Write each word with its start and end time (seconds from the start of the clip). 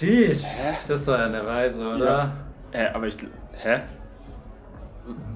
Sheesh. 0.00 0.42
Das 0.88 1.06
war 1.06 1.18
eine 1.18 1.46
Reise, 1.46 1.86
oder? 1.86 2.32
Äh, 2.72 2.86
aber 2.88 3.06
ich. 3.06 3.16
Hä? 3.52 3.80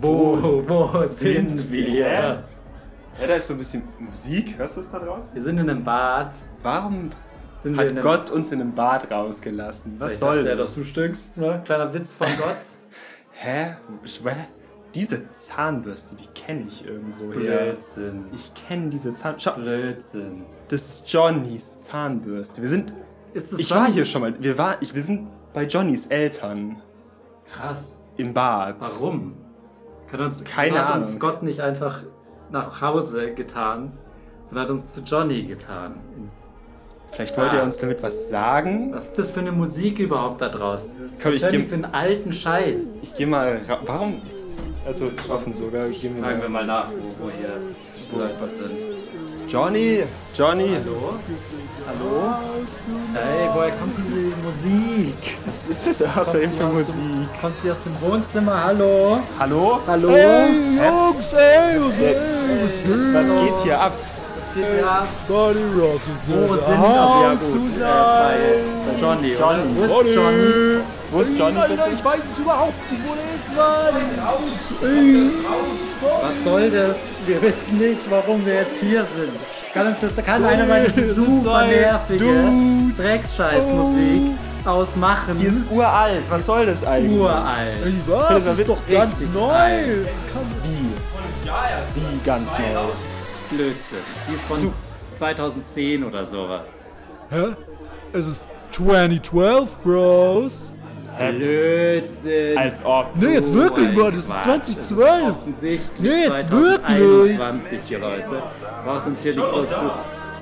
Wo, 0.01 0.63
wo 0.67 1.07
sind 1.07 1.71
wir? 1.71 2.43
Ja, 3.21 3.27
da 3.27 3.35
ist 3.35 3.49
so 3.49 3.55
ein 3.55 3.59
bisschen 3.59 3.83
Musik. 3.99 4.57
Hörst 4.57 4.77
du 4.77 4.81
es 4.81 4.91
da 4.91 4.99
draußen? 4.99 5.35
Wir 5.35 5.43
sind 5.43 5.59
in 5.59 5.69
einem 5.69 5.85
Bad. 5.85 6.35
Warum 6.63 7.11
Sind 7.63 7.79
hat 7.79 8.01
Gott 8.01 8.31
uns 8.31 8.53
in 8.53 8.61
einem 8.61 8.75
Bad 8.75 9.11
rausgelassen? 9.11 9.97
Was 9.99 10.19
soll 10.19 10.37
dachte 10.37 10.49
ja, 10.51 10.57
das? 10.57 10.71
dass 10.71 10.77
du 10.77 10.85
stinkst. 10.85 11.37
Ne? 11.37 11.61
Kleiner 11.65 11.93
Witz 11.93 12.15
von 12.15 12.27
Gott. 12.39 12.57
Hä? 13.33 13.77
Schwä? 14.05 14.35
Diese 14.95 15.31
Zahnbürste, 15.33 16.17
die 16.17 16.29
kenne 16.29 16.67
ich 16.69 16.87
irgendwo 16.87 17.33
her. 17.33 17.75
Blödsinn. 17.75 18.27
Ich 18.33 18.53
kenne 18.55 18.89
diese 18.91 19.13
Zahnbürste. 19.13 19.61
Blödsinn. 19.61 20.45
das 20.69 20.83
ist 20.83 21.13
Johnnys 21.13 21.79
Zahnbürste. 21.81 22.63
Wir 22.63 22.69
sind. 22.69 22.93
Ist 23.35 23.53
das 23.53 23.61
Ich 23.61 23.69
Johnnys? 23.69 23.87
war 23.89 23.93
hier 23.93 24.05
schon 24.07 24.23
mal. 24.23 24.35
Wir, 24.41 24.57
war, 24.57 24.81
ich, 24.81 24.95
wir 24.95 25.03
sind 25.03 25.29
bei 25.53 25.65
Johnnys 25.65 26.07
Eltern 26.07 26.81
Krass. 27.53 28.13
im 28.17 28.33
Bad. 28.33 28.77
Warum? 28.81 29.35
Kann 30.11 30.21
uns, 30.21 30.43
Keine 30.45 30.87
hat 30.87 30.97
uns 30.97 31.09
Ahnung. 31.09 31.19
Gott 31.21 31.43
nicht 31.43 31.61
einfach 31.61 32.03
nach 32.51 32.81
Hause 32.81 33.33
getan, 33.35 33.93
sondern 34.45 34.65
hat 34.65 34.71
uns 34.71 34.93
zu 34.93 35.01
Johnny 35.03 35.43
getan. 35.43 35.97
Ins 36.17 36.51
Vielleicht 37.11 37.37
wollt 37.37 37.53
ihr 37.53 37.59
Bad. 37.59 37.65
uns 37.67 37.77
damit 37.79 38.03
was 38.03 38.29
sagen. 38.31 38.93
Was 38.93 39.07
ist 39.07 39.19
das 39.19 39.31
für 39.33 39.41
eine 39.41 39.53
Musik 39.53 39.99
überhaupt 40.01 40.41
da 40.41 40.49
draußen? 40.49 40.91
Das 40.97 41.07
ist, 41.07 41.23
Komm, 41.23 41.33
was 41.33 41.43
ich 41.43 41.49
geb- 41.49 41.69
für 41.69 41.75
einen 41.75 41.85
alten 41.87 42.33
Scheiß? 42.33 43.03
Ich 43.03 43.15
geh 43.15 43.27
mal. 43.27 43.61
ra- 43.69 43.81
Warum? 43.87 44.21
Also 44.87 45.11
offen 45.29 45.55
sogar. 45.55 45.87
Fragen 45.91 46.43
wir 46.43 46.49
mal. 46.49 46.67
nach, 46.67 46.89
wo, 46.91 47.25
wo 47.27 47.31
hier 47.31 47.49
wo 48.13 48.19
was 48.41 48.59
sind. 48.59 48.71
Johnny! 49.55 50.03
Johnny! 50.37 50.71
Hallo? 50.75 51.15
Hallo? 51.87 52.35
Hey, 53.15 53.49
woher 53.55 53.71
kommt 53.79 53.95
diese 53.99 54.35
Musik? 54.45 55.37
Was 55.47 55.87
ist 55.87 56.01
das 56.01 56.17
außerdem 56.19 56.51
für 56.59 56.67
Musik? 56.67 56.89
Dem, 56.97 57.29
kommt 57.41 57.55
die 57.63 57.71
aus 57.71 57.77
dem 57.85 57.95
Wohnzimmer? 58.01 58.65
Hallo? 58.65 59.21
Hallo? 59.39 59.79
Hallo? 59.87 60.09
Jungs, 60.11 61.33
ey, 61.35 61.79
was 61.79 61.95
Äh, 62.01 63.15
Was 63.15 63.27
geht 63.29 63.59
hier 63.63 63.81
ab? 63.81 63.93
Was 63.95 64.55
geht 64.57 64.75
hier 64.75 64.91
ab? 64.91 65.07
Body 65.29 65.63
Rock 65.79 66.01
ist 66.03 66.27
Wo 66.27 66.53
ja 66.53 66.61
sind 66.61 66.85
also 66.85 67.23
ja 67.23 67.35
gut, 67.35 67.77
äh, 67.77 67.83
bei 68.91 69.01
Johnny? 69.01 69.37
Johnny. 69.39 69.87
Johnny. 69.87 70.15
Johnny? 70.15 70.83
Wo 71.15 71.21
ist 71.21 71.31
Johnny 71.39 71.57
Alter, 71.57 71.93
ich 71.93 72.05
weiß 72.05 72.21
es 72.33 72.39
überhaupt 72.41 72.91
nicht, 72.91 73.03
wo 73.07 73.15
der 73.15 73.23
ist, 73.37 73.55
Mann. 75.45 75.55
Was 76.23 76.45
soll 76.45 76.71
das? 76.73 76.97
Wir 77.25 77.41
wissen 77.41 77.79
nicht, 77.79 78.01
warum 78.11 78.45
wir 78.45 78.55
jetzt 78.55 78.81
hier 78.81 79.05
sind. 79.05 79.31
Kann 79.73 79.87
uns 79.87 79.99
das, 80.01 80.17
kann 80.25 80.45
einer 80.45 80.67
mal 80.67 80.85
diese 80.85 81.07
wir 81.07 81.15
sind 81.15 81.41
super 81.41 81.69
nervige. 81.69 82.51
Drecksscheißmusik 82.97 84.23
ausmachen? 84.65 85.37
Die 85.37 85.47
ist 85.47 85.71
uralt. 85.71 86.25
Was 86.29 86.47
soll 86.47 86.67
das 86.67 86.85
eigentlich? 86.85 87.21
uralt. 87.21 87.85
Ey, 87.85 87.95
was? 88.09 88.45
Das 88.45 88.59
ist 88.59 88.69
doch 88.69 88.83
ganz 88.91 89.29
neu. 89.33 89.53
alt. 89.53 90.09
Wie? 90.65 90.95
Wie 91.95 92.21
ganz 92.25 92.51
neu. 92.51 92.59
Blödsinn. 93.51 93.99
Die 94.29 94.35
ist 94.35 94.45
von 94.47 94.73
2010 95.13 96.03
oder 96.03 96.27
sowas. 96.27 96.71
Hä? 97.31 97.55
Es 98.13 98.27
ist 98.27 98.45
2012, 98.73 99.79
Bros. 99.85 100.75
Blödsinn. 101.19 102.59
Als 102.59 102.85
ob. 102.85 103.11
Nee, 103.17 103.35
jetzt 103.35 103.53
wirklich, 103.55 103.89
ein 103.89 103.95
Bro, 103.95 104.11
das 104.11 104.25
ist 104.25 104.31
Quatsch. 104.31 104.65
2012. 104.65 105.37
Das 105.47 105.63
ist 105.63 105.81
Nee, 105.99 106.09
jetzt 106.25 106.49
2021 106.49 107.79
hier, 107.87 107.99
Leute. 107.99 108.43
Braucht 108.85 109.07
uns 109.07 109.23
hier 109.23 109.35
nicht 109.35 109.45
so 109.51 109.65
zu... 109.65 109.93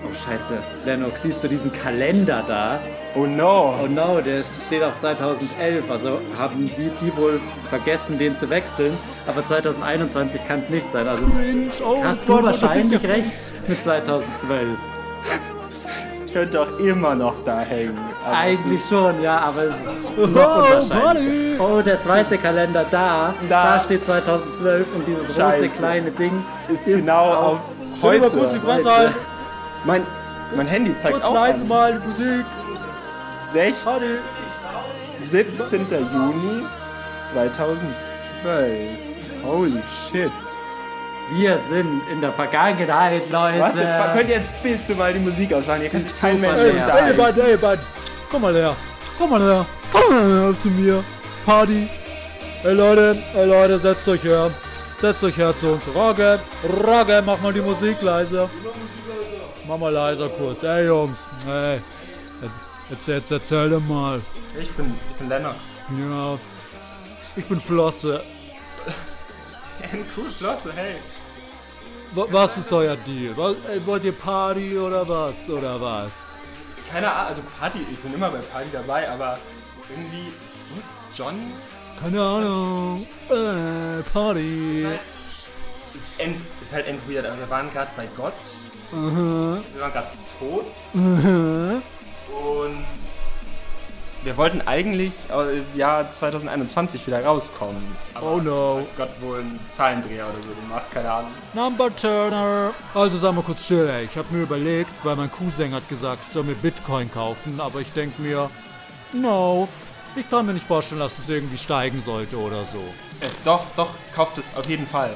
Oh, 0.04 0.12
scheiße. 0.12 0.58
Lennox, 0.84 1.22
siehst 1.22 1.44
du 1.44 1.48
diesen 1.48 1.72
Kalender 1.72 2.42
da? 2.48 2.80
Oh 3.14 3.24
no. 3.24 3.74
Oh 3.82 3.86
no, 3.86 4.20
der 4.20 4.42
steht 4.66 4.82
auf 4.82 4.98
2011. 4.98 5.88
Also 5.88 6.20
haben 6.36 6.68
sie 6.76 6.90
die 7.00 7.16
wohl 7.16 7.38
vergessen, 7.70 8.18
den 8.18 8.36
zu 8.36 8.50
wechseln. 8.50 8.92
Aber 9.28 9.46
2021 9.46 10.44
kann 10.48 10.58
es 10.58 10.70
nicht 10.70 10.90
sein. 10.92 11.06
Also 11.06 11.22
Oh, 11.84 12.02
hast 12.02 12.28
du 12.28 12.42
wahrscheinlich 12.42 13.00
Gott, 13.02 13.10
recht 13.12 13.30
mit 13.68 13.80
2012. 13.82 14.66
Könnte 16.32 16.58
doch 16.58 16.78
immer 16.78 17.14
noch 17.14 17.34
da 17.44 17.60
hängen. 17.60 17.98
Eigentlich 18.30 18.80
schon, 18.88 19.20
ja, 19.20 19.38
aber 19.38 19.64
es 19.64 19.74
ist 19.76 19.88
Oh, 20.16 20.26
noch 20.26 20.68
unwahrscheinlich. 20.80 21.60
Oh, 21.60 21.82
der 21.82 22.00
zweite 22.00 22.38
Kalender 22.38 22.84
da, 22.90 23.34
da, 23.48 23.74
Da. 23.76 23.80
steht 23.80 24.02
2012 24.04 24.86
und 24.94 25.06
dieses 25.06 25.28
rote 25.30 25.40
Scheiße. 25.40 25.68
kleine 25.68 26.10
Ding 26.10 26.44
ist 26.68 26.84
genau 26.86 27.24
auf 27.34 27.58
mal 28.00 28.20
heute. 28.20 28.30
Fresse 28.30 28.90
halten? 28.96 29.14
Mein, 29.84 30.02
mein 30.56 30.66
Handy 30.66 30.96
zeigt 30.96 31.14
Kurz 31.14 31.24
auch 31.26 31.34
leise 31.34 31.62
an. 31.62 31.68
mal 31.68 31.92
die 32.00 32.08
Musik. 32.08 32.46
16, 33.52 33.84
Buddy. 33.84 34.06
17. 35.28 35.86
Juni 35.90 36.64
2012. 37.32 38.98
Holy 39.44 39.82
shit. 40.10 40.30
Wir 41.34 41.58
sind 41.58 42.02
in 42.12 42.20
der 42.20 42.32
Vergangenheit, 42.32 43.30
Leute. 43.30 43.60
Was? 43.60 43.74
Das, 43.74 44.12
könnt 44.12 44.28
ihr 44.28 44.36
jetzt 44.36 44.62
bitte 44.62 44.94
mal 44.94 45.12
die 45.12 45.18
Musik 45.18 45.52
ausmachen? 45.54 45.80
Hier 45.80 45.90
kann 45.90 46.02
sich 46.02 46.20
kein 46.20 46.40
Mensch 46.40 46.56
leer. 46.56 46.66
Ey, 46.66 46.80
unterhalten. 46.80 47.16
Bud, 47.16 47.44
ey, 47.44 47.56
Bud. 47.56 47.78
Komm 48.30 48.42
mal 48.42 48.54
her. 48.54 48.76
Komm 49.16 49.30
mal 49.30 49.40
her. 49.40 49.66
Komm 49.92 50.10
mal 50.10 50.42
her 50.42 50.54
zu 50.60 50.68
mir. 50.68 51.04
Party. 51.46 51.88
Ey, 52.64 52.74
Leute. 52.74 53.22
Ey, 53.34 53.46
Leute, 53.46 53.78
setzt 53.78 54.06
euch 54.08 54.22
her. 54.24 54.50
Setzt 55.00 55.24
euch 55.24 55.36
her 55.36 55.56
zu 55.56 55.72
uns. 55.72 55.84
Rogge. 55.94 56.38
Rogge, 56.64 57.22
mach 57.24 57.40
mal 57.40 57.52
die 57.52 57.60
Musik 57.60 58.02
leiser. 58.02 58.50
Mach 59.66 59.78
mal 59.78 59.92
leiser 59.92 60.28
kurz. 60.28 60.62
Ey, 60.62 60.86
Jungs. 60.86 61.18
Ey. 61.48 61.80
Jetzt, 62.90 63.08
jetzt 63.08 63.32
erzähl 63.32 63.70
doch 63.70 63.80
mal. 63.80 64.20
Ich 64.60 64.70
bin, 64.72 64.94
ich 65.10 65.16
bin 65.16 65.28
Lennox. 65.30 65.76
Ja. 65.98 66.38
Ich 67.36 67.46
bin 67.46 67.58
Flosse. 67.58 68.22
cool, 70.16 70.30
Flosse, 70.30 70.72
hey. 70.74 70.96
Wa- 72.14 72.26
Was 72.30 72.56
ist 72.58 72.72
euer 72.72 72.96
Deal? 72.96 73.36
Was, 73.36 73.54
ey, 73.68 73.84
wollt 73.86 74.04
ihr 74.04 74.12
Party 74.12 74.76
oder 74.78 75.08
was? 75.08 75.34
Oder 75.48 75.80
was? 75.80 76.12
Keine 76.90 77.10
Ahnung, 77.10 77.28
also 77.28 77.42
Party, 77.58 77.78
ich 77.90 77.98
bin 78.00 78.12
immer 78.14 78.30
bei 78.30 78.38
Party 78.38 78.68
dabei, 78.72 79.10
aber 79.10 79.38
irgendwie, 79.88 80.28
ist 80.78 80.94
John? 81.16 81.34
Keine 82.00 82.20
Ahnung. 82.20 83.06
Äh, 83.30 84.02
Party. 84.12 84.86
Ist, 85.94 86.18
end, 86.18 86.36
ist 86.60 86.72
halt 86.72 86.86
weird, 87.08 87.24
aber 87.26 87.38
wir 87.38 87.48
waren 87.50 87.70
gerade 87.72 87.90
bei 87.96 88.06
Gott. 88.16 88.32
Aha. 88.92 89.58
Wir 89.72 89.80
waren 89.80 89.92
gerade 89.92 90.08
tot. 90.38 90.66
Aha. 90.94 91.82
Und 92.36 92.84
wir 94.24 94.36
wollten 94.36 94.60
eigentlich 94.62 95.12
äh, 95.30 95.58
im 95.58 95.64
Jahr 95.78 96.10
2021 96.10 97.06
wieder 97.06 97.24
rauskommen. 97.24 97.82
Aber 98.14 98.32
Oh 98.32 98.36
no. 98.38 98.86
Gott 98.96 99.10
wohl 99.20 99.40
einen 99.40 99.58
Zahlendreher 99.70 100.26
oder 100.26 100.42
so 100.42 100.54
gemacht, 100.60 100.84
keine 100.92 101.10
Ahnung. 101.10 101.30
Number 101.54 101.94
Turner. 101.94 102.70
Also 102.94 103.18
sag 103.18 103.34
mal 103.34 103.42
kurz 103.42 103.64
still, 103.64 103.88
ey. 103.88 104.04
Ich 104.04 104.16
habe 104.16 104.28
mir 104.32 104.42
überlegt, 104.42 105.04
weil 105.04 105.16
mein 105.16 105.30
Cousin 105.30 105.74
hat 105.74 105.88
gesagt, 105.88 106.20
ich 106.26 106.32
soll 106.32 106.44
mir 106.44 106.54
Bitcoin 106.54 107.10
kaufen, 107.12 107.60
aber 107.60 107.80
ich 107.80 107.92
denk 107.92 108.18
mir, 108.18 108.48
no. 109.12 109.68
Ich 110.14 110.28
kann 110.28 110.44
mir 110.44 110.52
nicht 110.52 110.66
vorstellen, 110.66 111.00
dass 111.00 111.18
es 111.18 111.28
irgendwie 111.28 111.56
steigen 111.56 112.02
sollte 112.04 112.36
oder 112.36 112.64
so. 112.64 112.78
Äh, 113.20 113.28
doch, 113.44 113.64
doch, 113.76 113.90
kauft 114.14 114.36
es 114.38 114.54
auf 114.54 114.68
jeden 114.68 114.86
Fall. 114.86 115.10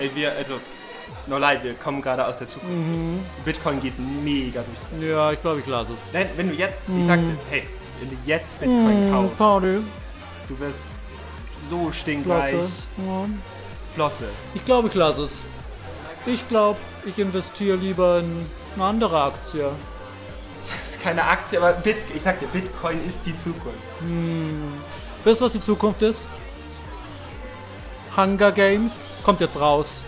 Ey, 0.00 0.10
wir, 0.12 0.32
also, 0.32 0.54
no 1.28 1.38
lie, 1.38 1.60
wir 1.62 1.74
kommen 1.74 2.02
gerade 2.02 2.26
aus 2.26 2.38
der 2.38 2.48
Zukunft. 2.48 2.74
Bitcoin 3.44 3.80
geht 3.80 3.94
mega 4.24 4.62
durch. 4.90 5.08
Ja, 5.08 5.30
ich 5.30 5.40
glaube, 5.40 5.60
ich 5.60 5.66
lasse 5.66 5.92
es. 5.92 6.12
Wenn, 6.12 6.26
wenn 6.36 6.48
du 6.48 6.54
jetzt, 6.56 6.86
ich 6.98 7.06
sag's 7.06 7.22
dir, 7.22 7.36
hey, 7.48 7.62
wenn 8.00 8.10
du 8.10 8.16
jetzt 8.24 8.58
Bitcoin 8.60 9.10
kaufst, 9.10 9.38
Party. 9.38 9.78
du 10.48 10.60
wirst 10.60 10.86
so 11.68 11.90
stinkreich. 11.92 12.50
Klasse. 12.50 12.68
Ja. 12.98 13.26
Flosse. 13.94 14.28
Ich 14.54 14.64
glaube, 14.64 14.88
ich 14.88 14.94
lasse 14.94 15.22
es. 15.22 15.38
Ich 16.26 16.48
glaube, 16.48 16.78
ich 17.04 17.18
investiere 17.18 17.76
lieber 17.76 18.18
in 18.20 18.46
eine 18.74 18.84
andere 18.84 19.22
Aktie. 19.22 19.70
Das 20.60 20.92
ist 20.92 21.02
keine 21.02 21.24
Aktie, 21.24 21.58
aber 21.58 21.72
Bit, 21.74 21.98
ich 22.14 22.22
sag 22.22 22.40
dir, 22.40 22.48
Bitcoin 22.48 22.98
ist 23.06 23.24
die 23.24 23.36
Zukunft. 23.36 23.78
Wisst 25.24 25.40
ihr, 25.40 25.44
was 25.44 25.52
die 25.52 25.60
Zukunft 25.60 26.02
ist? 26.02 26.26
Hunger 28.16 28.50
Games 28.52 28.92
kommt 29.22 29.40
jetzt 29.40 29.60
raus. 29.60 30.02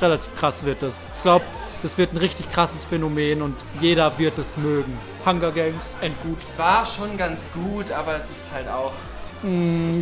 Relativ 0.00 0.36
krass 0.36 0.64
wird 0.64 0.82
es. 0.82 1.06
Ich 1.16 1.22
glaube, 1.22 1.44
das 1.82 1.98
wird 1.98 2.12
ein 2.12 2.18
richtig 2.18 2.50
krasses 2.50 2.84
Phänomen 2.84 3.42
und 3.42 3.56
jeder 3.80 4.18
wird 4.18 4.38
es 4.38 4.56
mögen. 4.56 4.96
Hunger 5.26 5.50
Games, 5.52 5.82
endgut. 6.00 6.38
Es 6.40 6.58
war 6.58 6.86
schon 6.86 7.16
ganz 7.16 7.50
gut, 7.52 7.90
aber 7.90 8.16
es 8.16 8.30
ist 8.30 8.52
halt 8.52 8.68
auch. 8.68 8.92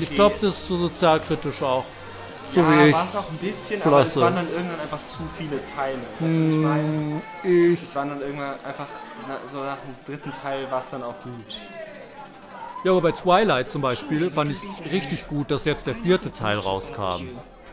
Ich 0.01 0.11
glaube, 0.15 0.37
das 0.41 0.51
ist 0.51 0.69
so 0.69 0.77
sozialkritisch 0.77 1.63
auch. 1.63 1.85
So 2.53 2.61
ja, 2.61 2.93
war 2.93 3.05
es 3.05 3.15
auch 3.15 3.31
ein 3.31 3.37
bisschen, 3.37 3.81
aber 3.83 4.01
es 4.01 4.17
waren 4.17 4.35
dann 4.35 4.51
irgendwann 4.51 4.81
einfach 4.81 4.99
zu 5.07 5.19
viele 5.39 5.65
Teile. 5.65 5.99
Weißt 6.19 6.35
du, 6.35 6.47
was 6.47 6.53
ich 6.53 6.59
meine? 6.59 7.23
Ich. 7.45 7.83
Es 7.83 7.95
waren 7.95 8.09
dann 8.09 8.21
irgendwann 8.21 8.55
einfach, 8.65 8.87
so 9.47 9.59
nach 9.59 9.77
dem 9.77 9.95
dritten 10.05 10.33
Teil 10.33 10.69
war 10.71 10.81
es 10.81 10.91
dann 10.91 11.05
auch 11.05 11.15
gut. 11.23 11.57
Ja, 12.83 12.93
aber 12.93 13.03
bei 13.03 13.13
Twilight 13.13 13.71
zum 13.71 13.83
Beispiel 13.83 14.31
fand 14.31 14.51
ich 14.51 14.59
richtig 14.91 15.29
gut, 15.29 15.51
dass 15.51 15.65
jetzt 15.65 15.87
der 15.87 15.95
vierte 15.95 16.33
Teil 16.33 16.59
rauskam. 16.59 17.29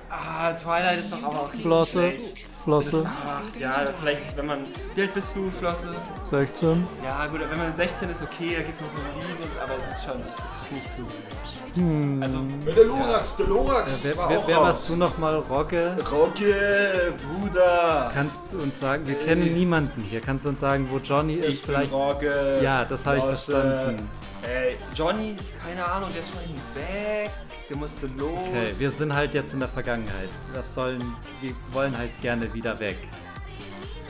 Ah, 0.09 0.53
Twilight 0.53 0.99
ist 0.99 1.11
doch 1.11 1.21
aber 1.23 1.41
auch 1.41 1.47
richtig 1.47 1.63
Flosse, 1.63 1.91
schlecht. 2.11 2.47
Flosse, 2.47 3.05
ach, 3.05 3.59
ja, 3.59 3.85
vielleicht, 3.99 4.37
wenn 4.37 4.45
man. 4.45 4.59
Wie 4.95 5.01
alt 5.01 5.13
bist 5.13 5.35
du, 5.35 5.51
Flosse? 5.51 5.93
16. 6.29 6.87
Ja, 7.03 7.25
gut, 7.27 7.41
wenn 7.49 7.57
man 7.57 7.75
16 7.75 8.09
ist, 8.09 8.21
okay, 8.23 8.55
da 8.57 8.63
geht's 8.63 8.79
noch 8.81 8.87
so 8.89 8.95
um 8.97 9.21
Liebe, 9.21 9.43
und 9.43 9.51
so, 9.51 9.59
aber 9.59 9.75
es 9.77 9.87
ist 9.89 10.05
schon 10.05 10.17
nicht, 10.23 10.37
es 10.45 10.61
ist 10.61 10.71
nicht 10.71 10.89
so 10.89 11.01
gut. 11.01 12.23
Also, 12.23 12.39
Der 12.65 12.85
Lorax, 12.85 13.35
der 13.35 13.45
Lorax 13.47 14.03
Wer, 14.03 14.17
war 14.17 14.29
wer, 14.29 14.39
auch 14.39 14.47
wer 14.47 14.55
raus. 14.57 14.65
warst 14.67 14.89
du 14.89 14.95
nochmal, 14.95 15.35
Rogge? 15.35 15.95
Rogge, 16.11 17.13
Bruder. 17.21 18.09
Kannst 18.13 18.53
du 18.53 18.59
uns 18.59 18.79
sagen, 18.79 19.05
wir 19.05 19.13
kennen 19.15 19.53
niemanden 19.53 20.01
hier. 20.01 20.21
Kannst 20.21 20.45
du 20.45 20.49
uns 20.49 20.59
sagen, 20.59 20.87
wo 20.89 20.97
Johnny 20.97 21.35
ist? 21.35 21.53
Ich 21.61 21.65
bin 21.65 21.75
Vielleicht. 21.75 21.93
Rogge. 21.93 22.59
Ja, 22.63 22.83
das 22.85 23.05
habe 23.05 23.17
ich 23.17 23.23
verstanden. 23.23 24.09
Ey, 24.43 24.77
Johnny, 24.93 25.35
keine 25.65 25.85
Ahnung, 25.85 26.09
der 26.13 26.21
ist 26.21 26.29
vorhin 26.29 26.55
weg, 26.75 27.31
der 27.69 27.77
musste 27.77 28.07
los. 28.17 28.39
Okay, 28.47 28.73
wir 28.77 28.91
sind 28.91 29.13
halt 29.13 29.33
jetzt 29.33 29.53
in 29.53 29.59
der 29.59 29.69
Vergangenheit. 29.69 30.29
Was 30.53 30.73
sollen, 30.73 31.01
wir 31.41 31.53
wollen 31.71 31.97
halt 31.97 32.11
gerne 32.21 32.53
wieder 32.53 32.79
weg. 32.79 32.97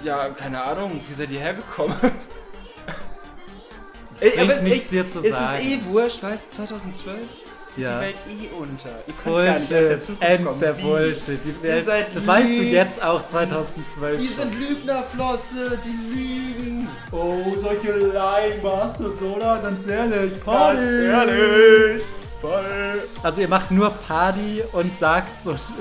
ja, 0.04 0.30
keine 0.30 0.62
Ahnung, 0.62 1.00
wie 1.08 1.14
seid 1.14 1.32
ihr 1.32 1.40
hergekommen? 1.40 1.96
Es 4.20 4.36
bringt 4.36 4.64
nichts, 4.64 4.90
dir 4.90 5.08
zu 5.08 5.20
es 5.20 5.30
sagen. 5.30 5.60
ist 5.60 5.66
eh 5.66 5.86
wurscht, 5.86 6.24
weißt 6.24 6.48
du, 6.52 6.56
2012 6.64 7.18
Ja. 7.78 8.00
die 8.00 8.06
Welt 8.08 8.16
eh 8.30 8.56
unter. 8.56 8.90
Ihr 9.08 9.14
könnt 9.14 9.36
gar 9.36 9.44
nicht 9.54 9.62
aus 9.62 9.68
der 9.70 9.80
Bullshit, 9.82 10.02
Zukunft 10.04 10.24
End 10.24 10.46
kommen. 10.46 10.60
der? 10.60 10.74
Bullshit. 10.74 11.40
Die 11.46 11.64
Welt, 11.64 11.86
seid 11.86 12.16
das 12.16 12.28
weißt 12.28 12.50
du 12.58 12.62
jetzt 12.64 13.04
auch 13.04 13.26
2012. 13.26 14.20
Die 14.20 14.28
sind 14.28 14.54
Lügnerflosse, 14.60 15.80
die 15.86 16.16
lügen. 16.16 16.88
Oh, 17.12 17.38
solche 17.62 17.92
Laienbastards, 17.98 19.22
oder? 19.22 19.60
Ganz 19.60 19.86
ehrlich, 19.88 20.34
Ganz 20.46 20.80
ehrlich. 20.80 22.04
Also 23.24 23.42
ihr 23.42 23.48
macht 23.48 23.72
nur 23.72 23.90
Party 23.90 24.62
und 24.74 24.98
sagt 25.00 25.38
so 25.38 25.52
sch- 25.52 25.72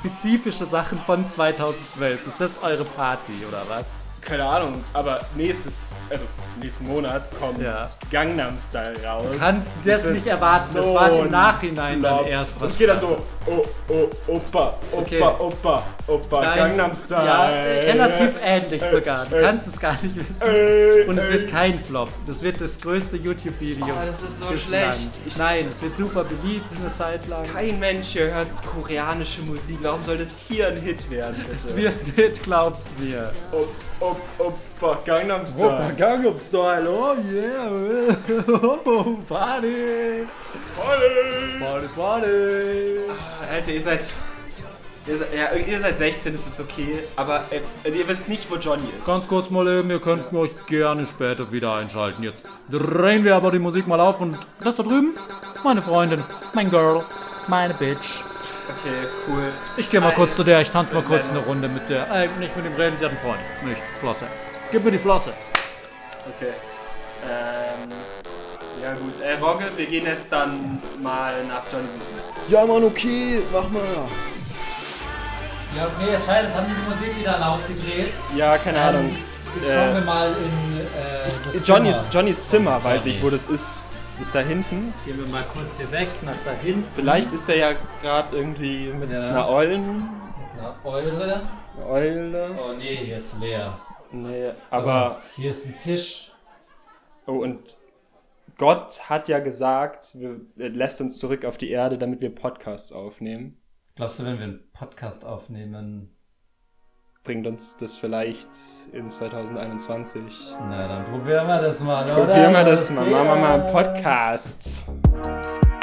spezifische 0.00 0.64
Sachen 0.64 0.98
von 1.04 1.26
2012. 1.26 2.26
Ist 2.26 2.40
das 2.40 2.62
eure 2.62 2.84
Party, 2.84 3.32
oder 3.48 3.62
was? 3.68 3.84
Keine 4.20 4.44
Ahnung, 4.44 4.84
aber 4.92 5.20
nächstes, 5.36 5.92
also 6.10 6.24
nächsten 6.60 6.86
Monat 6.86 7.30
kommt 7.38 7.60
Ja. 7.62 7.88
Gangnam 8.10 8.58
Style 8.58 8.94
raus. 9.06 9.24
Du 9.32 9.38
kannst 9.38 9.72
das 9.84 10.04
wird 10.04 10.14
nicht 10.16 10.26
erwarten. 10.26 10.74
Das 10.74 10.86
so 10.86 10.94
war 10.94 11.10
im 11.10 11.24
ein 11.24 11.30
Nachhinein 11.30 12.02
dann 12.02 12.24
erst 12.26 12.54
Und 12.56 12.62
was 12.62 12.72
es 12.72 12.78
geht 12.78 12.88
dann 12.88 13.00
so, 13.00 13.06
krasses. 13.14 13.36
oh, 13.46 13.64
oh, 13.88 14.08
Opa, 14.26 14.32
Opa, 14.32 14.74
Okay. 14.92 15.22
Opa, 15.22 15.82
Opa, 16.06 16.40
Nein, 16.42 16.58
Gangnam 16.58 16.94
Style. 16.94 17.26
Ja, 17.26 17.46
relativ 17.48 18.30
ähnlich 18.42 18.82
sogar. 18.90 19.26
Du 19.26 19.36
äh, 19.36 19.42
kannst 19.42 19.66
es 19.68 19.78
gar 19.80 19.92
nicht 20.02 20.14
wissen. 20.16 20.42
Äh, 20.46 21.04
Und 21.08 21.18
es 21.18 21.28
äh. 21.28 21.32
wird 21.34 21.50
kein 21.50 21.78
Flop. 21.82 22.10
Das 22.26 22.42
wird 22.42 22.60
das 22.60 22.78
größte 22.80 23.16
YouTube-Video. 23.16 23.86
Oh, 23.86 24.04
das 24.06 24.20
wird 24.22 24.36
so 24.38 24.46
bislang. 24.46 24.92
schlecht. 24.92 25.10
Ich- 25.26 25.36
Nein, 25.36 25.68
es 25.70 25.80
wird 25.80 25.96
super 25.96 26.24
beliebt 26.24 26.66
eine 26.78 26.88
Zeit 26.88 27.26
lang. 27.28 27.44
Kein 27.52 27.78
Mensch 27.78 28.08
hier 28.08 28.34
hört 28.34 28.48
koreanische 28.66 29.42
Musik. 29.42 29.78
Warum 29.82 30.02
soll 30.02 30.18
das 30.18 30.36
hier 30.48 30.68
ein 30.68 30.76
Hit 30.76 31.10
werden? 31.10 31.36
Bitte? 31.38 31.52
Es 31.54 31.74
wird 31.76 32.16
nicht, 32.16 32.42
glaub's 32.42 32.94
mir. 32.98 33.32
Oh, 33.52 33.64
oh, 34.00 34.16
Opa, 34.38 34.98
Gangnam 35.04 35.44
Style. 35.46 35.94
Gangnam 35.96 36.36
Style, 36.36 36.86
oh 36.88 37.16
yeah. 37.30 37.68
Oh, 38.62 39.16
Party. 39.28 40.26
Party. 40.76 41.58
Party, 41.58 41.88
Party. 41.96 42.98
Alter, 43.50 43.72
ihr 43.72 43.80
seid. 43.80 44.12
Ihr 45.06 45.16
seid, 45.16 45.28
ja, 45.34 45.54
ihr 45.54 45.80
seid 45.80 45.96
16, 45.98 46.32
das 46.32 46.46
ist 46.46 46.60
okay. 46.60 46.98
Aber 47.16 47.44
äh, 47.50 47.62
also 47.82 47.98
ihr 47.98 48.06
wisst 48.06 48.28
nicht, 48.28 48.50
wo 48.50 48.56
Johnny 48.56 48.84
ist. 48.84 49.06
Ganz 49.06 49.26
kurz 49.26 49.48
mal 49.50 49.66
eben, 49.66 49.88
ihr 49.90 50.00
könnt 50.00 50.32
euch 50.34 50.50
gerne 50.66 51.06
später 51.06 51.50
wieder 51.50 51.74
einschalten. 51.74 52.22
Jetzt 52.22 52.44
drehen 52.70 53.24
wir 53.24 53.34
aber 53.34 53.50
die 53.50 53.58
Musik 53.58 53.86
mal 53.86 54.00
auf 54.00 54.20
und 54.20 54.36
das 54.62 54.76
da 54.76 54.82
drüben, 54.82 55.14
meine 55.64 55.80
Freundin, 55.80 56.22
mein 56.52 56.68
Girl, 56.68 57.04
meine 57.46 57.72
Bitch. 57.72 58.22
Okay, 58.80 59.08
cool. 59.26 59.52
Ich 59.76 59.90
gehe 59.90 60.00
mal 60.00 60.12
kurz 60.14 60.36
zu 60.36 60.44
der, 60.44 60.60
ich 60.60 60.70
tanze 60.70 60.94
mal 60.94 61.02
kurz 61.02 61.30
eine 61.30 61.40
Runde 61.40 61.68
mit 61.68 61.88
der. 61.88 62.10
Äh, 62.10 62.28
nicht 62.38 62.54
mit 62.56 62.64
dem 62.66 62.74
Reden, 62.74 62.96
sie 62.98 63.04
hat 63.04 63.12
einen 63.12 63.20
Freund. 63.20 63.40
Nicht, 63.64 63.82
Flosse. 64.00 64.26
Gib 64.70 64.84
mir 64.84 64.90
die 64.92 64.98
Flosse. 64.98 65.32
Okay. 66.36 66.52
Ähm. 67.24 67.88
Ja, 68.82 68.92
gut. 68.94 69.20
Äh, 69.20 69.34
Rogge, 69.34 69.64
wir 69.76 69.86
gehen 69.86 70.06
jetzt 70.06 70.30
dann 70.30 70.80
mal 71.02 71.32
nach 71.46 71.62
Johnny 71.72 71.88
suchen. 71.88 72.48
Ja, 72.48 72.64
Mann, 72.66 72.84
okay, 72.84 73.40
mach 73.52 73.68
mal. 73.70 73.82
Ja, 75.76 75.86
okay, 75.86 76.12
jetzt 76.12 76.26
scheiße, 76.26 76.46
jetzt 76.46 76.56
haben 76.56 76.66
die 76.68 76.74
die 76.74 76.88
Musik 76.90 77.18
wieder 77.20 77.48
aufgedreht. 77.48 78.12
Ja, 78.36 78.56
keine 78.58 78.80
Ahnung. 78.80 79.16
Jetzt 79.60 79.70
Äh, 79.70 79.74
schauen 79.74 79.94
wir 79.94 80.00
mal 80.02 80.28
in 80.28 80.80
äh, 80.80 80.84
das 81.44 81.66
Johnny's, 81.66 81.96
Zimmer. 81.96 82.10
Johnny's 82.12 82.46
Zimmer, 82.46 82.84
weiß 82.84 83.06
ich, 83.06 83.22
wo 83.22 83.30
das 83.30 83.46
ist. 83.46 83.88
Ist 84.20 84.34
da 84.34 84.40
hinten. 84.40 84.92
Gehen 85.06 85.18
wir 85.18 85.26
mal 85.28 85.44
kurz 85.52 85.78
hier 85.78 85.90
weg, 85.92 86.08
nach 86.22 86.36
da 86.44 86.50
hinten. 86.52 86.84
Vielleicht 86.94 87.32
ist 87.32 87.48
er 87.48 87.56
ja 87.56 87.72
gerade 88.02 88.36
irgendwie 88.36 88.88
mit 88.92 89.10
Ja. 89.10 89.28
einer 89.30 89.48
Eulen. 89.48 90.08
Eine 90.58 90.74
Eule. 90.84 91.42
Eine 91.76 91.86
Eule. 91.86 92.58
Oh 92.60 92.72
nee, 92.76 92.96
hier 92.96 93.18
ist 93.18 93.38
leer. 93.40 93.78
Nee, 94.10 94.50
aber. 94.70 95.20
Hier 95.36 95.50
ist 95.50 95.66
ein 95.66 95.76
Tisch. 95.76 96.32
Oh, 97.26 97.38
und 97.38 97.76
Gott 98.56 99.08
hat 99.08 99.28
ja 99.28 99.38
gesagt, 99.38 100.16
wir, 100.18 100.40
er 100.58 100.70
lässt 100.70 101.00
uns 101.00 101.18
zurück 101.18 101.44
auf 101.44 101.56
die 101.56 101.70
Erde, 101.70 101.96
damit 101.96 102.20
wir 102.20 102.34
Podcasts 102.34 102.92
aufnehmen. 102.92 103.60
Glaubst 103.94 104.18
du, 104.18 104.24
wenn 104.24 104.38
wir 104.38 104.44
einen 104.44 104.70
Podcast 104.72 105.24
aufnehmen, 105.24 106.16
Bringt 107.24 107.46
uns 107.46 107.76
das 107.76 107.96
vielleicht 107.96 108.48
in 108.92 109.10
2021? 109.10 110.56
na 110.68 110.88
dann 110.88 111.04
probieren 111.04 111.46
wir 111.46 111.60
das 111.60 111.80
mal, 111.80 112.04
oder? 112.04 112.14
Probieren 112.14 112.52
wir 112.52 112.64
das 112.64 112.90
Los 112.90 112.98
mal. 112.98 113.10
Machen 113.10 113.26
wir 113.26 113.36
mal 113.36 113.60
einen. 113.60 113.72
Podcast. 113.72 114.84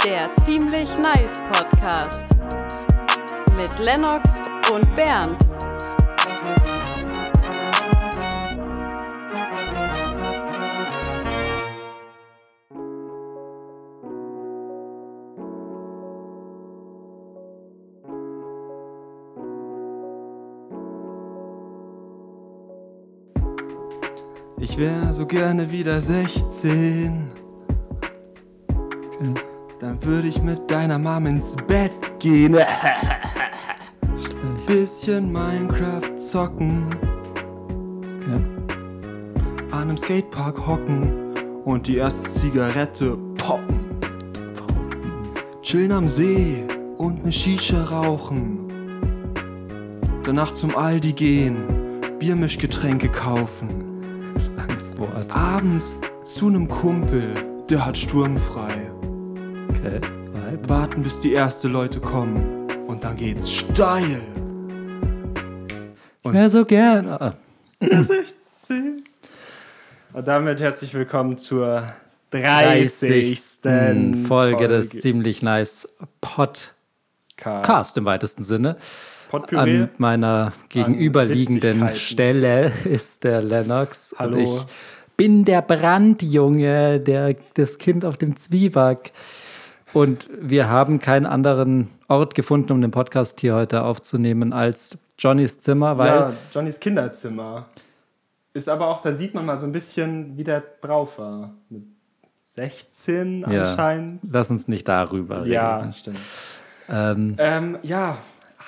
Der 0.03 0.33
ziemlich 0.45 0.97
nice 0.97 1.41
Podcast 1.51 2.23
mit 3.59 3.79
Lennox 3.79 4.29
und 4.71 4.95
Bernd. 4.95 5.37
Ich 24.67 24.79
wäre 24.79 25.13
so 25.13 25.27
gerne 25.27 25.69
wieder 25.69 26.01
16. 26.01 27.29
Dann 29.79 30.03
würde 30.03 30.27
ich 30.27 30.41
mit 30.41 30.71
deiner 30.71 30.97
Mom 30.97 31.27
ins 31.27 31.55
Bett 31.67 31.91
gehen. 32.17 32.57
Bisschen 34.65 35.31
Minecraft 35.31 36.17
zocken. 36.17 36.95
An 39.69 39.81
einem 39.83 39.97
Skatepark 39.97 40.65
hocken 40.65 41.61
und 41.63 41.85
die 41.85 41.97
erste 41.97 42.31
Zigarette 42.31 43.19
poppen. 43.37 43.79
Chillen 45.61 45.91
am 45.91 46.07
See 46.07 46.63
und 46.97 47.23
ne 47.23 47.31
Shisha 47.31 47.83
rauchen. 47.83 48.61
Danach 50.23 50.55
zum 50.55 50.75
Aldi 50.75 51.13
gehen, 51.13 51.55
Biermischgetränke 52.17 53.09
kaufen. 53.09 53.84
Angstwort. 54.95 55.35
Abends 55.35 55.95
zu 56.23 56.49
nem 56.49 56.67
Kumpel, 56.69 57.35
der 57.69 57.85
hat 57.85 57.97
sturmfrei. 57.97 58.89
Okay. 59.69 59.99
Vibe. 60.31 60.69
Warten, 60.69 61.03
bis 61.03 61.19
die 61.19 61.33
ersten 61.33 61.71
Leute 61.71 61.99
kommen. 61.99 62.69
Und 62.87 63.03
dann 63.03 63.17
geht's 63.17 63.51
steil. 63.51 64.21
Wäre 66.23 66.49
so 66.49 66.65
gern. 66.65 67.09
Ah, 67.09 67.33
16. 67.79 69.03
Und 70.13 70.27
damit 70.27 70.61
herzlich 70.61 70.93
willkommen 70.93 71.37
zur 71.37 71.83
30. 72.31 73.35
30. 73.35 74.27
Folge 74.27 74.67
des 74.67 74.89
ziemlich 74.89 75.41
nice 75.41 75.89
Podcast 76.21 76.71
Cast. 77.35 77.97
im 77.97 78.05
weitesten 78.05 78.43
Sinne. 78.43 78.77
Potpourri. 79.39 79.77
An 79.81 79.89
meiner 79.97 80.53
gegenüberliegenden. 80.69 81.95
Stelle 81.95 82.71
ist 82.85 83.23
der 83.23 83.41
Lennox. 83.41 84.15
Hallo. 84.17 84.37
Und 84.37 84.43
ich 84.43 84.65
bin 85.17 85.45
der 85.45 85.61
Brandjunge, 85.61 86.99
der, 86.99 87.35
das 87.55 87.77
Kind 87.77 88.05
auf 88.05 88.17
dem 88.17 88.35
Zwieback. 88.35 89.11
Und 89.93 90.29
wir 90.39 90.69
haben 90.69 90.99
keinen 90.99 91.25
anderen 91.25 91.89
Ort 92.07 92.35
gefunden, 92.35 92.71
um 92.71 92.81
den 92.81 92.91
Podcast 92.91 93.39
hier 93.39 93.55
heute 93.55 93.83
aufzunehmen, 93.83 94.51
als 94.53 94.97
Johnnys 95.17 95.59
Zimmer, 95.59 95.97
weil 95.97 96.07
ja, 96.07 96.33
Johnnys 96.53 96.79
Kinderzimmer. 96.79 97.67
Ist 98.53 98.69
aber 98.69 98.87
auch, 98.87 99.01
da 99.01 99.15
sieht 99.15 99.33
man 99.33 99.45
mal 99.45 99.59
so 99.59 99.65
ein 99.65 99.71
bisschen, 99.71 100.37
wie 100.37 100.43
der 100.43 100.63
drauf 100.81 101.17
war. 101.19 101.53
Mit 101.69 101.83
16 102.41 103.45
Ja. 103.49 103.63
anscheinend. 103.63 104.21
lass 104.31 104.49
uns 104.49 104.67
nicht 104.67 104.87
darüber 104.87 105.41
reden. 105.41 105.51
Ja, 105.51 105.91
stimmt. 105.93 106.19
Ähm, 106.89 107.35
Ähm, 107.37 107.77
ja, 107.83 108.17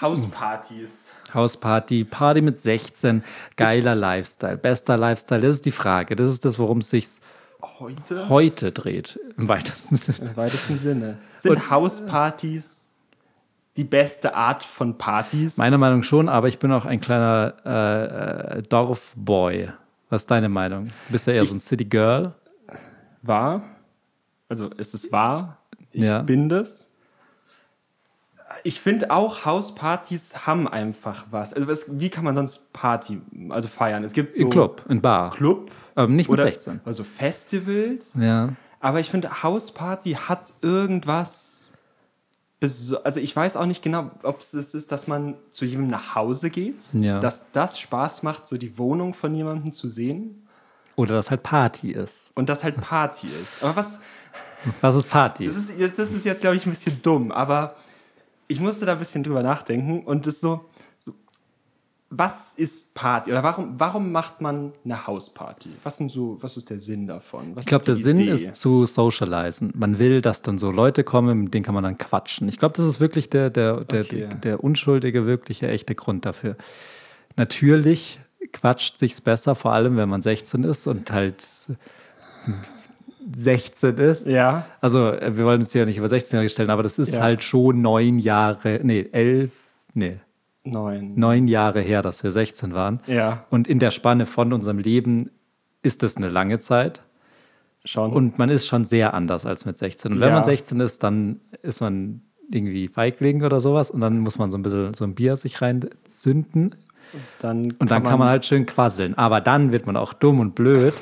Hauspartys. 0.01 1.13
Hausparty, 1.33 2.03
Party 2.05 2.41
mit 2.41 2.59
16, 2.59 3.23
geiler 3.55 3.95
Lifestyle, 3.95 4.57
bester 4.57 4.97
Lifestyle, 4.97 5.41
das 5.41 5.55
ist 5.55 5.65
die 5.65 5.71
Frage. 5.71 6.15
Das 6.15 6.29
ist 6.29 6.45
das, 6.45 6.57
worum 6.59 6.79
es 6.79 6.89
sich 6.89 7.07
Heute? 7.79 8.29
heute 8.29 8.71
dreht, 8.71 9.19
im 9.37 9.47
weitesten 9.47 9.97
Sinne. 9.97 10.29
Im 10.29 10.37
weitesten 10.37 10.77
Sinne. 10.77 11.17
Sind 11.39 11.69
Hauspartys 11.69 12.93
die 13.75 13.83
beste 13.83 14.35
Art 14.35 14.63
von 14.63 14.97
Partys? 14.97 15.57
Meiner 15.57 15.77
Meinung 15.77 16.03
schon, 16.03 16.29
aber 16.29 16.47
ich 16.47 16.59
bin 16.59 16.71
auch 16.71 16.85
ein 16.85 17.01
kleiner 17.01 17.55
äh, 17.65 18.57
äh, 18.59 18.63
Dorfboy. 18.63 19.69
Was 20.09 20.21
ist 20.21 20.31
deine 20.31 20.49
Meinung? 20.49 20.87
Du 21.07 21.11
bist 21.11 21.27
ja 21.27 21.33
eher 21.33 21.45
so 21.45 21.55
ein 21.55 21.59
City 21.59 21.83
Girl. 21.85 22.33
war. 23.21 23.63
Also 24.47 24.69
ist 24.69 24.93
es 24.93 25.11
wahr? 25.11 25.57
Ich 25.91 26.03
Ja. 26.03 26.21
bin 26.21 26.47
das. 26.47 26.86
Ich 28.63 28.79
finde 28.79 29.11
auch 29.11 29.43
Hauspartys 29.45 30.45
haben 30.47 30.67
einfach 30.67 31.25
was. 31.31 31.53
Also 31.53 31.67
was, 31.67 31.99
wie 31.99 32.09
kann 32.09 32.23
man 32.23 32.35
sonst 32.35 32.71
Party, 32.71 33.21
also 33.49 33.67
feiern? 33.67 34.03
Es 34.03 34.13
gibt 34.13 34.31
so 34.33 34.43
Im 34.43 34.49
Club, 34.49 34.83
in 34.87 35.01
Bar. 35.01 35.31
Club 35.31 35.69
Aber 35.95 36.07
nicht 36.07 36.29
mit 36.29 36.39
oder 36.39 36.45
16. 36.51 36.79
also 36.85 37.03
Festivals. 37.03 38.15
Ja. 38.19 38.53
Aber 38.79 38.99
ich 38.99 39.09
finde 39.09 39.43
Hausparty 39.43 40.13
hat 40.13 40.53
irgendwas. 40.61 41.71
Also 43.03 43.19
ich 43.19 43.35
weiß 43.35 43.55
auch 43.57 43.65
nicht 43.67 43.83
genau, 43.83 44.09
ob 44.23 44.39
es 44.39 44.53
ist, 44.53 44.91
dass 44.91 45.07
man 45.07 45.35
zu 45.51 45.63
jemandem 45.65 45.91
nach 45.91 46.15
Hause 46.15 46.49
geht, 46.49 46.85
Ja. 46.93 47.19
dass 47.19 47.51
das 47.51 47.79
Spaß 47.79 48.23
macht, 48.23 48.47
so 48.47 48.57
die 48.57 48.77
Wohnung 48.79 49.13
von 49.13 49.35
jemandem 49.35 49.71
zu 49.73 49.89
sehen 49.89 50.47
Oder 50.95 51.13
dass 51.15 51.29
halt 51.29 51.43
Party 51.43 51.91
ist. 51.91 52.31
und 52.33 52.49
das 52.49 52.63
halt 52.63 52.81
Party 52.81 53.27
ist. 53.27 53.61
Aber 53.63 53.75
was, 53.75 54.01
Was 54.81 54.95
ist 54.95 55.07
Party? 55.09 55.45
Das 55.45 55.55
ist, 55.55 55.99
das 55.99 56.11
ist 56.11 56.25
jetzt, 56.25 56.41
glaube 56.41 56.55
ich, 56.55 56.65
ein 56.65 56.71
bisschen 56.71 56.99
dumm, 57.03 57.31
aber 57.31 57.75
ich 58.47 58.59
musste 58.59 58.85
da 58.85 58.93
ein 58.93 58.99
bisschen 58.99 59.23
drüber 59.23 59.43
nachdenken 59.43 60.03
und 60.05 60.25
es 60.27 60.39
so, 60.41 60.65
so, 60.99 61.13
was 62.09 62.53
ist 62.55 62.93
Party? 62.93 63.31
Oder 63.31 63.43
warum, 63.43 63.77
warum 63.77 64.11
macht 64.13 64.39
man 64.39 64.71
eine 64.85 65.05
Hausparty? 65.05 65.69
Was, 65.83 65.97
sind 65.97 66.09
so, 66.09 66.37
was 66.41 66.55
ist 66.55 66.69
der 66.69 66.79
Sinn 66.79 67.05
davon? 67.07 67.55
Was 67.55 67.65
Ich 67.65 67.67
glaube, 67.67 67.81
ist 67.81 67.87
der 67.87 67.95
die 67.95 68.03
Sinn 68.03 68.17
Idee? 68.21 68.31
ist 68.31 68.55
zu 68.55 68.85
socialisen. 68.85 69.73
Man 69.75 69.99
will, 69.99 70.21
dass 70.21 70.41
dann 70.41 70.57
so 70.57 70.71
Leute 70.71 71.03
kommen, 71.03 71.43
mit 71.43 71.53
denen 71.53 71.65
kann 71.65 71.73
man 71.75 71.83
dann 71.83 71.97
quatschen. 71.97 72.47
Ich 72.47 72.57
glaube, 72.59 72.75
das 72.77 72.85
ist 72.87 72.99
wirklich 73.01 73.29
der, 73.29 73.49
der, 73.49 73.83
der, 73.83 74.01
Okay. 74.01 74.19
der, 74.27 74.35
der 74.35 74.63
unschuldige, 74.63 75.25
wirkliche, 75.25 75.67
echte 75.67 75.95
Grund 75.95 76.25
dafür. 76.25 76.55
Natürlich 77.35 78.19
quatscht 78.53 78.97
sich's 78.97 79.19
besser, 79.19 79.55
vor 79.55 79.73
allem 79.73 79.97
wenn 79.97 80.07
man 80.07 80.21
16 80.21 80.63
ist 80.63 80.87
und 80.87 81.11
halt 81.11 81.45
16 83.35 83.95
ist. 83.97 84.27
Ja. 84.27 84.65
Also, 84.81 85.11
äh, 85.11 85.35
wir 85.37 85.45
wollen 85.45 85.59
uns 85.61 85.71
hier 85.71 85.85
nicht 85.85 85.97
über 85.97 86.07
16-Jährige 86.07 86.49
stellen, 86.49 86.69
aber 86.69 86.83
das 86.83 86.97
ist 86.99 87.13
Ja. 87.13 87.21
halt 87.21 87.43
schon 87.43 87.81
neun 87.81 88.19
Jahre, 88.19 88.79
nee, 88.83 89.07
elf, 89.11 89.51
nee, 89.93 90.17
Neun. 90.63 91.13
neun 91.15 91.47
Jahre 91.47 91.81
her, 91.81 92.01
dass 92.01 92.23
wir 92.23 92.31
16 92.31 92.73
waren. 92.73 92.99
Ja. 93.07 93.45
Und 93.49 93.67
in 93.67 93.79
der 93.79 93.91
Spanne 93.91 94.25
von 94.25 94.53
unserem 94.53 94.79
Leben 94.79 95.29
ist 95.83 96.03
das 96.03 96.17
eine 96.17 96.27
lange 96.29 96.59
Zeit. 96.59 97.01
Schon. 97.85 98.11
Und 98.11 98.37
man 98.37 98.49
ist 98.49 98.67
schon 98.67 98.83
sehr 98.83 99.13
anders 99.13 99.45
als 99.45 99.65
mit 99.65 99.77
16. 99.77 100.11
Und 100.13 100.19
wenn 100.19 100.29
Ja. 100.29 100.35
man 100.35 100.43
16 100.43 100.79
ist, 100.81 101.03
dann 101.03 101.39
ist 101.61 101.79
man 101.79 102.21
irgendwie 102.51 102.87
Feigling 102.89 103.43
oder 103.43 103.59
sowas 103.61 103.89
und 103.91 104.01
dann 104.01 104.19
muss 104.19 104.37
man 104.37 104.51
so 104.51 104.57
ein 104.57 104.61
bisschen 104.63 104.93
so 104.93 105.03
ein 105.05 105.15
Bier 105.15 105.35
sich 105.37 105.61
reinzünden 105.61 106.75
dann 107.39 107.71
und 107.79 107.89
dann 107.91 108.03
kann 108.03 108.19
man 108.19 108.27
halt 108.27 108.45
schön 108.45 108.65
quasseln. 108.65 109.17
Aber 109.17 109.39
dann 109.39 109.71
wird 109.71 109.85
man 109.85 109.95
auch 109.95 110.11
dumm 110.13 110.39
und 110.41 110.55
blöd 110.55 110.93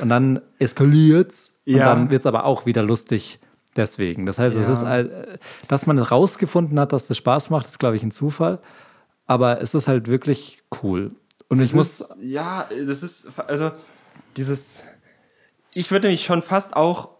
und 0.00 0.08
dann 0.08 0.40
eskaliert's 0.60 1.57
und 1.68 1.76
Ja. 1.76 1.84
dann 1.84 2.10
wird's 2.10 2.26
aber 2.26 2.44
auch 2.44 2.66
wieder 2.66 2.82
lustig 2.82 3.38
deswegen. 3.76 4.26
Das 4.26 4.38
heißt, 4.38 4.56
es 4.56 4.66
Ja. 4.66 4.98
ist, 5.00 5.08
äh, 5.10 5.38
dass 5.68 5.86
man 5.86 5.98
es 5.98 6.10
rausgefunden 6.10 6.78
hat, 6.80 6.92
dass 6.92 7.06
das 7.06 7.16
Spaß 7.16 7.50
macht, 7.50 7.66
ist 7.66 7.78
glaube 7.78 7.96
ich 7.96 8.02
ein 8.02 8.10
Zufall. 8.10 8.58
Aber 9.26 9.60
es 9.60 9.74
ist 9.74 9.86
halt 9.88 10.08
wirklich 10.08 10.62
cool. 10.82 11.10
Und 11.48 11.60
ich 11.60 11.70
Das 11.70 11.74
muss 11.74 12.00
ist, 12.00 12.16
ja, 12.22 12.66
das 12.70 13.02
ist, 13.02 13.28
also 13.46 13.70
dieses, 14.36 14.84
ich 15.72 15.90
würde 15.90 16.06
nämlich 16.08 16.24
schon 16.24 16.42
fast 16.42 16.74
auch 16.76 17.10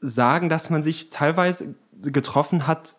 sagen, 0.00 0.48
dass 0.48 0.70
man 0.70 0.82
sich 0.82 1.10
teilweise 1.10 1.74
getroffen 2.02 2.66
hat, 2.66 2.96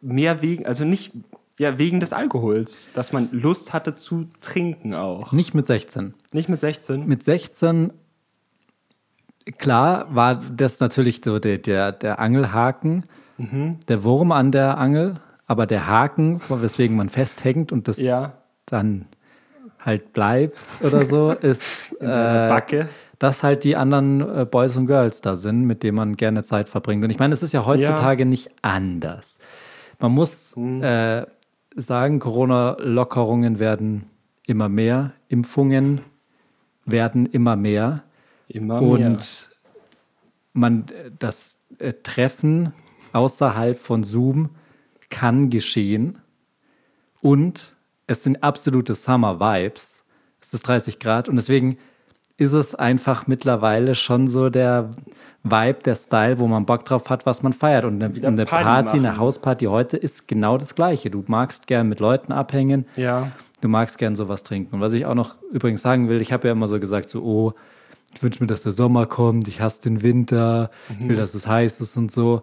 mehr 0.00 0.42
wegen, 0.42 0.66
also 0.66 0.84
nicht, 0.84 1.12
ja, 1.58 1.78
wegen 1.78 2.00
des 2.00 2.12
Alkohols, 2.12 2.88
dass 2.94 3.12
man 3.12 3.28
Lust 3.32 3.72
hatte 3.72 3.94
zu 3.94 4.26
trinken 4.42 4.94
auch. 4.94 5.32
nicht 5.32 5.54
mit 5.54 5.66
16. 5.66 6.14
Nicht 6.32 6.48
mit 6.50 6.60
16? 6.60 7.06
Mit 7.06 7.22
16, 7.24 7.92
klar, 9.58 10.06
war 10.14 10.36
das 10.56 10.80
natürlich 10.80 11.20
so 11.24 11.38
der, 11.38 11.58
der, 11.58 11.92
der 11.92 12.18
Angelhaken, 12.18 13.04
Mhm. 13.38 13.76
der 13.88 14.02
Wurm 14.02 14.32
an 14.32 14.50
der 14.50 14.78
Angel, 14.78 15.16
aber 15.46 15.66
der 15.66 15.86
Haken, 15.86 16.40
weswegen 16.48 16.96
man 16.96 17.10
festhängt 17.10 17.70
und 17.70 17.86
das 17.86 17.98
Ja. 17.98 18.32
dann 18.64 19.06
halt 19.78 20.12
bleibt 20.14 20.56
oder 20.82 21.04
so, 21.04 21.30
ist, 21.40 21.92
äh, 22.00 22.84
dass 23.18 23.42
halt 23.42 23.62
die 23.64 23.76
anderen 23.76 24.20
äh, 24.22 24.44
Boys 24.46 24.76
und 24.76 24.86
Girls 24.86 25.20
da 25.20 25.36
sind, 25.36 25.64
mit 25.66 25.82
denen 25.82 25.96
man 25.96 26.16
gerne 26.16 26.42
Zeit 26.42 26.68
verbringt. 26.68 27.04
Und 27.04 27.10
ich 27.10 27.18
meine, 27.18 27.34
es 27.34 27.42
ist 27.42 27.52
ja 27.52 27.64
heutzutage 27.66 28.24
nicht 28.26 28.50
anders. 28.62 29.38
Man 30.00 30.12
muss 30.12 30.56
Mhm. 30.56 30.82
äh, 30.82 31.26
sagen, 31.76 32.18
Corona-Lockerungen 32.18 33.58
werden 33.58 34.06
immer 34.46 34.68
mehr, 34.68 35.12
Impfungen 35.28 36.00
werden 36.86 37.26
immer 37.26 37.54
mehr. 37.56 38.02
Immer 38.48 38.82
Und 38.82 39.00
mehr. 39.00 39.18
man 40.52 40.86
das 41.18 41.58
äh, 41.78 41.92
Treffen 42.02 42.72
außerhalb 43.12 43.78
von 43.78 44.04
Zoom 44.04 44.50
kann 45.10 45.50
geschehen. 45.50 46.18
Und 47.20 47.72
es 48.06 48.22
sind 48.22 48.42
absolute 48.42 48.94
Summer 48.94 49.40
Vibes. 49.40 50.04
Es 50.40 50.52
ist 50.54 50.62
30 50.66 50.98
Grad 50.98 51.28
und 51.28 51.36
deswegen 51.36 51.78
ist 52.36 52.52
es 52.52 52.74
einfach 52.74 53.26
mittlerweile 53.26 53.94
schon 53.94 54.28
so 54.28 54.50
der 54.50 54.90
Vibe, 55.42 55.78
der 55.84 55.94
Style, 55.94 56.38
wo 56.38 56.46
man 56.46 56.66
Bock 56.66 56.84
drauf 56.84 57.08
hat, 57.08 57.24
was 57.24 57.42
man 57.42 57.52
feiert. 57.52 57.84
Und 57.84 58.02
eine, 58.02 58.26
eine 58.26 58.44
Party 58.44 58.64
Party, 58.64 58.98
eine. 58.98 59.16
Hausparty 59.16 59.66
heute 59.66 59.96
ist 59.96 60.28
genau 60.28 60.58
das 60.58 60.74
Gleiche. 60.74 61.10
Du 61.10 61.24
magst 61.26 61.66
gern 61.66 61.88
mit 61.88 62.00
Leuten 62.00 62.32
abhängen. 62.32 62.86
Ja. 62.96 63.32
Du 63.60 63.68
magst 63.68 63.96
gern 63.98 64.16
sowas 64.16 64.42
trinken. 64.42 64.74
Und 64.74 64.80
was 64.80 64.92
ich 64.92 65.06
auch 65.06 65.14
noch 65.14 65.36
übrigens 65.50 65.82
sagen 65.82 66.08
will, 66.08 66.20
ich 66.20 66.32
habe 66.32 66.48
ja 66.48 66.52
immer 66.52 66.68
so 66.68 66.78
gesagt, 66.78 67.08
so, 67.08 67.22
oh, 67.22 67.54
ich 68.14 68.22
wünsche 68.22 68.42
mir, 68.42 68.46
dass 68.46 68.62
der 68.62 68.72
Sommer 68.72 69.06
kommt, 69.06 69.48
ich 69.48 69.60
hasse 69.60 69.82
den 69.82 70.02
Winter, 70.02 70.70
ich 70.88 71.08
will, 71.08 71.16
dass 71.16 71.34
es 71.34 71.46
heiß 71.46 71.80
ist 71.80 71.96
und 71.96 72.10
so. 72.10 72.42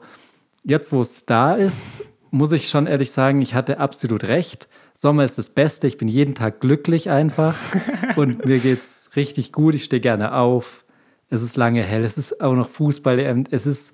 Jetzt, 0.64 0.92
wo 0.92 1.02
es 1.02 1.26
da 1.26 1.56
ist, 1.56 2.04
muss 2.32 2.52
ich 2.52 2.70
schon 2.70 2.88
ehrlich 2.88 3.12
sagen, 3.12 3.42
ich 3.42 3.56
hatte 3.56 3.80
absolut 3.80 4.24
recht. 4.26 4.68
Sommer 4.96 5.24
ist 5.24 5.38
das 5.38 5.50
Beste, 5.50 5.88
ich 5.88 5.98
bin 5.98 6.08
jeden 6.08 6.36
Tag 6.36 6.62
glücklich 6.62 7.10
einfach 7.10 7.56
und 8.16 8.46
mir 8.46 8.60
geht's 8.60 9.12
richtig 9.16 9.52
gut, 9.52 9.76
ich 9.76 9.84
stehe 9.84 10.02
gerne 10.02 10.34
auf. 10.34 10.86
Es 11.30 11.42
ist 11.42 11.58
lange 11.58 11.82
hell, 11.82 12.04
es 12.04 12.18
ist 12.18 12.42
auch 12.42 12.54
noch 12.54 12.70
Fußball, 12.70 13.20
es 13.50 13.66
ist 13.66 13.94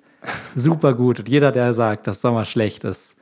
super 0.54 0.94
gut. 0.94 1.20
Und 1.20 1.28
jeder, 1.28 1.52
der 1.52 1.72
sagt, 1.74 2.06
dass 2.06 2.20
Sommer 2.20 2.44
schlecht 2.44 2.84
ist, 2.84 3.16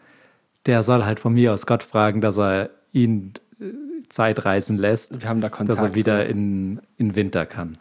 der 0.67 0.83
soll 0.83 1.05
halt 1.05 1.21
von 1.21 1.35
mir 1.35 1.53
aus 1.53 1.67
Gott 1.67 1.83
fragen, 1.83 2.21
dass 2.21 2.37
er 2.37 2.71
ihn 2.93 3.33
äh, 3.61 3.65
Zeit 4.09 4.45
reisen 4.45 4.77
lässt, 4.77 5.23
Wir 5.23 5.29
haben 5.29 5.41
da 5.41 5.49
dass 5.49 5.79
er 5.79 5.95
wieder 5.95 6.27
in, 6.27 6.81
in 6.97 7.15
Winter 7.15 7.47
kann. 7.47 7.79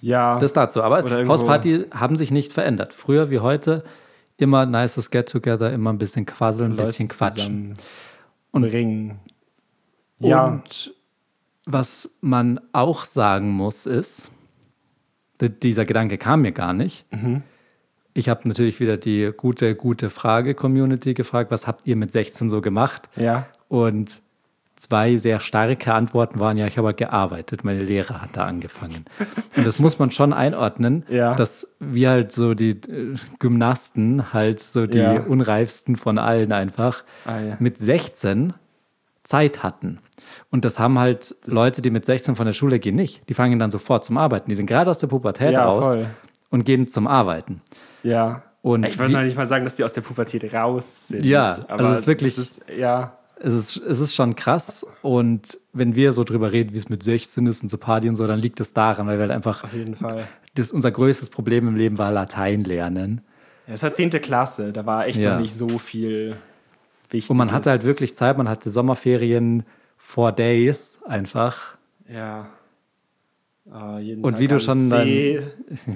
Ja. 0.00 0.38
Das 0.38 0.52
dazu. 0.52 0.82
Aber 0.82 1.02
Hausparty 1.26 1.86
haben 1.92 2.16
sich 2.16 2.30
nicht 2.30 2.52
verändert. 2.52 2.94
Früher 2.94 3.30
wie 3.30 3.40
heute 3.40 3.84
immer 4.36 4.66
nices 4.66 5.10
Get-Together, 5.10 5.72
immer 5.72 5.92
ein 5.92 5.98
bisschen 5.98 6.26
quasseln, 6.26 6.72
ein 6.72 6.76
bisschen 6.76 7.08
quatschen. 7.08 7.74
Und 8.52 8.64
ringen. 8.64 9.18
Ja. 10.20 10.46
Und 10.46 10.94
was 11.66 12.10
man 12.20 12.60
auch 12.72 13.04
sagen 13.04 13.50
muss, 13.50 13.86
ist, 13.86 14.30
dieser 15.40 15.84
Gedanke 15.84 16.18
kam 16.18 16.42
mir 16.42 16.52
gar 16.52 16.72
nicht. 16.72 17.04
Mhm. 17.12 17.42
Ich 18.14 18.28
habe 18.28 18.48
natürlich 18.48 18.80
wieder 18.80 18.96
die 18.96 19.32
gute, 19.36 19.74
gute 19.76 20.10
Frage-Community 20.10 21.14
gefragt, 21.14 21.50
was 21.50 21.66
habt 21.66 21.86
ihr 21.86 21.94
mit 21.94 22.10
16 22.10 22.50
so 22.50 22.60
gemacht? 22.60 23.08
Ja. 23.16 23.46
Und 23.68 24.22
zwei 24.78 25.16
sehr 25.16 25.40
starke 25.40 25.92
Antworten 25.92 26.38
waren, 26.40 26.56
ja, 26.56 26.66
ich 26.66 26.78
habe 26.78 26.86
halt 26.88 26.96
gearbeitet, 26.98 27.64
meine 27.64 27.82
Lehre 27.82 28.22
hat 28.22 28.30
da 28.34 28.44
angefangen. 28.46 29.04
Und 29.56 29.66
das 29.66 29.78
muss 29.78 29.98
man 29.98 30.10
schon 30.12 30.32
einordnen, 30.32 31.04
Ja. 31.10 31.34
dass 31.34 31.66
wir 31.80 32.10
halt 32.10 32.32
so 32.32 32.54
die 32.54 32.70
äh, 32.70 33.16
Gymnasten, 33.40 34.32
halt 34.32 34.60
so 34.60 34.86
die 34.86 34.98
Ja. 34.98 35.20
unreifsten 35.22 35.96
von 35.96 36.18
allen 36.18 36.52
einfach, 36.52 37.02
Ah, 37.26 37.40
ja. 37.40 37.56
mit 37.58 37.78
16 37.78 38.54
Zeit 39.24 39.62
hatten. 39.62 39.98
Und 40.50 40.64
das 40.64 40.78
haben 40.78 40.98
halt 40.98 41.34
Leute, 41.44 41.82
die 41.82 41.90
mit 41.90 42.04
16 42.06 42.36
von 42.36 42.46
der 42.46 42.52
Schule 42.52 42.78
gehen, 42.78 42.94
nicht. 42.94 43.28
Die 43.28 43.34
fangen 43.34 43.58
dann 43.58 43.70
sofort 43.70 44.04
zum 44.04 44.16
Arbeiten. 44.16 44.48
Die 44.48 44.54
sind 44.56 44.66
gerade 44.66 44.90
aus 44.90 44.98
der 44.98 45.06
Pubertät 45.08 45.56
raus 45.56 45.84
voll. 45.84 46.06
und 46.50 46.64
gehen 46.64 46.88
zum 46.88 47.06
Arbeiten. 47.06 47.60
Ja. 48.02 48.42
Und 48.62 48.86
ich 48.86 48.98
würde 48.98 49.12
noch 49.12 49.22
nicht 49.22 49.36
mal 49.36 49.46
sagen, 49.46 49.64
dass 49.64 49.76
die 49.76 49.84
aus 49.84 49.92
der 49.92 50.00
Pubertät 50.00 50.52
raus 50.54 51.08
sind. 51.08 51.24
Ja, 51.24 51.56
also 51.68 51.86
es 51.92 52.00
ist 52.00 52.06
wirklich- 52.06 52.38
es 52.38 52.58
Ist, 52.58 52.64
ja. 52.76 53.17
Es 53.40 53.54
ist, 53.54 53.76
es 53.78 54.00
ist 54.00 54.14
schon 54.14 54.34
krass. 54.36 54.84
Und 55.02 55.58
wenn 55.72 55.94
wir 55.94 56.12
so 56.12 56.24
drüber 56.24 56.52
reden, 56.52 56.72
wie 56.74 56.78
es 56.78 56.88
mit 56.88 57.02
16 57.02 57.46
ist 57.46 57.62
und 57.62 57.68
so 57.68 57.78
Party 57.78 58.08
und 58.08 58.16
so, 58.16 58.26
dann 58.26 58.38
liegt 58.40 58.60
es 58.60 58.72
daran, 58.74 59.06
weil 59.06 59.16
wir 59.18 59.22
halt 59.22 59.32
einfach, 59.32 59.64
Auf 59.64 59.72
jeden 59.74 59.94
Fall. 59.96 60.26
das, 60.54 60.72
unser 60.72 60.90
größtes 60.90 61.30
Problem 61.30 61.68
im 61.68 61.76
Leben 61.76 61.98
war 61.98 62.10
Latein 62.12 62.64
lernen. 62.64 63.20
Ja, 63.66 63.74
es 63.74 63.82
war 63.82 63.92
10. 63.92 64.10
Klasse, 64.10 64.72
da 64.72 64.84
war 64.86 65.06
echt 65.06 65.18
Ja. 65.18 65.34
noch 65.34 65.40
nicht 65.40 65.54
so 65.54 65.78
viel 65.78 66.36
wichtig. 67.10 67.30
Und 67.30 67.36
man 67.36 67.52
hatte 67.52 67.70
halt 67.70 67.84
wirklich 67.84 68.14
Zeit, 68.14 68.36
man 68.38 68.48
hatte 68.48 68.70
Sommerferien, 68.70 69.64
four 69.96 70.32
days 70.32 70.98
einfach. 71.06 71.76
Ja. 72.08 72.46
Jeden 74.00 74.24
Und 74.24 74.38
wie 74.38 74.48
du 74.48 74.58
schon 74.58 74.88
dein, 74.88 75.42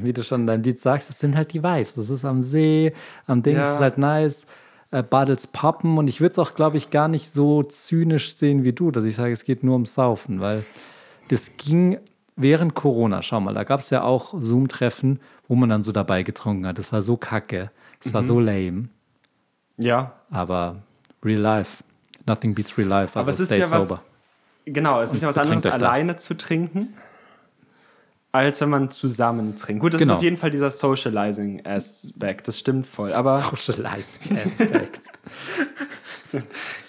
wie 0.03 0.13
du 0.13 0.23
schon 0.23 0.47
dein 0.47 0.63
Lied 0.63 0.79
sagst, 0.79 1.09
es 1.09 1.19
sind 1.19 1.35
halt 1.35 1.53
die 1.55 1.63
Vibes. 1.63 1.97
Es 1.97 2.11
ist 2.11 2.25
am 2.25 2.43
See, 2.43 2.93
am 3.27 3.43
Ding, 3.43 3.57
Ja. 3.57 3.63
es 3.69 3.75
ist 3.77 3.81
halt 3.81 3.97
nice. 3.99 4.47
Äh, 4.93 5.03
Bottles 5.03 5.47
poppen 5.49 5.99
und 5.99 6.07
ich 6.09 6.21
würde 6.21 6.33
es 6.33 6.39
auch, 6.39 6.55
glaube 6.55 6.77
ich, 6.77 6.91
gar 6.91 7.09
nicht 7.09 7.33
so 7.35 7.63
zynisch 7.65 8.35
sehen 8.35 8.65
wie 8.65 8.73
du, 8.73 8.91
dass 8.91 9.05
ich 9.05 9.17
sage, 9.17 9.33
es 9.33 9.45
geht 9.45 9.65
nur 9.65 9.73
ums 9.75 9.95
Saufen, 9.95 10.41
weil 10.41 10.65
das 11.29 11.57
ging 11.57 11.99
während 12.37 12.75
Corona, 12.75 13.23
schau 13.23 13.41
mal, 13.41 13.55
da 13.55 13.65
gab 13.65 13.81
es 13.81 13.91
ja 13.91 14.03
auch 14.05 14.35
Zoom-Treffen, 14.39 15.19
wo 15.49 15.55
man 15.57 15.69
dann 15.69 15.83
so 15.83 15.93
dabei 15.93 16.23
getrunken 16.23 16.67
hat. 16.67 16.79
Das 16.79 16.93
war 16.93 17.03
so 17.03 17.17
kacke, 17.17 17.71
das 18.03 18.15
war 18.15 18.23
so 18.23 18.39
lame, 18.41 18.89
Ja. 19.77 20.13
aber 20.31 20.77
real 21.25 21.41
life, 21.41 21.83
nothing 22.27 22.55
beats 22.55 22.77
real 22.79 22.89
life, 22.89 23.19
also 23.19 23.29
Aber 23.29 23.31
es 23.35 23.41
ist 23.41 23.47
stay 23.47 23.61
ja 23.61 23.67
sober. 23.67 23.91
was. 23.91 24.07
Genau, 24.65 25.01
es 25.01 25.13
ist 25.13 25.23
ja 25.23 25.29
was 25.29 25.39
anderes, 25.39 25.67
alleine 25.67 26.17
zu 26.17 26.35
trinken, 26.37 26.95
als 28.33 28.61
wenn 28.63 28.71
man 28.71 28.89
zusammen 28.91 29.57
trinkt. 29.57 29.83
Gut, 29.83 29.93
das 29.95 29.99
Genau. 30.01 30.15
ist 30.15 30.17
auf 30.19 30.23
jeden 30.23 30.39
Fall 30.39 30.51
dieser 30.51 30.71
Socializing-Aspekt, 30.71 32.49
das 32.49 32.59
stimmt 32.59 32.87
voll. 32.87 33.13
Aber 33.13 33.39
Socializing 33.41 34.39
Aspect. 34.45 35.01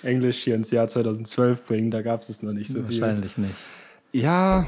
Englisch 0.04 0.38
hier 0.44 0.56
ins 0.56 0.72
Jahr 0.72 0.88
2012 0.88 1.66
bringen, 1.66 1.92
da 1.92 2.02
gab 2.02 2.22
es 2.22 2.30
es 2.30 2.42
noch 2.44 2.54
nicht 2.54 2.72
so 2.72 2.82
viel. 2.84 3.02
Wahrscheinlich 3.02 3.38
nicht. 3.38 3.56
Ja, 4.14 4.66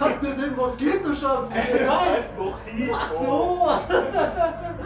Habt 0.00 0.22
ihr 0.22 0.34
den 0.34 0.56
Moskito 0.56 1.14
schon? 1.14 1.48
Das 1.54 1.90
heißt 1.90 2.38
Mojito. 2.38 2.94
Ach 2.94 3.10
so. 3.10 3.68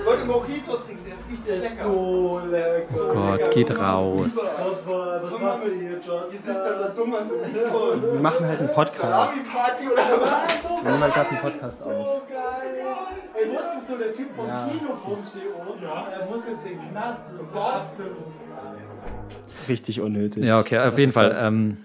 Wollt 0.04 0.18
ihr 0.20 0.24
Mojito 0.24 0.76
trinken? 0.76 1.04
Der 1.04 1.14
ist 1.14 1.30
richtig 1.30 1.60
lecker. 1.60 1.84
So 1.84 2.40
lecker. 2.50 3.14
Gott, 3.14 3.50
geht 3.50 3.78
raus. 3.78 4.30
Was 4.36 5.40
machen 5.40 5.60
wir 5.64 5.74
hier, 5.80 6.00
John? 6.04 6.24
Jetzt 6.30 6.48
ist 6.48 6.56
das 6.56 6.94
so 6.96 7.02
dumm 7.02 7.14
als 7.14 7.30
Mikro. 7.30 8.12
wir 8.14 8.20
machen 8.20 8.46
halt 8.46 8.58
einen 8.60 8.68
Podcast. 8.68 9.00
Salami-Party 9.00 9.88
oder 9.88 10.02
was? 10.20 10.62
So 10.62 10.84
Wir 10.84 10.90
nehmen 10.90 11.02
halt 11.02 11.14
gerade 11.14 11.28
einen 11.30 11.40
Podcast 11.40 11.82
auf. 11.82 11.88
So 11.88 12.22
geil. 12.28 12.96
Ey, 13.34 13.50
wusstest 13.50 13.88
du, 13.88 13.96
der 13.98 14.12
Typ 14.12 14.36
von 14.36 14.46
Kino.to, 14.46 15.86
er 15.86 16.26
muss 16.26 16.40
jetzt 16.48 16.66
in 16.66 16.78
den 16.78 16.90
Knast. 16.90 17.32
Das 17.32 17.42
ist 17.42 17.56
absolut 17.56 18.16
Richtig 19.68 20.00
unnötig. 20.00 20.44
Ja, 20.44 20.58
okay, 20.60 20.78
auf 20.78 20.98
jeden 20.98 21.12
Fall. 21.12 21.36
Ähm, 21.40 21.76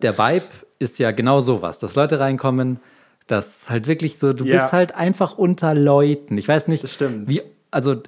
der 0.00 0.16
Vibe 0.16 0.46
ist 0.82 0.98
ja 0.98 1.10
genau 1.12 1.40
sowas, 1.40 1.78
dass 1.78 1.94
Leute 1.94 2.18
reinkommen, 2.20 2.80
dass 3.26 3.70
halt 3.70 3.86
wirklich 3.86 4.18
so, 4.18 4.32
du 4.32 4.44
Ja. 4.44 4.58
bist 4.58 4.72
halt 4.72 4.94
einfach 4.94 5.38
unter 5.38 5.74
Leuten. 5.74 6.36
Ich 6.36 6.46
weiß 6.48 6.68
nicht, 6.68 6.84
wie, 7.28 7.40
also 7.70 8.02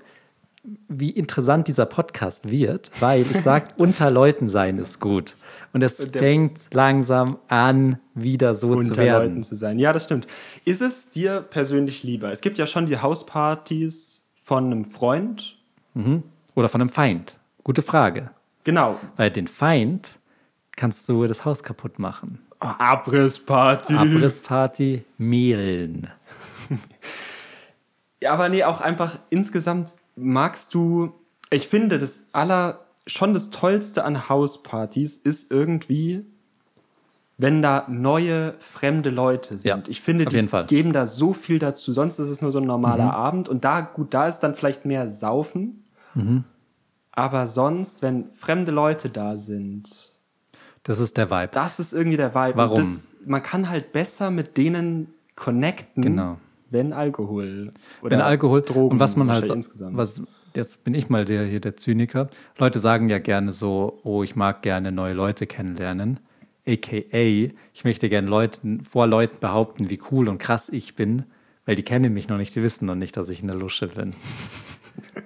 wie 0.88 1.10
interessant 1.10 1.68
dieser 1.68 1.86
Podcast 1.86 2.50
wird, 2.50 2.90
weil 3.00 3.20
ich 3.22 3.38
sag, 3.40 3.74
unter 3.78 4.10
Leuten 4.10 4.48
sein 4.48 4.78
ist 4.78 4.98
gut. 5.00 5.34
Und 5.72 5.82
es 5.82 5.98
der- 5.98 6.20
fängt 6.22 6.72
langsam 6.72 7.38
an, 7.48 7.98
wieder 8.14 8.54
so 8.54 8.72
zu 8.72 8.78
unter 8.90 8.96
werden. 8.96 9.28
Leuten 9.28 9.42
zu 9.44 9.56
sein. 9.56 9.78
Ja, 9.78 9.92
das 9.92 10.04
stimmt. 10.04 10.26
Ist 10.64 10.80
es 10.82 11.10
dir 11.10 11.40
persönlich 11.42 12.02
lieber? 12.02 12.30
Es 12.32 12.40
gibt 12.40 12.58
ja 12.58 12.66
schon 12.66 12.86
die 12.86 12.98
Hauspartys 12.98 14.26
von 14.42 14.66
einem 14.66 14.84
Freund. 14.84 15.56
Oder 16.54 16.68
von 16.68 16.80
einem 16.80 16.90
Feind. 16.90 17.36
Gute 17.62 17.82
Frage. 17.82 18.30
Genau. 18.64 18.98
Weil 19.16 19.30
den 19.30 19.46
Feind 19.46 20.18
kannst 20.76 21.08
du 21.08 21.26
das 21.26 21.44
Haus 21.44 21.62
kaputt 21.62 21.98
machen. 21.98 22.40
Abrissparty. 22.64 23.94
Abrissparty, 23.94 25.04
mehlen. 25.18 26.10
Ja, 28.20 28.32
aber 28.32 28.48
nee, 28.48 28.64
auch 28.64 28.80
einfach 28.80 29.18
insgesamt 29.28 29.92
magst 30.16 30.72
du, 30.72 31.12
ich 31.50 31.68
finde, 31.68 31.98
das 31.98 32.28
aller, 32.32 32.86
schon 33.06 33.34
das 33.34 33.50
Tollste 33.50 34.02
an 34.02 34.30
Hauspartys 34.30 35.18
ist 35.18 35.50
irgendwie, 35.50 36.24
wenn 37.36 37.60
da 37.60 37.84
neue, 37.88 38.54
fremde 38.60 39.10
Leute 39.10 39.58
sind. 39.58 39.68
Ja, 39.68 39.82
ich 39.88 40.00
finde, 40.00 40.24
die. 40.24 40.40
Mhm. 40.40 40.66
geben 40.66 40.92
da 40.94 41.06
so 41.06 41.34
viel 41.34 41.58
dazu. 41.58 41.92
Sonst 41.92 42.18
ist 42.18 42.30
es 42.30 42.40
nur 42.40 42.50
so 42.50 42.60
ein 42.60 42.66
normaler 42.66 43.12
Abend. 43.12 43.50
Und 43.50 43.66
da, 43.66 43.82
gut, 43.82 44.14
da 44.14 44.26
ist 44.26 44.40
dann 44.40 44.54
vielleicht 44.54 44.86
mehr 44.86 45.10
Saufen. 45.10 45.84
Mhm. 46.14 46.44
Aber 47.12 47.46
sonst, 47.46 48.00
wenn 48.00 48.30
fremde 48.32 48.72
Leute 48.72 49.10
da 49.10 49.36
sind, 49.36 50.13
Das 50.84 51.00
ist 51.00 51.16
der 51.16 51.30
Vibe. 51.30 51.50
das 51.52 51.80
ist 51.80 51.92
irgendwie 51.92 52.16
der 52.16 52.34
Vibe. 52.34 52.56
Warum? 52.56 52.76
Das, 52.76 53.08
man 53.26 53.42
kann 53.42 53.68
halt 53.68 53.92
besser 53.92 54.30
mit 54.30 54.56
denen 54.56 55.08
connecten, 55.34 56.02
Genau. 56.02 56.38
wenn 56.70 56.92
Alkohol 56.92 57.70
oder 58.02 58.10
Wenn 58.12 58.20
Alkohol 58.20 58.62
Drogen 58.62 58.92
und 58.92 59.00
was 59.00 59.16
man 59.16 59.30
halt 59.30 59.48
insgesamt. 59.48 59.96
was 59.96 60.22
jetzt 60.54 60.84
bin 60.84 60.94
ich 60.94 61.08
mal 61.08 61.24
der 61.24 61.44
hier 61.46 61.60
der 61.60 61.76
Zyniker. 61.76 62.28
Leute 62.58 62.78
sagen 62.80 63.08
ja 63.08 63.18
gerne 63.18 63.50
so, 63.52 63.98
oh, 64.04 64.22
ich 64.22 64.36
mag 64.36 64.62
gerne 64.62 64.92
neue 64.92 65.14
Leute 65.14 65.46
kennenlernen. 65.46 66.20
AKA, 66.66 67.52
ich 67.72 67.84
möchte 67.84 68.08
gerne 68.08 68.28
Leuten 68.28 68.82
vor 68.88 69.06
Leuten 69.06 69.38
behaupten, 69.40 69.90
wie 69.90 70.00
cool 70.10 70.28
und 70.28 70.38
krass 70.38 70.68
ich 70.70 70.94
bin, 70.94 71.24
weil 71.66 71.76
die 71.76 71.82
kennen 71.82 72.12
mich 72.14 72.28
noch 72.28 72.38
nicht, 72.38 72.54
die 72.54 72.62
wissen 72.62 72.86
noch 72.86 72.94
nicht, 72.94 73.16
dass 73.16 73.28
ich 73.30 73.42
eine 73.42 73.52
Lusche 73.54 73.88
bin. 73.88 74.14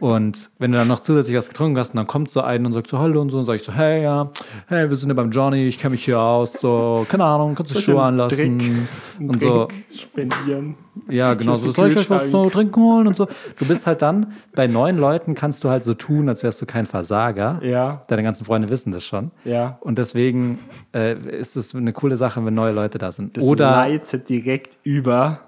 Und 0.00 0.50
wenn 0.58 0.72
du 0.72 0.78
dann 0.78 0.88
noch 0.88 1.00
zusätzlich 1.00 1.36
was 1.36 1.48
getrunken 1.48 1.78
hast 1.78 1.90
und 1.90 1.96
dann 1.96 2.06
kommt 2.06 2.30
so 2.30 2.40
einer 2.40 2.66
und 2.66 2.72
sagt 2.72 2.88
so 2.88 2.98
Hallo 2.98 3.20
und 3.20 3.30
so, 3.30 3.38
und 3.38 3.44
sag 3.44 3.56
ich 3.56 3.62
so, 3.62 3.72
hey, 3.72 4.02
ja, 4.02 4.30
hey, 4.66 4.88
wir 4.88 4.96
sind 4.96 5.08
ja 5.08 5.14
beim 5.14 5.30
Johnny, 5.30 5.66
ich 5.66 5.78
kenne 5.78 5.92
mich 5.92 6.04
hier 6.04 6.20
aus, 6.20 6.52
so, 6.54 7.06
keine 7.08 7.24
Ahnung, 7.24 7.54
kannst 7.54 7.74
du 7.74 7.80
Schuhe 7.80 8.02
anlassen 8.02 8.58
Drink- 8.58 8.88
und 9.20 9.40
so. 9.40 9.68
Spendieren. 9.92 10.76
Ja, 11.08 11.34
genau. 11.34 11.56
So, 11.56 11.72
soll 11.72 11.90
ich 11.90 11.96
euch 11.96 12.10
was 12.10 12.30
zu 12.30 12.50
trinken 12.50 12.80
holen 12.80 13.06
und 13.06 13.16
so. 13.16 13.28
Du 13.58 13.64
bist 13.66 13.86
halt 13.86 14.02
dann, 14.02 14.32
bei 14.54 14.66
neuen 14.66 14.98
Leuten 14.98 15.34
kannst 15.34 15.62
du 15.64 15.68
halt 15.68 15.84
so 15.84 15.94
tun, 15.94 16.28
als 16.28 16.42
wärst 16.42 16.60
du 16.60 16.66
kein 16.66 16.86
Versager. 16.86 17.60
Ja. 17.62 18.02
Deine 18.08 18.22
ganzen 18.22 18.44
Freunde 18.44 18.68
wissen 18.68 18.92
das 18.92 19.04
schon. 19.04 19.30
Ja. 19.44 19.78
Und 19.80 19.98
deswegen 19.98 20.58
äh, 20.94 21.16
ist 21.38 21.56
es 21.56 21.74
eine 21.74 21.92
coole 21.92 22.16
Sache, 22.16 22.44
wenn 22.44 22.54
neue 22.54 22.72
Leute 22.72 22.98
da 22.98 23.12
sind. 23.12 23.36
Das 23.36 23.44
Oder 23.44 23.70
leitet 23.70 24.28
direkt 24.28 24.78
über 24.82 25.40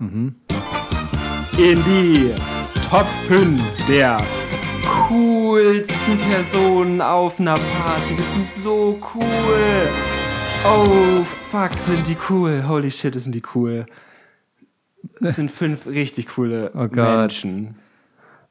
in 1.59 1.83
die 1.85 2.31
Top 2.89 3.07
5 3.29 3.61
der 3.87 4.19
coolsten 4.87 6.19
Personen 6.21 7.01
auf 7.01 7.39
einer 7.41 7.55
Party. 7.55 8.15
Die 8.17 8.23
sind 8.23 8.49
so 8.57 8.99
cool. 9.15 9.89
Oh, 10.65 11.25
fuck, 11.51 11.73
sind 11.79 12.07
die 12.07 12.17
cool. 12.29 12.65
Holy 12.69 12.91
shit, 12.91 13.15
sind 13.21 13.35
die 13.35 13.43
cool. 13.55 13.87
Das 15.21 15.37
sind 15.37 15.51
fünf 15.51 15.87
richtig 15.87 16.29
coole 16.29 16.71
Oh. 16.75 16.87
Menschen. 16.95 17.77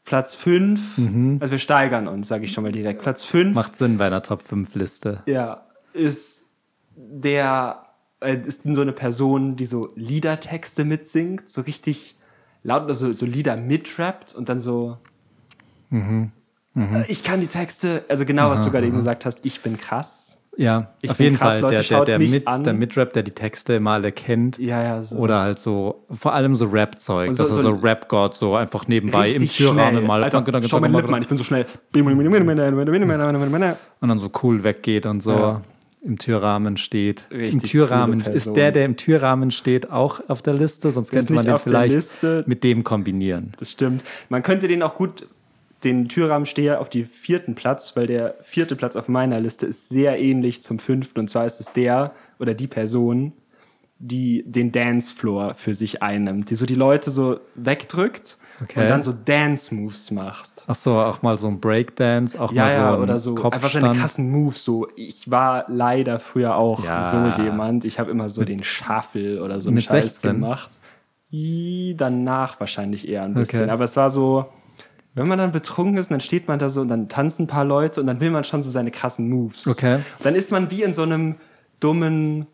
Platz 0.05 0.33
5, 0.33 0.97
also 1.39 1.51
wir 1.51 1.59
steigern 1.59 2.07
uns, 2.07 2.27
sage 2.27 2.45
ich 2.45 2.51
schon 2.53 2.63
mal 2.63 2.71
direkt. 2.71 3.03
Platz 3.03 3.23
5 3.25 3.53
macht 3.53 3.75
Sinn 3.75 3.99
bei 3.99 4.07
einer 4.07 4.23
Top 4.23 4.41
5 4.41 4.73
Liste. 4.73 5.21
ja, 5.27 5.65
ist 5.93 6.45
der 6.95 7.83
äh, 8.21 8.35
ist 8.37 8.63
so 8.63 8.81
eine 8.81 8.91
Person, 8.91 9.55
die 9.55 9.65
so 9.65 9.87
Liedertexte 9.95 10.83
mitsingt, 10.83 11.49
so 11.49 11.61
richtig 11.61 12.17
laut, 12.63 12.87
also 12.89 13.13
so 13.13 13.25
Lieder 13.27 13.55
mitrappt 13.55 14.33
und 14.33 14.49
dann 14.49 14.57
so. 14.57 14.97
Mhm. 15.89 16.31
Äh, 16.75 17.03
Ich 17.07 17.23
kann 17.23 17.41
die 17.41 17.47
Texte, 17.47 18.03
also 18.09 18.25
genau, 18.25 18.49
was 18.49 18.63
du 18.63 18.71
gerade 18.71 18.87
eben 18.87 18.95
gesagt 18.97 19.25
hast, 19.25 19.45
ich 19.45 19.61
bin 19.61 19.77
krass. 19.77 20.37
Ja, 20.57 20.89
Ich 21.01 21.11
auf 21.11 21.17
bin 21.17 21.25
jeden 21.27 21.37
krass, 21.37 21.53
Fall. 21.59 21.61
Leute, 21.71 21.75
der, 21.87 22.03
der, 22.05 22.19
der, 22.19 22.29
mit, 22.29 22.45
an. 22.47 22.63
der 22.65 22.73
Mitrap, 22.73 23.13
der 23.13 23.23
die 23.23 23.31
Texte 23.31 23.79
mal 23.79 23.93
alle 23.93 24.11
kennt. 24.11 24.57
Ja, 24.59 24.83
ja, 24.83 25.01
so. 25.03 25.15
Oder 25.17 25.39
halt 25.39 25.57
so, 25.57 26.05
vor 26.11 26.33
allem 26.33 26.53
so 26.55 26.65
Rap-Zeug. 26.65 27.33
So- 27.33 27.43
also 27.43 27.55
so 27.55 27.61
so, 27.61 27.69
Rap-God, 27.71 28.35
so 28.35 28.55
einfach 28.55 28.85
nebenbei 28.87 29.29
im 29.29 29.47
Türrahmen 29.47 30.05
mal. 30.05 30.21
Alter, 30.21 30.41
danke, 30.41 30.67
schau 30.67 30.81
meine 30.81 30.97
Lippen 30.97 31.13
an, 31.13 31.21
ich 31.21 31.29
bin 31.29 31.37
so 31.37 31.45
schnell. 31.45 31.65
und 34.01 34.09
dann 34.09 34.19
so 34.19 34.31
cool 34.43 34.63
weggeht 34.63 35.05
und 35.05 35.21
so 35.21 35.31
Ja. 35.31 35.61
im 36.03 36.17
Türrahmen 36.17 36.77
steht. 36.77 37.25
Im 37.29 37.39
Richtig 37.39 37.71
Türrahmen 37.71 38.23
coole 38.23 38.35
ist 38.35 38.53
der, 38.53 38.71
der 38.71 38.85
im 38.85 38.97
Türrahmen 38.97 39.51
steht, 39.51 39.91
auch 39.91 40.21
auf 40.27 40.41
der 40.41 40.53
Liste, 40.53 40.91
sonst 40.91 41.11
könnte 41.11 41.33
man 41.33 41.45
den 41.45 41.57
vielleicht 41.57 42.23
mit 42.47 42.63
dem 42.63 42.83
kombinieren. 42.83 43.53
Das 43.59 43.71
stimmt. 43.71 44.03
Man 44.29 44.43
könnte 44.43 44.67
den 44.67 44.83
auch 44.83 44.95
gut, 44.95 45.27
den 45.83 46.07
Türrahmensteher 46.09 46.81
auf 46.81 46.89
die 46.89 47.05
vierten 47.05 47.55
Platz, 47.55 47.95
weil 47.95 48.07
der 48.07 48.35
vierte 48.41 48.75
Platz 48.75 48.95
auf 48.95 49.07
meiner 49.07 49.39
Liste 49.39 49.65
ist 49.65 49.89
sehr 49.89 50.19
ähnlich 50.19 50.63
zum 50.63 50.77
fünften. 50.79 51.19
Und 51.19 51.29
zwar 51.29 51.45
ist 51.45 51.59
es 51.59 51.71
der 51.73 52.11
oder 52.39 52.53
die 52.53 52.67
Person, 52.67 53.33
die 53.97 54.43
den 54.45 54.71
Dancefloor 54.71 55.55
für 55.55 55.73
sich 55.73 56.01
einnimmt, 56.01 56.49
die 56.49 56.55
so 56.55 56.65
die 56.65 56.75
Leute 56.75 57.11
so 57.11 57.39
wegdrückt 57.55 58.37
Okay. 58.61 58.81
und 58.83 58.89
dann 58.89 59.03
so 59.03 59.13
Dance-Moves 59.13 60.11
macht. 60.11 60.65
Ach 60.67 60.75
so, 60.75 60.99
auch 60.99 61.21
mal 61.21 61.37
so 61.37 61.47
ein 61.47 61.61
Breakdance, 61.61 62.37
auch 62.37 62.51
Ja, 62.51 62.63
mal 62.65 62.71
so 62.73 62.77
ja, 62.81 62.97
oder 62.97 63.19
so. 63.19 63.31
Einfach 63.35 63.51
Kopfstand. 63.51 63.85
seine 63.85 63.95
krassen 63.97 64.29
Moves. 64.31 64.65
So, 64.65 64.85
ich 64.97 65.31
war 65.31 65.63
leider 65.69 66.19
früher 66.19 66.55
auch 66.55 66.83
Ja. 66.83 67.09
so 67.33 67.41
jemand. 67.41 67.85
Ich 67.85 67.99
habe 67.99 68.11
immer 68.11 68.29
so 68.29 68.43
den 68.43 68.61
Shuffle 68.65 69.41
oder 69.41 69.61
so 69.61 69.69
einen 69.69 69.75
mit 69.75 69.85
Scheiß 69.85 70.03
16? 70.19 70.31
gemacht. 70.33 70.71
I, 71.31 71.95
danach 71.97 72.59
wahrscheinlich 72.59 73.07
eher 73.07 73.23
ein 73.23 73.33
bisschen. 73.33 73.61
Okay. 73.61 73.69
Aber 73.71 73.85
es 73.85 73.95
war 73.95 74.09
so, 74.09 74.45
wenn 75.15 75.27
man 75.27 75.37
dann 75.39 75.51
betrunken 75.51 75.97
ist, 75.97 76.11
dann 76.11 76.19
steht 76.19 76.47
man 76.47 76.59
da 76.59 76.69
so 76.69 76.81
und 76.81 76.87
dann 76.89 77.09
tanzen 77.09 77.43
ein 77.43 77.47
paar 77.47 77.65
Leute 77.65 77.99
und 78.01 78.07
dann 78.07 78.19
will 78.19 78.31
man 78.31 78.43
schon 78.43 78.61
so 78.63 78.69
seine 78.69 78.91
krassen 78.91 79.29
Moves. 79.29 79.67
Okay. 79.67 79.99
Dann 80.21 80.35
ist 80.35 80.51
man 80.51 80.71
wie 80.71 80.83
in 80.83 80.93
so 80.93 81.03
einem 81.03 81.35
dummen 81.79 82.45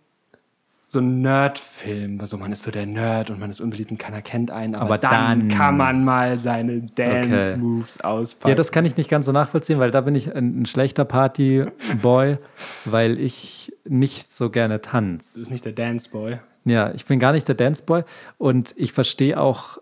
so 0.87 0.99
ein 0.99 1.21
Nerd-Film, 1.21 2.23
so 2.25 2.37
man 2.37 2.51
ist 2.51 2.61
so 2.61 2.69
der 2.69 2.85
Nerd 2.85 3.31
und 3.31 3.39
man 3.39 3.49
ist 3.49 3.59
unbeliebt 3.59 3.89
und 3.89 3.97
keiner 3.97 4.21
kennt 4.21 4.51
einen, 4.51 4.75
aber, 4.75 4.85
Aber 4.85 4.97
dann, 4.99 5.39
dann- 5.39 5.47
kann 5.49 5.75
man 5.77 6.03
mal 6.05 6.37
seine 6.37 6.79
Dance-Moves 6.81 8.01
auspacken. 8.01 8.49
Ja, 8.49 8.55
das 8.55 8.71
kann 8.71 8.85
ich 8.85 8.95
nicht 8.95 9.09
ganz 9.09 9.25
so 9.25 9.31
nachvollziehen, 9.31 9.79
weil 9.79 9.89
da 9.89 10.01
bin 10.01 10.13
ich 10.13 10.35
ein, 10.35 10.61
ein 10.61 10.65
schlechter 10.67 11.03
Party-Boy, 11.03 12.37
weil 12.85 13.19
ich 13.19 13.73
nicht 13.83 14.29
so 14.31 14.51
gerne 14.51 14.79
tanze. 14.79 15.33
das 15.33 15.41
ist 15.43 15.51
nicht 15.51 15.65
der 15.65 15.71
Dance-Boy. 15.73 16.37
Ja, 16.65 16.91
ich 16.93 17.05
bin 17.05 17.19
gar 17.19 17.31
nicht 17.31 17.47
der 17.47 17.55
Danceboy 17.55 18.03
und 18.37 18.73
ich 18.75 18.91
verstehe 18.91 19.39
auch 19.39 19.77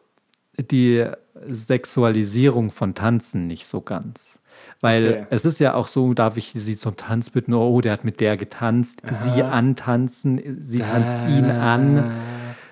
die 0.57 1.05
Sexualisierung 1.47 2.71
von 2.71 2.93
Tanzen 2.95 3.47
nicht 3.47 3.65
so 3.65 3.81
ganz. 3.81 4.39
Weil 4.81 5.07
Okay. 5.07 5.25
es 5.29 5.45
ist 5.45 5.59
ja 5.59 5.73
auch 5.73 5.87
so, 5.87 6.13
darf 6.13 6.37
ich 6.37 6.51
sie 6.55 6.77
zum 6.77 6.95
Tanz 6.97 7.29
bitten? 7.29 7.53
Oh, 7.53 7.81
der 7.81 7.93
hat 7.93 8.03
mit 8.03 8.19
der 8.19 8.37
getanzt. 8.37 9.01
Sie 9.09 9.41
antanzen, 9.41 10.59
sie 10.63 10.79
tanzt 10.79 11.17
ihn 11.27 11.45
an. 11.45 12.11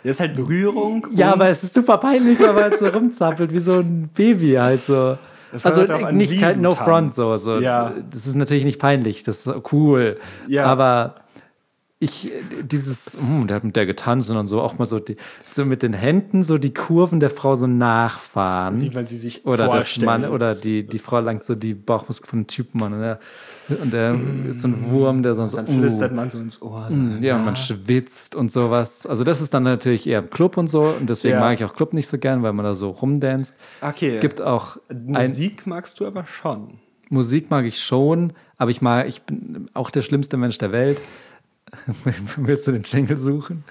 Das 0.04 0.16
ist 0.16 0.20
halt 0.20 0.36
Berührung. 0.36 1.08
Ja, 1.16 1.32
aber 1.34 1.48
es 1.48 1.64
ist 1.64 1.74
super 1.74 1.98
peinlich, 1.98 2.40
weil 2.40 2.54
man 2.54 2.64
halt 2.64 2.78
so 2.78 2.88
rumzappelt 2.88 3.54
wie 3.54 3.60
so 3.60 3.80
ein 3.80 4.10
Baby 4.14 4.54
halt 4.54 4.84
so. 4.84 5.18
Das 5.52 5.66
also 5.66 5.86
halt 5.88 6.16
nicht 6.16 6.42
du 6.42 6.56
No 6.58 6.76
Front 6.76 7.14
so, 7.14 7.36
so. 7.38 7.60
Ja. 7.60 7.94
Das 8.10 8.26
ist 8.26 8.36
natürlich 8.36 8.64
nicht 8.64 8.80
peinlich, 8.80 9.24
das 9.24 9.46
ist 9.46 9.54
cool. 9.72 10.18
Ja. 10.48 10.66
Aber 10.66 11.16
ich, 12.04 12.32
dieses, 12.64 13.16
hm, 13.16 13.46
der 13.46 13.58
hat 13.58 13.64
mit 13.64 13.76
der 13.76 13.86
getanzt 13.86 14.32
und 14.32 14.48
so 14.48 14.60
auch 14.60 14.80
mal 14.80 14.88
so, 14.88 14.98
die, 14.98 15.16
so 15.54 15.66
mit 15.66 15.84
den 15.84 15.94
Händen 15.94 16.44
so 16.44 16.58
die 16.58 16.74
Kurven 16.74 17.20
der 17.20 17.30
Frau 17.30 17.54
so 17.54 17.68
nachfahren. 17.68 18.82
Wie 18.82 18.90
man 18.90 19.06
sie 19.06 19.18
sich 19.18 19.46
oder 19.46 19.66
das 19.66 19.76
vorstellt. 19.76 20.06
Mann, 20.08 20.26
oder 20.26 20.56
die, 20.56 20.84
die 20.84 20.98
Frau 20.98 21.20
langt 21.20 21.44
so 21.44 21.54
die 21.54 21.76
Bauchmuskeln 21.76 22.28
von 22.28 22.40
einem 22.40 22.48
Typen 22.48 22.82
an 22.82 22.94
und 22.94 23.02
der, 23.02 23.20
und 23.84 23.94
der 23.94 24.20
ist 24.50 24.62
so 24.62 24.70
ein 24.70 24.90
Wurm, 24.90 25.22
der 25.22 25.36
so, 25.36 25.46
so 25.46 25.58
Dann 25.58 25.68
uh, 25.68 25.74
flüstert 25.74 26.12
man 26.12 26.32
so 26.32 26.40
ins 26.40 26.60
Ohr. 26.64 26.88
So. 26.90 26.98
ja, 27.22 27.36
und 27.36 27.46
man 27.46 27.56
schwitzt 27.56 28.36
und 28.36 28.52
sowas. 28.52 29.06
Also 29.06 29.24
das 29.24 29.40
ist 29.40 29.54
dann 29.54 29.62
natürlich 29.62 30.08
eher 30.08 30.20
im 30.20 30.32
Club 30.32 30.58
und 30.58 30.70
so. 30.70 30.82
Und 30.82 31.08
deswegen 31.08 31.36
Ja. 31.36 31.40
mag 31.40 31.54
ich 31.54 31.64
auch 31.64 31.76
Club 31.76 31.94
nicht 31.94 32.08
so 32.08 32.18
gern, 32.18 32.42
weil 32.42 32.54
man 32.54 32.66
da 32.66 32.74
so 32.74 32.90
rumdanzt. 32.90 33.56
Okay. 33.80 34.16
Es 34.16 34.22
gibt 34.22 34.42
auch 34.42 34.78
Musik 35.06 35.68
magst 35.68 36.00
du 36.00 36.08
aber 36.08 36.26
schon. 36.26 36.80
Musik 37.12 37.52
mag 37.52 37.66
ich 37.66 37.80
schon, 37.80 38.34
aber 38.58 38.72
ich 38.72 38.82
mag, 38.82 39.08
ich 39.08 39.22
bin 39.22 39.70
auch 39.74 39.92
der 39.92 40.02
schlimmste 40.02 40.38
Mensch 40.38 40.58
der 40.58 40.72
Welt. 40.72 41.00
Willst 42.38 42.68
du 42.68 42.72
den 42.72 42.84
Jingle 42.84 43.18
suchen? 43.18 43.64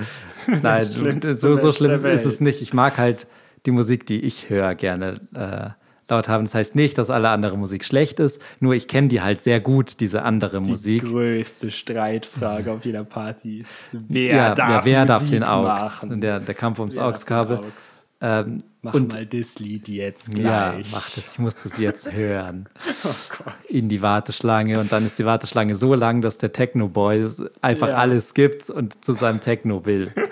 Nein, 0.63 0.91
so, 1.37 1.55
so 1.57 1.73
schlimm 1.73 2.05
ist 2.05 2.27
es 2.27 2.41
nicht. 2.41 2.63
Ich 2.63 2.73
mag 2.73 2.99
halt 2.99 3.27
die 3.67 3.71
Musik, 3.71 4.07
die 4.07 4.21
ich 4.21 4.49
höre, 4.51 4.75
gerne 4.75 5.21
äh, 5.35 5.71
laut 6.11 6.29
haben. 6.29 6.45
Das 6.45 6.55
heißt 6.55 6.75
nicht, 6.75 6.99
dass 6.99 7.11
alle 7.11 7.29
andere 7.29 7.57
Musik 7.59 7.85
schlecht 7.85 8.19
ist, 8.21 8.41
nur 8.59 8.75
ich 8.75 8.89
kenne 8.89 9.09
die 9.09 9.21
halt 9.21 9.41
sehr 9.43 9.61
gut, 9.61 10.01
diese 10.01 10.23
andere 10.23 10.61
Die 10.63 10.71
Musik. 10.71 11.05
größte 11.05 11.71
Streitfrage 11.71 12.73
auf 12.73 12.85
jeder 12.85 13.05
Party. 13.05 13.65
Wer 13.93 14.35
Ja, 14.37 14.55
darf, 14.55 14.71
ja, 14.71 14.85
wer 14.85 15.07
darf 15.07 15.29
den 15.29 15.45
AUX? 15.45 16.07
Der, 16.09 16.41
der 16.41 16.55
Kampf 16.55 16.79
ums 16.81 16.97
AUX-Kabel. 16.99 17.59
AUX? 17.59 18.00
Ähm, 18.23 18.59
Mach 18.83 18.95
und 18.95 19.13
mal 19.15 19.25
das 19.27 19.59
Lied 19.59 19.89
jetzt 19.89 20.29
ja, 20.37 20.73
gleich. 20.73 20.91
mach 20.93 21.09
das. 21.11 21.33
Ich 21.33 21.39
muss 21.39 21.57
das 21.63 21.79
jetzt 21.79 22.13
hören. 22.13 22.69
Oh. 23.05 23.51
In 23.69 23.89
die 23.89 24.03
Warteschlange. 24.03 24.79
Und 24.81 24.91
dann 24.93 25.05
ist 25.07 25.19
die 25.19 25.25
Warteschlange 25.25 25.75
so 25.77 25.95
lang, 25.95 26.21
dass 26.23 26.39
der 26.39 26.53
Techno-Boy 26.53 27.29
einfach 27.63 27.89
Ja. 27.89 27.97
alles 27.97 28.35
gibt 28.35 28.69
und 28.71 29.03
zu 29.05 29.13
seinem 29.13 29.41
Techno 29.41 29.85
will. 29.87 30.13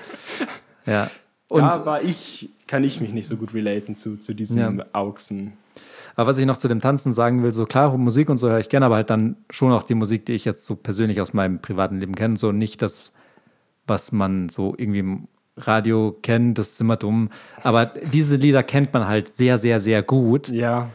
Ja. 0.87 1.11
Und, 1.49 1.63
da 1.65 1.85
war 1.85 2.03
ich, 2.03 2.49
kann 2.67 2.83
ich 2.83 2.99
mich 3.01 3.13
nicht 3.13 3.27
so 3.29 3.37
gut 3.37 3.53
relaten 3.53 3.95
zu, 3.95 4.17
zu 4.17 4.35
diesem 4.35 4.79
Ja. 4.79 4.85
Auxen. 4.93 5.53
aber 6.17 6.29
was 6.31 6.39
ich 6.39 6.47
noch 6.47 6.57
zu 6.57 6.67
dem 6.69 6.81
Tanzen 6.81 7.13
sagen 7.13 7.43
will, 7.43 7.53
so 7.53 7.67
klar, 7.67 7.95
Musik 7.99 8.31
und 8.31 8.39
so 8.39 8.49
höre 8.49 8.59
ich 8.61 8.71
gerne, 8.71 8.87
aber 8.87 8.95
halt 8.97 9.11
dann 9.11 9.37
schon 9.51 9.71
auch 9.73 9.83
die 9.83 9.95
Musik, 9.95 10.25
die 10.25 10.33
ich 10.33 10.47
jetzt 10.47 10.65
so 10.65 10.77
persönlich 10.77 11.21
aus 11.21 11.35
meinem 11.35 11.61
privaten 11.61 12.01
Leben 12.01 12.15
kenne. 12.15 12.39
So 12.39 12.53
nicht 12.53 12.81
das, 12.81 13.13
was 13.87 14.13
man 14.13 14.49
so 14.49 14.75
irgendwie 14.79 15.01
im 15.01 15.29
Radio 15.67 16.17
kennt, 16.23 16.59
das 16.59 16.71
ist 16.71 16.81
immer 16.81 16.97
dumm. 16.97 17.31
Aber 17.63 17.87
diese 17.87 18.37
Lieder 18.37 18.63
kennt 18.63 18.93
man 18.93 19.07
halt 19.07 19.33
sehr, 19.33 19.59
sehr, 19.59 19.81
sehr 19.81 20.03
gut. 20.03 20.49
Ja. 20.49 20.89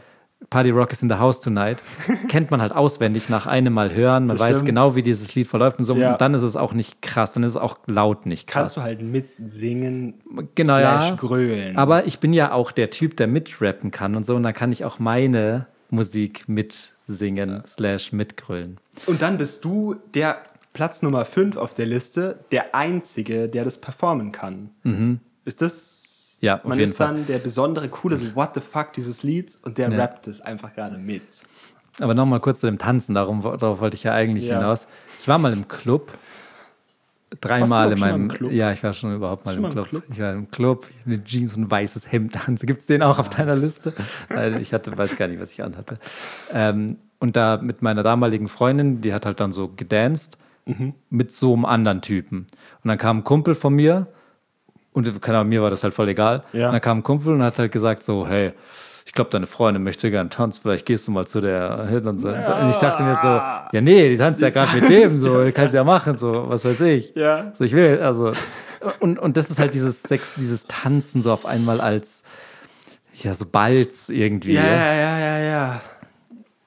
Party 0.50 0.70
Rock 0.70 0.92
is 0.92 1.02
in 1.02 1.08
the 1.08 1.16
House 1.16 1.40
Tonight, 1.40 1.78
kennt 2.28 2.50
man 2.50 2.60
halt 2.60 2.72
auswendig 2.72 3.28
nach 3.28 3.46
einem 3.46 3.72
Mal 3.72 3.94
hören. 3.94 4.26
Man 4.26 4.36
Das 4.36 4.44
weiß 4.44 4.50
stimmt. 4.56 4.66
genau, 4.66 4.94
wie 4.94 5.02
dieses 5.02 5.34
Lied 5.34 5.48
verläuft 5.48 5.78
und 5.78 5.84
so. 5.84 5.96
Ja. 5.96 6.12
Und 6.12 6.20
dann 6.20 6.34
ist 6.34 6.42
es 6.42 6.54
auch 6.54 6.74
nicht 6.74 7.02
krass, 7.02 7.32
dann 7.32 7.42
ist 7.42 7.52
es 7.52 7.56
auch 7.56 7.78
laut 7.86 8.26
nicht 8.26 8.46
krass. 8.46 8.74
Kannst 8.74 8.76
du 8.76 8.82
halt 8.82 9.02
mitsingen, 9.02 10.14
genau, 10.54 10.76
slash 10.76 11.08
ja. 11.08 11.14
grölen. 11.16 11.76
Aber 11.76 12.06
ich 12.06 12.18
bin 12.20 12.32
ja 12.32 12.52
auch 12.52 12.72
der 12.72 12.90
Typ, 12.90 13.16
der 13.16 13.26
mitrappen 13.26 13.90
kann 13.90 14.14
und 14.16 14.24
so. 14.24 14.36
Und 14.36 14.42
dann 14.42 14.54
kann 14.54 14.70
ich 14.70 14.84
auch 14.84 14.98
meine 14.98 15.66
Musik 15.90 16.44
mitsingen, 16.48 17.62
slash 17.66 18.12
mitgrölen. 18.12 18.78
Und 19.06 19.22
dann 19.22 19.38
bist 19.38 19.64
du 19.64 19.96
der 20.14 20.38
Platz 20.74 21.00
Nummer 21.02 21.24
5 21.24 21.56
auf 21.56 21.72
der 21.72 21.86
Liste, 21.86 22.40
der 22.52 22.74
Einzige, 22.74 23.48
der 23.48 23.64
das 23.64 23.80
performen 23.80 24.30
kann. 24.32 24.70
Ist 25.46 25.62
das. 25.62 26.00
Mhm. 26.40 26.46
Ja, 26.46 26.56
auf 26.58 26.64
Man 26.64 26.78
jeden 26.78 26.90
ist 26.90 26.98
Fall. 26.98 27.06
dann 27.14 27.26
der 27.26 27.38
besondere, 27.38 27.88
coole, 27.88 28.16
so 28.18 28.34
what 28.34 28.50
the 28.54 28.60
fuck 28.60 28.92
dieses 28.92 29.22
Lieds 29.22 29.56
und 29.56 29.78
der 29.78 29.88
Ja. 29.90 29.96
rappt 29.96 30.28
es 30.28 30.42
einfach 30.42 30.74
gerade 30.74 30.98
mit. 30.98 31.22
Aber 32.00 32.12
nochmal 32.12 32.40
kurz 32.40 32.60
zu 32.60 32.66
dem 32.66 32.76
Tanzen, 32.76 33.14
darum, 33.14 33.40
darauf 33.40 33.80
wollte 33.80 33.94
ich 33.96 34.02
ja 34.02 34.12
eigentlich 34.12 34.48
Ja. 34.48 34.58
hinaus. 34.58 34.86
Ich 35.20 35.26
war 35.28 35.38
mal 35.38 35.52
im 35.54 35.68
Club. 35.68 36.18
Dreimal 37.40 37.90
in 37.92 37.98
meinem 37.98 38.28
Club? 38.28 38.52
Ja, 38.52 38.70
ich 38.72 38.82
war 38.84 38.92
schon 38.92 39.14
überhaupt 39.14 39.44
mal 39.46 39.54
Schon 39.54 39.64
im 39.64 39.70
Club. 39.70 39.88
Club? 39.88 40.02
Ich 40.10 40.18
war 40.20 40.32
im 40.32 40.50
Club, 40.50 40.86
mit 41.04 41.24
Jeans 41.24 41.56
und 41.56 41.70
weißes 41.70 42.10
Hemd 42.12 42.46
an. 42.48 42.56
Gibt 42.60 42.80
es 42.80 42.86
den 42.86 43.02
auch 43.02 43.18
auf 43.18 43.28
deiner 43.28 43.56
Liste? 43.56 43.92
Ich 44.60 44.72
hatte, 44.72 44.96
weiß 44.96 45.16
gar 45.16 45.26
nicht, 45.28 45.40
was 45.40 45.50
ich 45.52 45.62
anhatte. 45.62 45.98
Ähm, 46.52 46.98
und 47.18 47.36
da 47.36 47.58
mit 47.60 47.80
meiner 47.82 48.02
damaligen 48.02 48.48
Freundin, 48.48 49.00
die 49.00 49.14
hat 49.14 49.24
halt 49.24 49.40
dann 49.40 49.52
so 49.52 49.68
gedanced 49.68 50.36
Mhm. 50.66 50.94
mit 51.10 51.32
so 51.32 51.52
einem 51.52 51.64
anderen 51.64 52.00
Typen. 52.00 52.46
Und 52.82 52.88
dann 52.88 52.98
kam 52.98 53.18
ein 53.18 53.24
Kumpel 53.24 53.54
von 53.54 53.74
mir 53.74 54.06
und 54.92 55.20
keine 55.20 55.38
Ahnung, 55.38 55.50
mir 55.50 55.62
war 55.62 55.70
das 55.70 55.82
halt 55.82 55.92
voll 55.92 56.08
egal. 56.08 56.44
Ja. 56.52 56.68
Und 56.68 56.72
dann 56.72 56.80
kam 56.80 56.98
ein 56.98 57.02
Kumpel 57.02 57.34
und 57.34 57.42
hat 57.42 57.58
halt 57.58 57.72
gesagt 57.72 58.02
so, 58.02 58.26
hey, 58.26 58.52
ich 59.06 59.12
glaube, 59.12 59.30
deine 59.30 59.46
Freundin 59.46 59.82
möchte 59.82 60.10
gerne 60.10 60.30
tanzen, 60.30 60.62
vielleicht 60.62 60.86
gehst 60.86 61.06
du 61.06 61.12
mal 61.12 61.26
zu 61.26 61.40
der 61.40 61.86
hin 61.88 62.06
und 62.06 62.18
so. 62.18 62.28
Und 62.28 62.70
ich 62.70 62.76
dachte 62.76 63.02
mir 63.02 63.16
so, 63.16 63.28
ja 63.28 63.80
nee, 63.80 64.08
die 64.08 64.16
tanzt 64.16 64.40
ja 64.40 64.50
gerade 64.50 64.80
mit 64.80 64.88
dem, 64.90 65.18
so, 65.18 65.44
die 65.44 65.52
kannst 65.52 65.74
ja 65.74 65.84
machen, 65.84 66.16
so, 66.16 66.48
was 66.48 66.64
weiß 66.64 66.80
ich. 66.82 67.14
Ja. 67.14 67.52
So, 67.54 67.64
ich 67.64 67.72
will, 67.72 68.00
also, 68.00 68.32
und, 69.00 69.18
und 69.18 69.36
das 69.36 69.50
ist 69.50 69.58
halt 69.58 69.74
dieses 69.74 70.02
Sex, 70.02 70.32
dieses 70.36 70.66
Tanzen 70.66 71.20
so 71.20 71.32
auf 71.32 71.44
einmal 71.44 71.80
als, 71.80 72.22
ja, 73.14 73.34
so 73.34 73.44
Balz 73.46 74.08
irgendwie. 74.08 74.54
Ja, 74.54 74.64
ja, 74.64 74.94
ja, 74.94 75.18
ja, 75.18 75.38
ja. 75.38 75.80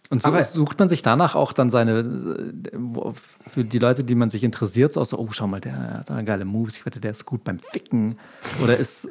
Und 0.10 0.22
so 0.22 0.30
Aber- 0.30 0.42
sucht 0.44 0.80
man 0.80 0.88
sich 0.90 1.02
danach 1.02 1.36
auch 1.36 1.52
dann 1.54 1.70
seine, 1.70 2.00
äh, 2.00 3.12
für 3.50 3.64
die 3.66 3.80
Leute, 3.80 4.04
die 4.04 4.16
man 4.16 4.30
sich 4.30 4.44
interessiert, 4.44 4.94
so 4.94 5.02
aus, 5.02 5.10
so, 5.10 5.20
oh, 5.20 5.28
schau 5.32 5.48
mal, 5.48 5.60
der 5.60 6.06
hat 6.08 6.26
geile 6.26 6.46
Moves, 6.46 6.78
ich 6.78 6.86
wette, 6.86 7.00
der 7.00 7.12
ist 7.12 7.26
gut 7.26 7.44
beim 7.44 7.60
Ficken. 7.60 8.18
Oder 8.64 8.78
ist, 8.78 9.08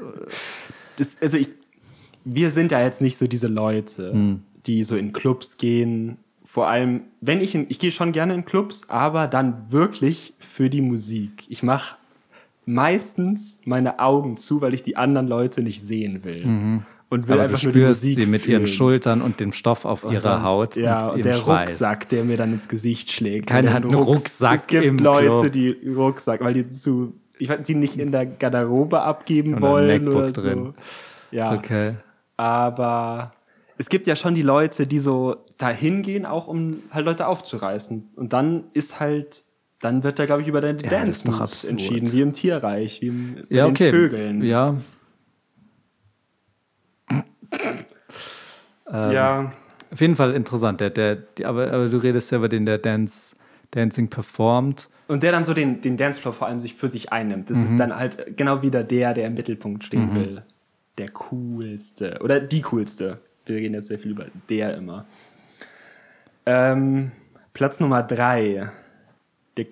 Das, 0.96 1.16
also 1.20 1.36
ich, 1.36 1.50
wir 2.24 2.50
sind 2.50 2.72
ja 2.72 2.80
jetzt 2.80 3.00
nicht 3.02 3.18
so 3.18 3.26
diese 3.26 3.48
Leute, 3.48 4.12
Hm. 4.12 4.42
die 4.66 4.82
so 4.84 4.96
in 4.96 5.12
Clubs 5.12 5.58
gehen. 5.58 6.16
Vor 6.44 6.68
allem, 6.68 7.02
wenn 7.20 7.40
ich 7.42 7.54
in, 7.54 7.66
ich 7.68 7.78
gehe 7.78 7.90
schon 7.90 8.12
gerne 8.12 8.32
in 8.34 8.44
Clubs, 8.46 8.88
aber 8.88 9.26
dann 9.26 9.70
wirklich 9.70 10.34
für 10.38 10.70
die 10.70 10.80
Musik. 10.80 11.44
Ich 11.48 11.62
mache 11.62 11.96
meistens 12.64 13.60
meine 13.64 13.98
Augen 14.00 14.36
zu, 14.36 14.60
weil 14.60 14.74
ich 14.74 14.82
die 14.82 14.96
anderen 14.96 15.28
Leute 15.28 15.62
nicht 15.62 15.84
sehen 15.84 16.24
will. 16.24 16.82
Und 17.08 17.28
will 17.28 17.34
aber 17.34 17.44
du 17.48 17.52
einfach 17.54 17.62
nur 17.62 17.72
die 17.72 17.78
spürst 17.80 18.02
Musik 18.04 18.16
sie 18.24 18.26
mit 18.30 18.46
ihren 18.48 18.62
fühlen. 18.62 18.66
Schultern 18.66 19.22
und 19.22 19.38
dem 19.38 19.52
Stoff 19.52 19.84
auf 19.84 20.04
Und 20.04 20.12
ihrer 20.12 20.42
Haut 20.42 20.74
Ja, 20.76 21.08
und 21.08 21.14
und 21.16 21.24
der 21.24 21.34
Schweiß. 21.34 21.68
Rucksack, 21.70 22.08
der 22.08 22.24
mir 22.24 22.36
dann 22.36 22.52
ins 22.52 22.68
Gesicht 22.68 23.12
schlägt. 23.12 23.46
Keiner 23.46 23.72
hat 23.72 23.84
ein 23.84 23.90
einen 23.90 23.94
Rucks- 23.94 24.08
Rucksack 24.08 24.54
Es 24.56 24.66
gibt 24.66 24.84
im 24.84 24.98
Leute, 24.98 25.28
Club. 25.50 25.52
die 25.52 25.88
Rucksack, 25.94 26.40
weil 26.40 26.54
die 26.54 26.68
zu, 26.70 27.14
ich 27.38 27.48
weiß, 27.48 27.60
die 27.64 27.76
nicht 27.76 27.96
in 27.96 28.10
der 28.10 28.26
Garderobe 28.26 29.02
abgeben 29.02 29.54
Und 29.54 29.60
wollen 29.62 30.08
oder 30.08 30.32
so. 30.32 30.40
drin. 30.42 30.74
Ja, 31.30 31.52
Okay. 31.54 31.92
aber 32.36 33.32
es 33.78 33.88
gibt 33.88 34.06
ja 34.06 34.16
schon 34.16 34.34
die 34.34 34.42
Leute, 34.42 34.86
die 34.86 34.98
so 34.98 35.36
dahin 35.58 36.02
gehen, 36.02 36.26
auch 36.26 36.48
um 36.48 36.82
halt 36.90 37.06
Leute 37.06 37.26
aufzureißen. 37.26 38.08
Und 38.16 38.32
dann 38.32 38.64
ist 38.72 39.00
halt, 39.00 39.42
dann 39.80 40.02
wird 40.02 40.18
da, 40.18 40.26
glaube 40.26 40.42
ich, 40.42 40.48
über 40.48 40.60
deine 40.60 40.78
das 40.78 40.90
Dance 40.90 41.30
Moves 41.30 41.64
entschieden, 41.64 42.10
wie 42.12 42.20
im 42.22 42.32
Tierreich, 42.32 43.00
wie 43.02 43.08
im, 43.08 43.34
bei 43.48 43.54
Ja, 43.56 43.64
den 43.66 43.70
okay. 43.70 43.90
Vögeln. 43.90 44.42
Ja, 44.42 44.74
ja. 48.90 49.52
auf 49.92 50.00
jeden 50.00 50.16
Fall 50.16 50.34
interessant. 50.34 50.80
Der, 50.80 50.90
der, 50.90 51.16
die, 51.16 51.44
aber, 51.44 51.72
aber 51.72 51.88
du 51.88 51.96
redest 51.98 52.30
ja 52.30 52.38
über 52.38 52.48
den, 52.48 52.66
der 52.66 52.78
Dance, 52.78 53.34
Dancing 53.72 54.08
performt. 54.08 54.88
Und 55.08 55.22
der 55.22 55.32
dann 55.32 55.44
so 55.44 55.54
den, 55.54 55.80
den 55.80 55.96
Dancefloor 55.96 56.32
vor 56.34 56.46
allem 56.48 56.58
sich 56.60 56.74
für 56.74 56.88
sich 56.88 57.12
einnimmt. 57.12 57.48
Das 57.50 57.58
Mhm. 57.58 57.64
ist 57.64 57.76
dann 57.78 57.96
halt 57.96 58.36
genau 58.36 58.62
wieder 58.62 58.82
der, 58.84 59.14
der 59.14 59.26
im 59.28 59.34
Mittelpunkt 59.34 59.84
stehen 59.84 60.14
will. 60.14 60.42
Der 60.98 61.08
coolste. 61.10 62.18
Oder 62.22 62.40
die 62.40 62.62
coolste. 62.62 63.20
Wir 63.44 63.56
reden 63.56 63.74
jetzt 63.74 63.88
sehr 63.88 63.98
viel 63.98 64.10
über 64.12 64.26
der 64.48 64.76
immer. 64.76 65.06
Ähm, 66.46 67.12
Platz 67.54 67.80
Nummer 67.80 68.02
drei. 68.02 68.70
Der, 69.56 69.66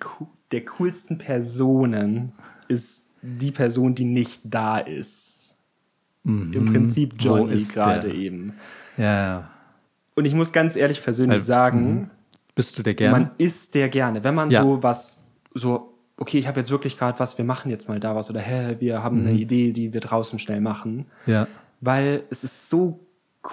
der 0.51 0.65
coolsten 0.65 1.17
Personen 1.17 2.31
ist 2.67 3.09
die 3.21 3.51
Person, 3.51 3.95
die 3.95 4.05
nicht 4.05 4.41
da 4.43 4.77
ist. 4.77 5.57
Im 6.23 6.65
Prinzip 6.71 7.13
Mhm. 7.13 7.19
Johnny 7.19 7.53
ist 7.53 7.73
gerade 7.73 8.11
eben. 8.11 8.53
Ja, 8.97 9.03
ja. 9.15 9.49
Und 10.15 10.25
ich 10.25 10.33
muss 10.33 10.51
ganz 10.53 10.75
ehrlich 10.75 11.03
persönlich 11.03 11.39
Weil- 11.41 11.45
sagen, 11.45 12.11
Bist 12.55 12.77
du 12.77 12.83
der 12.83 12.93
gerne? 12.93 13.11
man 13.11 13.31
isst 13.37 13.75
der 13.75 13.89
gerne. 13.89 14.23
Wenn 14.23 14.33
man 14.35 14.49
Ja. 14.49 14.61
so 14.63 14.81
was, 14.81 15.27
so, 15.53 15.93
okay, 16.17 16.39
ich 16.39 16.47
habe 16.47 16.59
jetzt 16.59 16.71
wirklich 16.71 16.97
gerade 16.97 17.19
was, 17.19 17.37
wir 17.37 17.43
machen 17.45 17.69
jetzt 17.69 17.89
mal 17.89 17.99
da 17.99 18.15
was 18.15 18.29
oder 18.29 18.39
hä, 18.39 18.77
wir 18.79 19.03
haben 19.03 19.21
Mhm. 19.21 19.27
eine 19.27 19.37
Idee, 19.37 19.71
die 19.73 19.93
wir 19.93 19.99
draußen 20.01 20.39
schnell 20.39 20.61
machen. 20.61 21.05
ja. 21.25 21.47
Weil 21.81 22.23
es 22.29 22.43
ist 22.45 22.69
so 22.69 23.01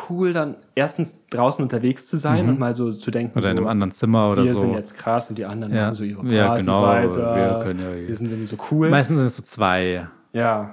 cool, 0.09 0.33
dann 0.33 0.57
erstens 0.77 1.27
draußen 1.29 1.63
unterwegs 1.63 2.07
zu 2.07 2.17
sein 2.17 2.49
und 2.49 2.59
mal 2.59 2.75
so 2.75 2.91
zu 2.91 3.11
denken, 3.11 3.33
Mhm. 3.37 3.43
Oder 3.43 3.51
in 3.51 3.57
einem 3.59 3.67
anderen 3.67 3.91
Zimmer 3.91 4.31
oder 4.31 4.45
wir 4.45 4.53
so. 4.53 4.61
sind 4.61 4.75
jetzt 4.75 4.97
krass 4.97 5.29
und 5.29 5.37
die 5.39 5.45
anderen 5.45 5.75
Ja. 5.75 5.83
machen 5.83 5.95
so 5.95 6.05
ihre 6.05 6.21
Party 6.23 6.35
Ja, 6.37 6.57
genau, 6.57 6.83
weiter. 6.85 7.35
wir 7.59 7.65
können 7.65 7.81
ja- 7.81 8.09
wir 8.09 8.17
sind 8.17 8.29
irgendwie 8.29 8.47
so 8.47 8.57
cool. 8.71 8.89
Meistens 8.89 9.19
sind 9.19 9.27
es 9.27 9.37
so 9.37 9.43
zwei. 9.43 10.07
Ja. 10.33 10.71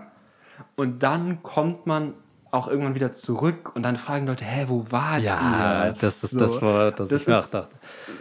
Und 0.77 1.01
dann 1.03 1.41
kommt 1.43 1.85
man 1.87 2.13
auch 2.51 2.67
irgendwann 2.67 2.95
wieder 2.95 3.11
zurück 3.11 3.75
und 3.75 3.83
dann 3.83 3.95
fragen 3.95 4.25
Leute, 4.27 4.43
hä, 4.43 4.65
wo 4.67 4.85
wart 4.91 5.21
Ja, 5.21 5.85
ihr? 5.87 5.93
das 5.99 6.23
ist 6.23 6.31
So. 6.31 6.39
das 6.39 6.61
Wort, 6.61 6.99
das, 6.99 7.09
Das 7.09 7.21
ich 7.21 7.27
mir 7.27 7.37
auch 7.39 7.45
dachte. 7.47 7.67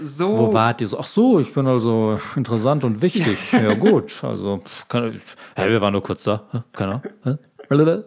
So, 0.02 0.36
Wo 0.36 0.52
wart 0.52 0.80
ihr 0.80 0.88
so? 0.88 0.98
Ach 0.98 1.06
so, 1.06 1.40
ich 1.40 1.52
bin 1.54 1.66
also 1.66 2.20
interessant 2.36 2.84
und 2.84 3.00
wichtig. 3.02 3.38
ja, 3.52 3.74
gut. 3.74 4.22
Also, 4.22 4.62
kann, 4.88 5.14
ich- 5.16 5.22
hä, 5.56 5.70
wir 5.70 5.80
waren 5.80 5.92
nur 5.92 6.02
kurz 6.02 6.24
da. 6.24 6.42
Keine 6.72 7.02
Ahnung. 7.24 7.38
Oder? 7.70 8.04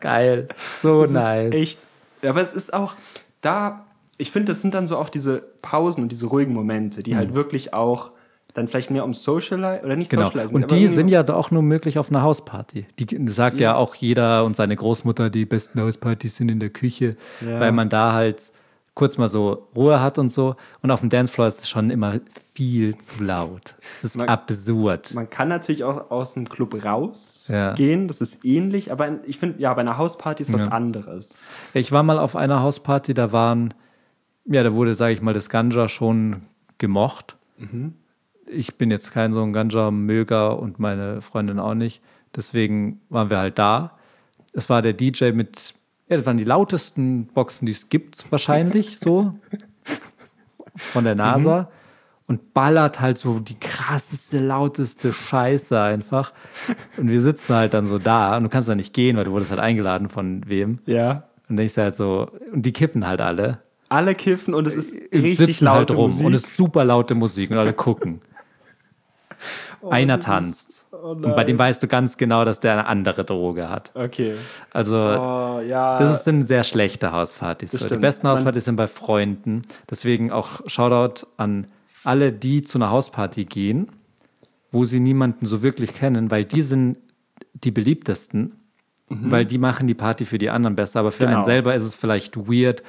Geil. 0.00 0.48
So 0.80 1.02
Das 1.02 1.10
nice. 1.12 1.52
echt. 1.52 1.80
Ja, 2.22 2.30
aber 2.30 2.40
es 2.40 2.52
ist 2.54 2.72
auch 2.72 2.94
da, 3.40 3.86
ich 4.16 4.30
finde, 4.30 4.52
das 4.52 4.62
sind 4.62 4.74
dann 4.74 4.86
so 4.86 4.96
auch 4.96 5.08
diese 5.08 5.42
Pausen 5.62 6.02
und 6.02 6.12
diese 6.12 6.26
ruhigen 6.26 6.54
Momente, 6.54 7.02
die 7.02 7.16
halt 7.16 7.34
wirklich 7.34 7.74
auch 7.74 8.12
dann 8.54 8.68
vielleicht 8.68 8.90
mehr 8.90 9.04
um 9.04 9.12
Socialize 9.14 9.82
oder 9.84 9.96
nicht 9.96 10.10
Mhm. 10.12 10.16
Genau. 10.16 10.28
Socializen. 10.28 10.54
Und 10.56 10.70
die 10.70 10.86
sind 10.88 11.08
ja 11.08 11.28
auch 11.28 11.50
nur 11.50 11.62
möglich 11.62 11.98
auf 11.98 12.10
einer 12.10 12.22
Hausparty. 12.22 12.86
Die 12.98 13.28
sagt 13.28 13.58
ja, 13.60 13.74
auch 13.74 13.94
jeder 13.96 14.44
und 14.44 14.56
seine 14.56 14.76
Großmutter, 14.76 15.28
die 15.28 15.44
besten 15.44 15.80
Hauspartys 15.80 16.36
sind 16.36 16.48
in 16.50 16.60
der 16.60 16.70
Küche, 16.70 17.16
Ja. 17.40 17.60
weil 17.60 17.72
man 17.72 17.88
da 17.88 18.12
halt 18.12 18.50
kurz 18.94 19.18
mal 19.18 19.28
so 19.28 19.66
Ruhe 19.74 20.00
hat 20.00 20.18
und 20.18 20.28
so. 20.28 20.54
Und 20.80 20.92
auf 20.92 21.00
dem 21.00 21.08
Dancefloor 21.10 21.48
ist 21.48 21.58
es 21.62 21.68
schon 21.68 21.90
immer 21.90 22.20
viel 22.54 22.96
zu 22.98 23.24
laut. 23.24 23.74
Es 23.98 24.04
ist 24.04 24.16
Man- 24.16 24.28
absurd. 24.28 25.12
Man 25.14 25.28
kann 25.28 25.48
natürlich 25.48 25.82
auch 25.82 26.12
aus 26.12 26.34
dem 26.34 26.48
Club 26.48 26.84
rausgehen, 26.84 28.00
Ja. 28.02 28.06
das 28.06 28.20
ist 28.20 28.44
ähnlich, 28.44 28.92
aber 28.92 29.18
ich 29.26 29.38
finde, 29.38 29.60
ja, 29.60 29.74
bei 29.74 29.80
einer 29.80 29.98
Hausparty 29.98 30.44
ist 30.44 30.52
was 30.52 30.66
Ja. 30.66 30.68
anderes. 30.68 31.48
Ich 31.72 31.90
war 31.90 32.04
mal 32.04 32.20
auf 32.20 32.36
einer 32.36 32.62
Hausparty, 32.62 33.14
da 33.14 33.32
waren, 33.32 33.74
ja, 34.44 34.62
da 34.62 34.72
wurde, 34.72 34.94
sage 34.94 35.12
ich 35.12 35.20
mal, 35.22 35.34
das 35.34 35.48
Ganja 35.48 35.88
schon 35.88 36.42
gemocht. 36.78 37.36
Ich 38.46 38.76
bin 38.76 38.90
jetzt 38.90 39.12
kein 39.12 39.32
so 39.32 39.42
ein 39.42 39.52
Ganja-Möger 39.52 40.58
und 40.58 40.78
meine 40.78 41.22
Freundin 41.22 41.58
auch 41.58 41.74
nicht. 41.74 42.02
Deswegen 42.34 43.00
waren 43.08 43.30
wir 43.30 43.38
halt 43.38 43.58
da. 43.58 43.92
Es 44.52 44.68
war 44.68 44.82
der 44.82 44.92
DJ 44.92 45.32
mit, 45.32 45.74
ja, 46.08 46.16
das 46.16 46.26
waren 46.26 46.36
die 46.36 46.44
lautesten 46.44 47.26
Boxen, 47.26 47.66
die 47.66 47.72
es 47.72 47.88
gibt, 47.88 48.30
wahrscheinlich 48.30 48.98
so. 48.98 49.34
Von 50.76 51.04
der 51.04 51.14
NASA. 51.14 51.70
Und 52.26 52.54
ballert 52.54 53.00
halt 53.00 53.18
so 53.18 53.38
die 53.38 53.58
krasseste, 53.60 54.38
lauteste 54.40 55.12
Scheiße 55.12 55.78
einfach. 55.80 56.32
Und 56.96 57.10
wir 57.10 57.20
sitzen 57.20 57.54
halt 57.54 57.74
dann 57.74 57.84
so 57.84 57.98
da 57.98 58.36
und 58.36 58.44
du 58.44 58.48
kannst 58.48 58.68
da 58.68 58.74
nicht 58.74 58.94
gehen, 58.94 59.16
weil 59.16 59.24
du 59.24 59.32
wurdest 59.32 59.50
halt 59.50 59.60
eingeladen 59.60 60.08
von 60.08 60.42
wem. 60.48 60.78
Ja. 60.86 61.24
Und 61.48 61.58
denkst 61.58 61.76
halt 61.76 61.94
so, 61.94 62.30
und 62.50 62.64
die 62.64 62.72
kiffen 62.72 63.06
halt 63.06 63.20
alle. 63.20 63.58
Alle 63.90 64.14
kiffen 64.14 64.54
und 64.54 64.66
es 64.66 64.74
ist 64.74 64.94
richtig 65.12 65.60
laute 65.60 65.92
halt 65.92 65.98
rum 65.98 66.10
Musik. 66.10 66.26
und 66.26 66.34
es 66.34 66.44
ist 66.44 66.56
super 66.56 66.84
laute 66.84 67.14
Musik 67.14 67.50
und 67.50 67.58
alle 67.58 67.74
gucken. 67.74 68.22
Einer 69.88 70.16
das 70.16 70.24
ist- 70.24 70.30
tanzt. 70.30 70.86
oh 70.92 71.10
und 71.10 71.22
bei 71.22 71.44
dem 71.44 71.58
weißt 71.58 71.82
du 71.82 71.88
ganz 71.88 72.16
genau, 72.16 72.44
dass 72.44 72.60
der 72.60 72.72
eine 72.72 72.86
andere 72.86 73.24
Droge 73.24 73.68
hat. 73.68 73.90
okay. 73.94 74.34
Also, 74.72 74.96
Oh, 74.96 75.60
ja. 75.60 75.98
das 75.98 76.24
sind 76.24 76.46
sehr 76.46 76.64
schlechte 76.64 77.12
Hauspartys. 77.12 77.72
So. 77.72 77.86
Die 77.88 77.96
besten 77.96 78.28
Hauspartys 78.28 78.64
sind 78.64 78.76
bei 78.76 78.86
Freunden. 78.86 79.62
Deswegen 79.90 80.32
auch 80.32 80.60
Shoutout 80.66 81.26
an 81.36 81.66
alle, 82.04 82.32
die 82.32 82.62
zu 82.62 82.78
einer 82.78 82.90
Hausparty 82.90 83.44
gehen, 83.44 83.88
wo 84.70 84.84
sie 84.84 85.00
niemanden 85.00 85.46
so 85.46 85.62
wirklich 85.62 85.94
kennen, 85.94 86.30
weil 86.30 86.44
die 86.44 86.62
sind 86.62 86.96
die 87.54 87.70
beliebtesten, 87.70 88.56
weil 89.08 89.44
die 89.46 89.58
machen 89.58 89.86
die 89.86 89.94
Party 89.94 90.24
für 90.24 90.38
die 90.38 90.50
anderen 90.50 90.74
besser. 90.76 91.00
Aber 91.00 91.12
für 91.12 91.24
Mhm. 91.24 91.28
Genau. 91.28 91.38
einen 91.38 91.46
selber 91.46 91.74
ist 91.74 91.84
es 91.84 91.94
vielleicht 91.94 92.36
weird, 92.36 92.82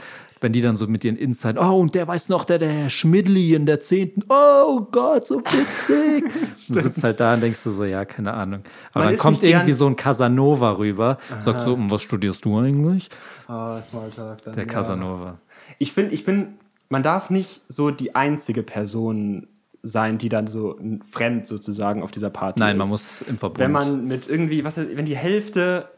wenn 0.46 0.54
die 0.54 0.62
dann 0.62 0.76
so 0.76 0.86
mit 0.86 1.04
ihren 1.04 1.18
Insight, 1.18 1.58
oh, 1.58 1.80
und 1.80 1.96
der 1.96 2.08
weiß 2.08 2.30
noch, 2.30 2.46
der, 2.46 2.60
der 2.60 2.70
Herr 2.70 2.90
Schmidli 2.92 3.56
in 3.56 3.66
der 3.66 3.80
zehnten, 3.82 4.22
oh 4.30 4.82
Gott, 4.92 5.26
so 5.26 5.40
witzig. 5.40 6.24
du 6.70 6.82
sitzt 6.82 7.04
halt 7.04 7.20
da 7.20 7.34
und 7.34 7.42
denkst 7.42 7.64
du 7.64 7.72
so, 7.72 7.84
ja, 7.84 8.06
keine 8.06 8.32
Ahnung. 8.36 8.62
Aber 8.94 9.06
Man 9.06 9.14
dann 9.16 9.20
kommt 9.20 9.42
irgendwie 9.42 9.72
so 9.72 9.88
ein 9.88 9.96
Casanova 9.96 10.74
rüber, 10.78 11.18
sagt 11.44 11.62
so, 11.62 11.76
"Hm, 11.76 11.90
was 11.90 12.04
studierst 12.04 12.46
du 12.46 12.60
eigentlich? 12.60 13.10
Oh, 13.50 13.82
Smalltalk. 13.82 14.44
Dann, 14.44 14.54
Der 14.54 14.66
ja. 14.68 14.72
Casanova. 14.72 15.40
Ich 15.80 15.94
finde, 15.94 16.14
ich 16.14 16.26
bin, 16.26 16.60
man 16.90 17.02
darf 17.02 17.32
nicht 17.32 17.62
so 17.68 17.90
die 17.90 18.14
einzige 18.14 18.62
Person 18.62 19.48
sein, 19.82 20.20
die 20.20 20.30
dann 20.30 20.46
so 20.46 20.80
fremd 21.10 21.48
sozusagen 21.48 22.04
auf 22.04 22.12
dieser 22.12 22.30
Party 22.30 22.60
Nein, 22.60 22.76
ist. 22.76 22.80
man 22.80 22.90
muss 22.90 23.22
im 23.28 23.40
Verbund. 23.40 23.58
Wenn 23.60 23.72
man 23.72 24.08
mit 24.08 24.30
irgendwie, 24.30 24.64
was, 24.64 24.78
wenn 24.78 25.06
die 25.06 25.18
Hälfte 25.18 25.90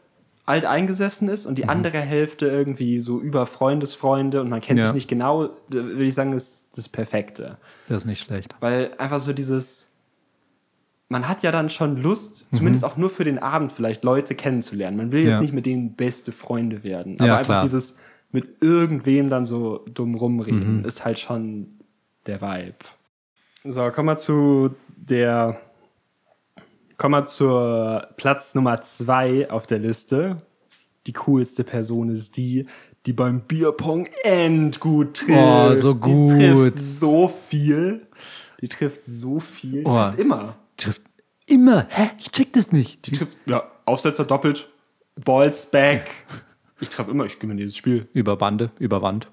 alt 0.48 0.64
eingesessen 0.64 1.28
ist 1.28 1.46
und 1.46 1.58
die 1.58 1.64
Mhm. 1.64 1.70
andere 1.70 1.98
Hälfte 1.98 2.46
irgendwie 2.46 3.00
so 3.00 3.20
über 3.20 3.46
Freundesfreunde 3.46 4.40
und 4.40 4.48
man 4.48 4.60
kennt 4.60 4.80
Ja. 4.80 4.86
sich 4.86 4.94
nicht 4.94 5.08
genau, 5.08 5.50
würde 5.68 6.04
ich 6.04 6.14
sagen, 6.14 6.32
ist 6.32 6.70
das 6.76 6.88
Perfekte. 6.88 7.58
das 7.86 7.98
ist 7.98 8.06
nicht 8.06 8.20
schlecht. 8.22 8.54
Weil 8.60 8.92
einfach 8.98 9.20
so 9.20 9.32
dieses, 9.32 9.92
man 11.08 11.28
hat 11.28 11.42
ja 11.42 11.50
dann 11.52 11.70
schon 11.70 11.94
Mhm. 11.96 12.02
Lust, 12.02 12.48
zumindest 12.54 12.84
auch 12.84 12.96
nur 12.96 13.10
für 13.10 13.24
den 13.24 13.38
Abend 13.38 13.72
vielleicht 13.72 14.04
Leute 14.04 14.34
kennenzulernen. 14.34 14.96
Man 14.96 15.12
will 15.12 15.20
jetzt 15.22 15.30
Ja. 15.32 15.40
nicht 15.40 15.52
mit 15.54 15.64
denen 15.66 15.94
beste 15.94 16.32
Freunde 16.32 16.82
werden. 16.82 17.16
Aber 17.18 17.26
Ja, 17.28 17.36
einfach 17.38 17.54
klar. 17.54 17.62
dieses 17.62 17.98
mit 18.30 18.60
irgendwem 18.62 19.30
dann 19.30 19.46
so 19.46 19.78
dumm 19.92 20.10
Mhm. 20.10 20.14
rumreden, 20.16 20.84
ist 20.84 21.04
halt 21.04 21.18
schon 21.18 21.78
der 22.26 22.40
Vibe. 22.42 22.76
So, 23.64 23.90
kommen 23.90 24.08
wir 24.08 24.18
zu 24.18 24.74
der, 24.96 25.60
kommen 26.98 27.14
wir 27.14 27.26
zur 27.26 28.08
Platz 28.16 28.54
Nummer 28.54 28.80
zwei 28.82 29.50
auf 29.50 29.66
der 29.66 29.78
Liste. 29.78 30.42
Die 31.06 31.12
coolste 31.14 31.64
Person 31.64 32.10
ist 32.10 32.36
die, 32.36 32.66
die 33.06 33.12
beim 33.14 33.40
Bierpong 33.40 34.08
endgut 34.24 35.14
trifft. 35.18 35.30
Oh, 35.38 35.74
so 35.74 35.92
Die 35.94 36.00
gut. 36.00 36.30
trifft 36.32 36.78
so 36.78 37.28
viel. 37.28 38.06
Die 38.60 38.68
trifft 38.68 39.02
so 39.06 39.40
viel. 39.40 39.84
Die 39.84 39.86
Oh. 39.86 39.94
trifft 39.94 40.18
immer. 40.20 40.56
Trifft 40.76 41.02
immer. 41.46 41.86
Hä? 41.88 42.10
Ich 42.18 42.30
check 42.32 42.52
das 42.52 42.72
nicht. 42.72 43.06
Die 43.06 43.12
trifft, 43.12 43.32
ja, 43.46 43.62
Aufsetzer 43.86 44.24
doppelt, 44.24 44.68
Balls 45.24 45.70
back. 45.70 46.10
Ich 46.80 46.90
treffe 46.90 47.10
immer, 47.10 47.24
ich 47.24 47.40
gewinne 47.40 47.58
dieses 47.60 47.76
Spiel. 47.76 48.06
Über 48.12 48.36
Bande, 48.36 48.70
über 48.78 49.02
Wand. 49.02 49.28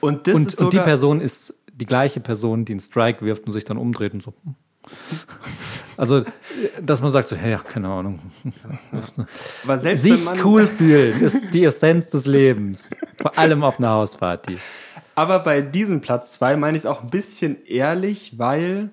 Und 0.00 0.26
das 0.26 0.34
Und, 0.34 0.48
ist 0.48 0.60
und 0.60 0.74
die 0.74 0.76
sogar, 0.76 0.84
Person 0.84 1.22
ist 1.22 1.54
die 1.72 1.86
gleiche 1.86 2.20
Person, 2.20 2.66
die 2.66 2.74
einen 2.74 2.80
Strike 2.80 3.24
wirft 3.24 3.46
und 3.46 3.52
sich 3.52 3.64
dann 3.64 3.78
umdreht 3.78 4.12
und 4.12 4.22
so. 4.22 4.34
Also, 5.98 6.24
dass 6.80 7.00
man 7.02 7.10
sagt 7.10 7.28
so, 7.28 7.36
hey, 7.36 7.50
ja, 7.52 7.58
keine 7.58 7.86
Ahnung. 7.88 8.18
aber 9.62 9.78
selbst 9.78 10.02
Sich 10.02 10.26
cool 10.42 10.66
fühlen 10.66 11.20
ist 11.20 11.52
die 11.52 11.64
Essenz 11.64 12.08
des 12.08 12.24
Lebens. 12.26 12.88
Vor 13.20 13.38
allem 13.38 13.62
auf 13.62 13.78
einer 13.78 13.90
Hausparty. 13.90 14.56
Aber 15.14 15.40
bei 15.40 15.60
diesem 15.60 16.00
Platz 16.00 16.32
2 16.32 16.56
meine 16.56 16.76
ich 16.78 16.82
es 16.84 16.86
auch 16.86 17.02
ein 17.02 17.10
bisschen 17.10 17.62
ehrlich, 17.66 18.38
weil 18.38 18.90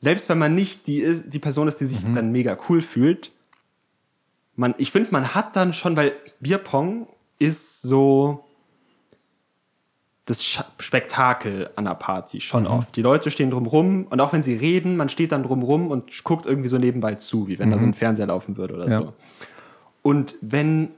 selbst 0.00 0.28
wenn 0.30 0.38
man 0.38 0.54
nicht 0.54 0.86
die, 0.86 1.00
ist- 1.00 1.24
die 1.28 1.38
Person 1.38 1.68
ist, 1.68 1.76
die 1.78 1.84
sich 1.84 2.02
Mhm. 2.02 2.14
dann 2.14 2.32
mega 2.32 2.56
cool 2.70 2.80
fühlt, 2.80 3.30
man, 4.56 4.74
ich 4.78 4.90
finde, 4.92 5.10
man 5.12 5.34
hat 5.34 5.54
dann 5.56 5.74
schon, 5.74 5.94
weil 5.94 6.12
Bierpong 6.40 7.06
ist 7.38 7.82
so 7.82 8.44
das 10.26 10.44
Spektakel 10.78 11.70
an 11.76 11.86
der 11.86 11.94
Party 11.94 12.40
schon 12.40 12.62
Mhm. 12.64 12.68
oft. 12.70 12.94
Die 12.96 13.02
Leute 13.02 13.30
stehen 13.30 13.50
drumrum 13.50 14.06
und 14.08 14.20
auch 14.20 14.32
wenn 14.32 14.42
sie 14.42 14.54
reden, 14.54 14.96
man 14.96 15.08
steht 15.08 15.32
dann 15.32 15.42
drumrum 15.42 15.90
und 15.90 16.22
guckt 16.24 16.46
irgendwie 16.46 16.68
so 16.68 16.78
nebenbei 16.78 17.14
zu, 17.16 17.48
wie 17.48 17.58
wenn 17.58 17.70
da 17.70 17.78
so 17.78 17.84
ein 17.84 17.94
Fernseher 17.94 18.26
laufen 18.26 18.56
würde 18.56 18.74
oder 18.74 18.86
Mhm. 18.86 18.90
Ja. 18.92 18.98
so. 19.00 19.12
Und 20.02 20.34
wenn 20.40 20.90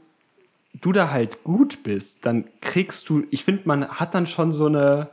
du 0.80 0.92
da 0.92 1.10
halt 1.10 1.44
gut 1.44 1.82
bist, 1.82 2.24
dann 2.26 2.44
kriegst 2.60 3.08
du, 3.08 3.24
ich 3.30 3.44
finde, 3.44 3.62
man 3.64 3.88
hat 3.88 4.14
dann 4.14 4.26
schon 4.26 4.52
so 4.52 4.66
eine, 4.66 5.08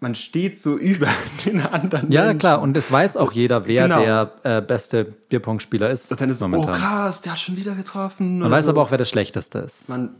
man 0.00 0.14
steht 0.14 0.58
so 0.60 0.76
über 0.78 1.08
den 1.44 1.60
anderen. 1.60 2.10
Ja, 2.12 2.22
Menschen. 2.24 2.38
klar. 2.38 2.60
Und 2.62 2.76
es 2.76 2.90
weiß 2.90 3.16
auch 3.16 3.32
jeder, 3.32 3.66
wer 3.66 3.84
Genau. 3.88 4.00
der 4.00 4.32
äh, 4.42 4.60
beste 4.62 5.04
Bierpong-Spieler 5.04 5.90
ist. 5.90 6.10
Und 6.10 6.20
dann 6.20 6.30
ist 6.30 6.36
es, 6.36 6.42
oh 6.42 6.48
momentan. 6.48 6.74
krass, 6.76 7.22
der 7.22 7.32
hat 7.32 7.38
schon 7.38 7.56
wieder 7.56 7.74
getroffen. 7.74 8.38
Man 8.40 8.50
weiß 8.50 8.68
aber 8.68 8.82
auch, 8.82 8.90
wer 8.90 8.98
der 8.98 9.04
Schlechteste 9.06 9.58
ist. 9.60 9.88
man, 9.88 10.14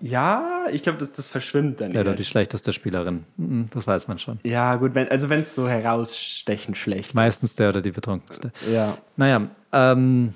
ja, 0.00 0.66
ich 0.72 0.82
glaube, 0.82 0.98
das, 0.98 1.12
das 1.12 1.28
verschwimmt 1.28 1.80
dann. 1.80 1.92
Ja, 1.92 2.00
oder 2.00 2.10
nicht. 2.10 2.20
die 2.20 2.24
schlechteste 2.24 2.72
Spielerin. 2.72 3.24
Mhm, 3.36 3.66
Das 3.72 3.86
weiß 3.86 4.08
man 4.08 4.18
schon. 4.18 4.38
ja, 4.44 4.76
gut, 4.76 4.94
wenn, 4.94 5.08
also 5.08 5.28
wenn 5.28 5.40
es 5.40 5.54
so 5.54 5.68
herausstechend 5.68 6.76
schlecht 6.76 7.14
Meistens 7.14 7.54
der 7.56 7.70
oder 7.70 7.80
die 7.80 7.90
betrunkenste. 7.90 8.52
Ja. 8.72 8.96
Naja, 9.16 9.48
ähm, 9.72 10.34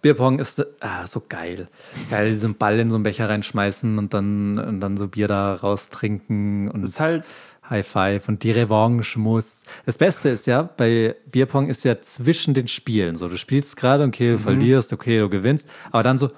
Bierpong 0.00 0.38
ist 0.38 0.64
ah, 0.80 1.06
so 1.06 1.22
geil. 1.28 1.66
Geil, 2.10 2.30
diesen 2.30 2.54
Ball 2.54 2.78
in 2.78 2.90
so 2.90 2.96
einen 2.96 3.02
Becher 3.02 3.28
reinschmeißen 3.28 3.98
und 3.98 4.14
dann, 4.14 4.58
und 4.58 4.80
dann 4.80 4.96
so 4.96 5.08
Bier 5.08 5.26
da 5.28 5.54
raustrinken 5.54 6.70
und 6.70 6.84
ist 6.84 7.00
halt- 7.00 7.24
High 7.70 7.86
Five 7.86 8.28
und 8.28 8.44
die 8.44 8.50
Revanche 8.52 9.18
muss. 9.18 9.64
Das 9.84 9.98
Beste 9.98 10.30
ist 10.30 10.46
ja, 10.46 10.62
bei 10.62 11.14
Bierpong 11.30 11.68
ist 11.68 11.84
ja 11.84 12.00
zwischen 12.00 12.54
den 12.54 12.66
Spielen 12.66 13.14
so. 13.16 13.28
Du 13.28 13.36
spielst 13.36 13.76
gerade, 13.76 14.04
okay, 14.04 14.30
Mhm. 14.32 14.36
du 14.36 14.42
verlierst, 14.42 14.92
okay, 14.94 15.18
du 15.18 15.28
gewinnst, 15.28 15.68
aber 15.90 16.02
dann 16.02 16.16
so, 16.16 16.30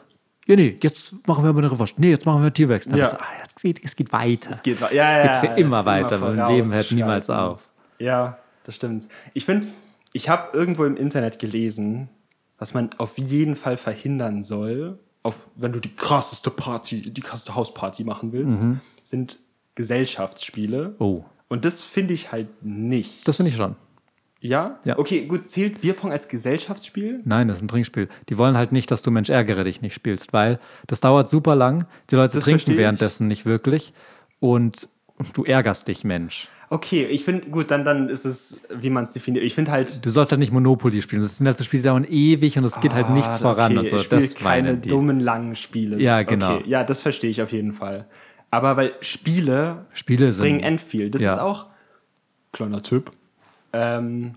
ja, 0.50 0.56
nee, 0.56 0.76
jetzt 0.82 1.26
machen 1.26 1.44
wir 1.44 1.50
aber 1.50 1.60
eine 1.60 1.70
Revanche. 1.70 1.94
Nee, 1.96 2.10
jetzt 2.10 2.26
machen 2.26 2.42
wir 2.42 2.52
Tierwechsel. 2.52 2.96
Ja. 2.96 3.10
So, 3.10 3.16
ah, 3.16 3.26
es, 3.46 3.62
geht, 3.62 3.84
es 3.84 3.94
geht 3.94 4.12
weiter. 4.12 4.50
Es 4.50 4.62
geht 4.62 4.80
ja, 4.80 4.86
es 4.88 5.22
geht 5.22 5.36
für 5.36 5.46
ja, 5.46 5.54
immer 5.54 5.84
weiter. 5.84 6.16
immer 6.16 6.34
Mein 6.34 6.56
Leben 6.56 6.72
hört 6.72 6.90
niemals 6.90 7.30
auf. 7.30 7.70
Ja, 7.98 8.38
das 8.64 8.74
stimmt. 8.74 9.08
Ich 9.32 9.44
finde, 9.44 9.68
ich 10.12 10.28
habe 10.28 10.56
irgendwo 10.56 10.84
im 10.84 10.96
Internet 10.96 11.38
gelesen, 11.38 12.08
was 12.58 12.74
man 12.74 12.90
auf 12.98 13.16
jeden 13.16 13.54
Fall 13.54 13.76
verhindern 13.76 14.42
soll, 14.42 14.98
auf, 15.22 15.48
wenn 15.54 15.72
du 15.72 15.80
die 15.80 15.94
krasseste 15.94 16.50
Party, 16.50 17.12
die 17.12 17.20
krasseste 17.20 17.54
Hausparty 17.54 18.04
machen 18.04 18.32
willst, 18.32 18.64
sind 19.04 19.38
Gesellschaftsspiele. 19.76 20.96
Oh, 20.98 21.24
Und 21.48 21.64
das 21.64 21.82
finde 21.82 22.14
ich 22.14 22.32
halt 22.32 22.48
nicht. 22.62 23.28
das 23.28 23.36
finde 23.36 23.50
ich 23.50 23.56
schon. 23.56 23.76
Ja? 24.40 24.78
Ja. 24.84 24.98
Okay, 24.98 25.26
gut, 25.26 25.46
zählt 25.46 25.82
Bierpong 25.82 26.12
als 26.12 26.28
Gesellschaftsspiel? 26.28 27.20
Nein, 27.24 27.48
das 27.48 27.58
ist 27.58 27.62
ein 27.62 27.68
Trinkspiel. 27.68 28.08
Die 28.28 28.38
wollen 28.38 28.56
halt 28.56 28.72
nicht, 28.72 28.90
dass 28.90 29.02
du 29.02 29.10
Mensch 29.10 29.28
ärgere 29.28 29.64
dich 29.64 29.82
nicht 29.82 29.94
spielst, 29.94 30.32
weil 30.32 30.58
das 30.86 31.00
dauert 31.00 31.28
super 31.28 31.54
lang. 31.54 31.86
Die 32.10 32.14
Leute 32.16 32.34
Das 32.36 32.44
trinken 32.44 32.76
währenddessen 32.76 33.28
nicht 33.28 33.44
wirklich 33.44 33.92
und 34.40 34.88
du 35.34 35.44
ärgerst 35.44 35.88
dich, 35.88 36.04
Mensch. 36.04 36.48
Okay, 36.72 37.04
ich 37.04 37.24
finde, 37.24 37.48
gut, 37.50 37.70
dann, 37.72 37.84
dann 37.84 38.08
ist 38.08 38.24
es, 38.24 38.60
wie 38.72 38.90
man 38.90 39.02
es 39.02 39.10
definiert. 39.10 39.44
Ich 39.44 39.56
finde 39.56 39.72
halt. 39.72 40.06
Du 40.06 40.08
sollst 40.08 40.30
halt 40.30 40.38
nicht 40.38 40.52
Monopoly 40.52 41.02
spielen. 41.02 41.20
Das 41.20 41.36
sind 41.36 41.46
halt 41.46 41.56
so 41.56 41.64
Spiele, 41.64 41.82
die 41.82 41.88
dauern 41.88 42.06
ewig 42.08 42.56
und 42.56 42.64
es 42.64 42.80
geht 42.80 42.94
halt 42.94 43.10
nichts 43.10 43.28
Ah, 43.28 43.34
voran 43.38 43.72
okay, 43.72 43.78
und 43.80 43.88
so. 43.88 43.96
Ich 43.96 44.08
Das 44.08 44.34
keine 44.36 44.76
die. 44.78 44.88
dummen, 44.88 45.18
langen 45.18 45.56
Spiele. 45.56 46.00
Ja, 46.00 46.22
genau. 46.22 46.58
Okay, 46.58 46.68
ja, 46.68 46.84
das 46.84 47.02
verstehe 47.02 47.28
ich 47.28 47.42
auf 47.42 47.50
jeden 47.50 47.72
Fall. 47.72 48.06
Aber 48.52 48.76
weil 48.76 48.92
Spiele 49.00 49.86
Spiele 49.92 50.32
sind. 50.32 50.42
bringen 50.44 50.60
end 50.60 50.80
viel. 50.80 51.10
Das 51.10 51.20
ja. 51.20 51.32
ist 51.34 51.40
auch, 51.40 51.66
kleiner 52.52 52.82
Tipp, 52.82 53.10
ähm, 53.72 54.34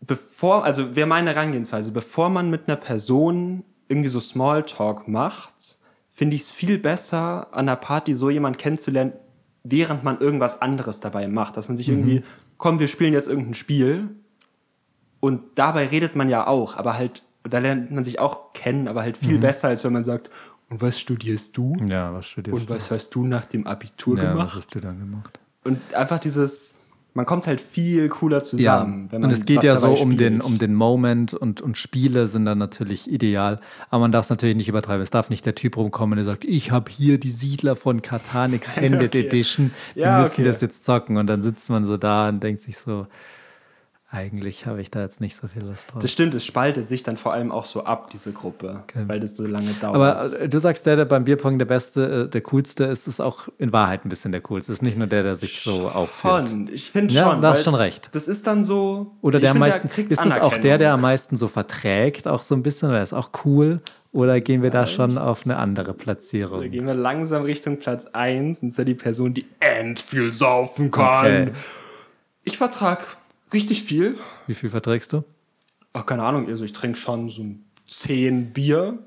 bevor, 0.00 0.64
also 0.64 0.96
wäre 0.96 1.06
meine 1.06 1.30
Herangehensweise, 1.30 1.92
bevor 1.92 2.28
man 2.30 2.50
mit 2.50 2.68
einer 2.68 2.76
Person 2.76 3.64
irgendwie 3.88 4.08
so 4.08 4.20
Smalltalk 4.20 5.08
macht, 5.08 5.78
finde 6.10 6.36
ich 6.36 6.42
es 6.42 6.50
viel 6.50 6.78
besser, 6.78 7.48
an 7.52 7.68
einer 7.68 7.76
Party 7.76 8.14
so 8.14 8.30
jemanden 8.30 8.58
kennenzulernen, 8.58 9.12
während 9.62 10.04
man 10.04 10.18
irgendwas 10.20 10.62
anderes 10.62 11.00
dabei 11.00 11.28
macht. 11.28 11.56
Dass 11.56 11.68
man 11.68 11.76
sich 11.76 11.88
irgendwie, 11.88 12.22
komm, 12.56 12.78
wir 12.78 12.88
spielen 12.88 13.12
jetzt 13.12 13.28
irgendein 13.28 13.54
Spiel 13.54 14.10
und 15.20 15.42
dabei 15.56 15.86
redet 15.86 16.16
man 16.16 16.28
ja 16.28 16.46
auch, 16.46 16.76
aber 16.76 16.96
halt, 16.96 17.22
da 17.42 17.58
lernt 17.58 17.90
man 17.90 18.04
sich 18.04 18.18
auch 18.18 18.52
kennen, 18.52 18.88
aber 18.88 19.02
halt 19.02 19.16
viel 19.16 19.38
besser, 19.38 19.68
als 19.68 19.84
wenn 19.84 19.92
man 19.92 20.04
sagt, 20.04 20.30
und 20.70 20.80
was 20.80 21.00
studierst 21.00 21.56
du? 21.56 21.74
Ja, 21.86 22.14
was 22.14 22.28
studierst 22.28 22.60
Und 22.60 22.70
du? 22.70 22.74
was 22.74 22.90
hast 22.92 23.10
du 23.10 23.26
nach 23.26 23.44
dem 23.44 23.66
Abitur 23.66 24.16
ja, 24.16 24.24
was 24.24 24.30
gemacht? 24.30 24.54
hast 24.56 24.74
du 24.74 24.80
dann 24.80 25.00
gemacht? 25.00 25.40
Und 25.64 25.94
einfach 25.94 26.20
dieses, 26.20 26.76
man 27.14 27.26
kommt 27.26 27.46
halt 27.46 27.60
viel 27.60 28.08
cooler 28.08 28.42
zusammen. 28.42 29.08
wenn 29.10 29.20
man 29.20 29.30
und 29.30 29.36
es 29.36 29.44
geht 29.44 29.64
ja 29.64 29.76
so 29.76 29.92
um 29.92 30.16
den, 30.16 30.40
um 30.40 30.58
den 30.58 30.74
Moment 30.74 31.34
und, 31.34 31.60
und 31.60 31.76
Spiele 31.76 32.28
sind 32.28 32.44
dann 32.44 32.58
natürlich 32.58 33.10
ideal. 33.10 33.60
Aber 33.88 34.00
man 34.00 34.12
darf 34.12 34.26
es 34.26 34.30
natürlich 34.30 34.56
nicht 34.56 34.68
übertreiben. 34.68 35.02
Es 35.02 35.10
darf 35.10 35.28
nicht 35.30 35.44
der 35.44 35.54
Typ 35.54 35.76
rumkommen, 35.76 36.16
der 36.16 36.24
sagt, 36.24 36.44
ich 36.44 36.70
habe 36.70 36.90
hier 36.90 37.18
die 37.18 37.30
Siedler 37.30 37.74
von 37.76 38.02
Katan 38.02 38.52
Extended 38.52 39.02
Okay. 39.14 39.26
Edition. 39.26 39.72
Wir 39.94 40.04
Ja, 40.04 40.20
müssen 40.20 40.42
okay. 40.42 40.44
das 40.44 40.60
jetzt 40.60 40.84
zocken. 40.84 41.16
Und 41.16 41.26
dann 41.26 41.42
sitzt 41.42 41.68
man 41.70 41.84
so 41.84 41.96
da 41.96 42.28
und 42.28 42.42
denkt 42.42 42.60
sich 42.62 42.76
so, 42.78 43.06
eigentlich 44.12 44.66
habe 44.66 44.80
ich 44.80 44.90
da 44.90 45.00
jetzt 45.02 45.20
nicht 45.20 45.36
so 45.36 45.46
viel 45.46 45.62
Lust 45.62 45.92
drauf. 45.92 46.02
Das 46.02 46.10
stimmt, 46.10 46.34
es 46.34 46.44
spaltet 46.44 46.84
sich 46.86 47.04
dann 47.04 47.16
vor 47.16 47.32
allem 47.32 47.52
auch 47.52 47.64
so 47.64 47.84
ab, 47.84 48.10
diese 48.10 48.32
Gruppe, 48.32 48.82
weil 49.06 49.20
das 49.20 49.36
so 49.36 49.46
lange 49.46 49.70
dauert. 49.80 49.94
Aber 49.94 50.40
äh, 50.40 50.48
du 50.48 50.58
sagst, 50.58 50.84
der, 50.84 50.96
der 50.96 51.04
beim 51.04 51.22
Bierpong 51.24 51.58
der 51.60 51.66
Beste, 51.66 52.24
äh, 52.26 52.28
der 52.28 52.40
coolste 52.40 52.84
ist, 52.84 53.06
ist 53.06 53.20
auch 53.20 53.46
in 53.58 53.72
Wahrheit 53.72 54.04
ein 54.04 54.08
bisschen 54.08 54.32
der 54.32 54.40
coolste. 54.40 54.72
Ist 54.72 54.82
nicht 54.82 54.98
nur 54.98 55.06
der, 55.06 55.22
der 55.22 55.36
sich 55.36 55.60
so 55.60 55.88
aufführt. 55.88 56.48
schon, 56.48 56.68
ich 56.72 56.90
finde 56.90 57.14
Ja, 57.14 57.30
schon. 57.30 57.40
du 57.40 57.46
hast 57.46 57.62
schon 57.62 57.76
recht. 57.76 58.08
Das 58.12 58.26
ist 58.26 58.48
dann 58.48 58.64
so. 58.64 59.12
Oder 59.20 59.38
der 59.38 59.52
am 59.52 59.58
meisten, 59.58 59.88
kriegt 59.88 60.10
ist 60.10 60.24
es 60.26 60.40
auch 60.40 60.56
der, 60.58 60.78
der 60.78 60.92
am 60.94 61.02
meisten 61.02 61.36
so 61.36 61.46
verträgt, 61.46 62.26
auch 62.26 62.42
so 62.42 62.56
ein 62.56 62.64
bisschen, 62.64 62.88
oder 62.88 63.02
ist 63.04 63.12
auch 63.12 63.30
cool? 63.44 63.80
Oder 64.12 64.40
gehen 64.40 64.64
wir 64.64 64.70
da 64.70 64.88
schon 64.88 65.18
auf 65.18 65.44
eine 65.44 65.56
andere 65.56 65.92
Da 65.92 66.02
Platzierung? 66.02 66.68
gehen 66.68 66.84
wir 66.84 66.94
langsam 66.94 67.42
Richtung 67.42 67.78
Platz 67.78 68.06
1, 68.06 68.58
und 68.58 68.72
zwar 68.72 68.84
die 68.84 68.94
Person, 68.94 69.34
die 69.34 69.46
end 69.60 70.00
viel 70.00 70.32
saufen 70.32 70.90
kann. 70.90 71.18
Okay. 71.24 71.52
Ich 72.42 72.58
vertrag 72.58 73.18
richtig 73.52 73.82
viel. 73.82 74.18
Wie 74.46 74.54
viel 74.54 74.70
verträgst 74.70 75.12
du? 75.12 75.24
Ach, 75.92 76.06
keine 76.06 76.22
Ahnung, 76.22 76.46
also 76.48 76.64
ich 76.64 76.72
trinke 76.72 76.98
schon 76.98 77.28
so 77.28 77.44
10 77.86 78.52
Bier. 78.52 78.98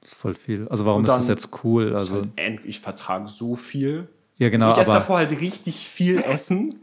Das 0.00 0.12
ist 0.12 0.18
voll 0.18 0.34
viel. 0.34 0.66
Also 0.68 0.86
warum 0.86 1.04
ist 1.04 1.10
das 1.10 1.28
jetzt 1.28 1.48
cool? 1.64 1.94
Also, 1.94 2.26
Also, 2.36 2.58
ich 2.64 2.80
vertrage 2.80 3.28
so 3.28 3.56
viel. 3.56 4.08
ja 4.36 4.48
genau, 4.48 4.68
also 4.68 4.80
ich 4.80 4.86
esse 4.86 4.92
davor 4.94 5.16
halt 5.18 5.32
richtig 5.40 5.86
viel 5.88 6.18
Essen. 6.24 6.80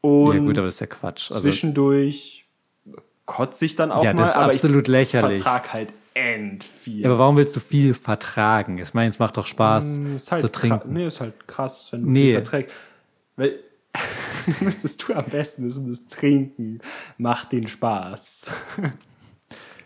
Und 0.00 0.34
ja 0.34 0.40
gut, 0.40 0.58
aber 0.58 0.62
das 0.66 0.72
ist 0.74 0.80
ja 0.80 0.86
Quatsch. 0.86 1.30
Also, 1.30 1.42
zwischendurch 1.42 2.46
kotze 3.26 3.64
ich 3.64 3.76
dann 3.76 3.92
auch 3.92 4.02
Ja, 4.02 4.12
mal. 4.14 4.20
das 4.22 4.30
ist 4.30 4.36
aber 4.36 4.44
absolut 4.46 4.88
ich 4.88 4.92
lächerlich. 4.92 5.42
vertrag 5.42 5.72
halt 5.72 5.92
end 6.14 6.64
viel. 6.64 7.00
ja, 7.02 7.08
aber 7.10 7.18
warum 7.18 7.36
willst 7.36 7.54
du 7.54 7.60
viel 7.60 7.94
vertragen? 7.94 8.78
Ich 8.78 8.94
meine, 8.94 9.10
es 9.10 9.18
macht 9.18 9.36
doch 9.36 9.46
Spaß 9.46 9.84
ist 10.16 10.32
halt 10.32 10.42
zu 10.44 10.50
trinken. 10.50 10.92
Nee, 10.92 11.06
ist 11.06 11.20
halt 11.20 11.46
krass, 11.46 11.88
wenn 11.92 12.02
du 12.04 12.10
Nee. 12.10 12.24
viel 12.26 12.32
verträgst. 12.34 12.74
Weil 13.36 13.60
das 14.46 14.60
müsstest 14.60 15.06
du 15.08 15.14
am 15.14 15.26
besten 15.26 15.64
wissen, 15.66 15.88
das 15.88 16.06
Trinken 16.06 16.80
macht 17.16 17.52
den 17.52 17.66
Spaß. 17.68 18.50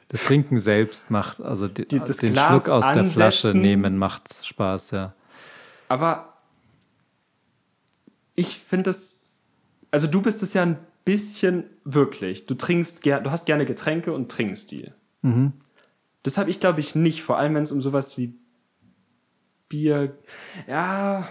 Das 0.08 0.24
Trinken 0.24 0.60
selbst 0.60 1.10
macht, 1.10 1.40
also 1.40 1.68
die, 1.68 1.86
Die- 1.88 1.98
das 1.98 2.18
den 2.18 2.34
Glas 2.34 2.48
Schluck 2.64 2.68
aus 2.68 2.84
der 2.92 3.04
Flasche 3.06 3.48
ansetzen. 3.48 3.60
nehmen 3.62 3.96
macht 3.98 4.44
Spaß, 4.44 4.90
ja. 4.90 5.14
Aber 5.88 6.34
ich 8.34 8.58
finde 8.58 8.90
es, 8.90 9.40
also 9.90 10.06
du 10.06 10.22
bist 10.22 10.42
es 10.42 10.54
ja 10.54 10.62
ein 10.62 10.78
bisschen 11.04 11.64
wirklich. 11.84 12.46
Du 12.46 12.54
trinkst 12.54 13.04
du 13.04 13.30
hast 13.30 13.46
gerne 13.46 13.64
Getränke 13.66 14.12
und 14.12 14.30
trinkst 14.30 14.70
die. 14.70 14.90
Mhm. 15.22 15.52
Das 16.22 16.38
habe 16.38 16.50
ich, 16.50 16.60
glaube 16.60 16.80
ich, 16.80 16.94
nicht. 16.94 17.22
Vor 17.22 17.36
allem, 17.38 17.54
wenn 17.54 17.64
es 17.64 17.72
um 17.72 17.82
sowas 17.82 18.16
wie 18.16 18.34
Bier. 19.68 20.16
Ja, 20.68 21.26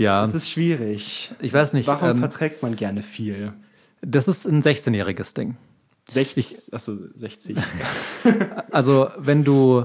Ja, 0.00 0.20
das 0.20 0.34
ist 0.34 0.50
schwierig. 0.50 1.30
ich 1.40 1.52
weiß 1.52 1.72
nicht. 1.74 1.86
Warum 1.86 2.10
ähm, 2.10 2.18
verträgt 2.18 2.62
man 2.62 2.74
gerne 2.76 3.02
viel? 3.02 3.52
das 4.02 4.28
ist 4.28 4.46
ein 4.46 4.62
16-jähriges 4.62 5.34
Ding. 5.34 5.56
60, 6.10 6.72
achso, 6.72 6.96
60. 7.16 7.56
Also, 8.70 9.10
wenn 9.18 9.44
du 9.44 9.84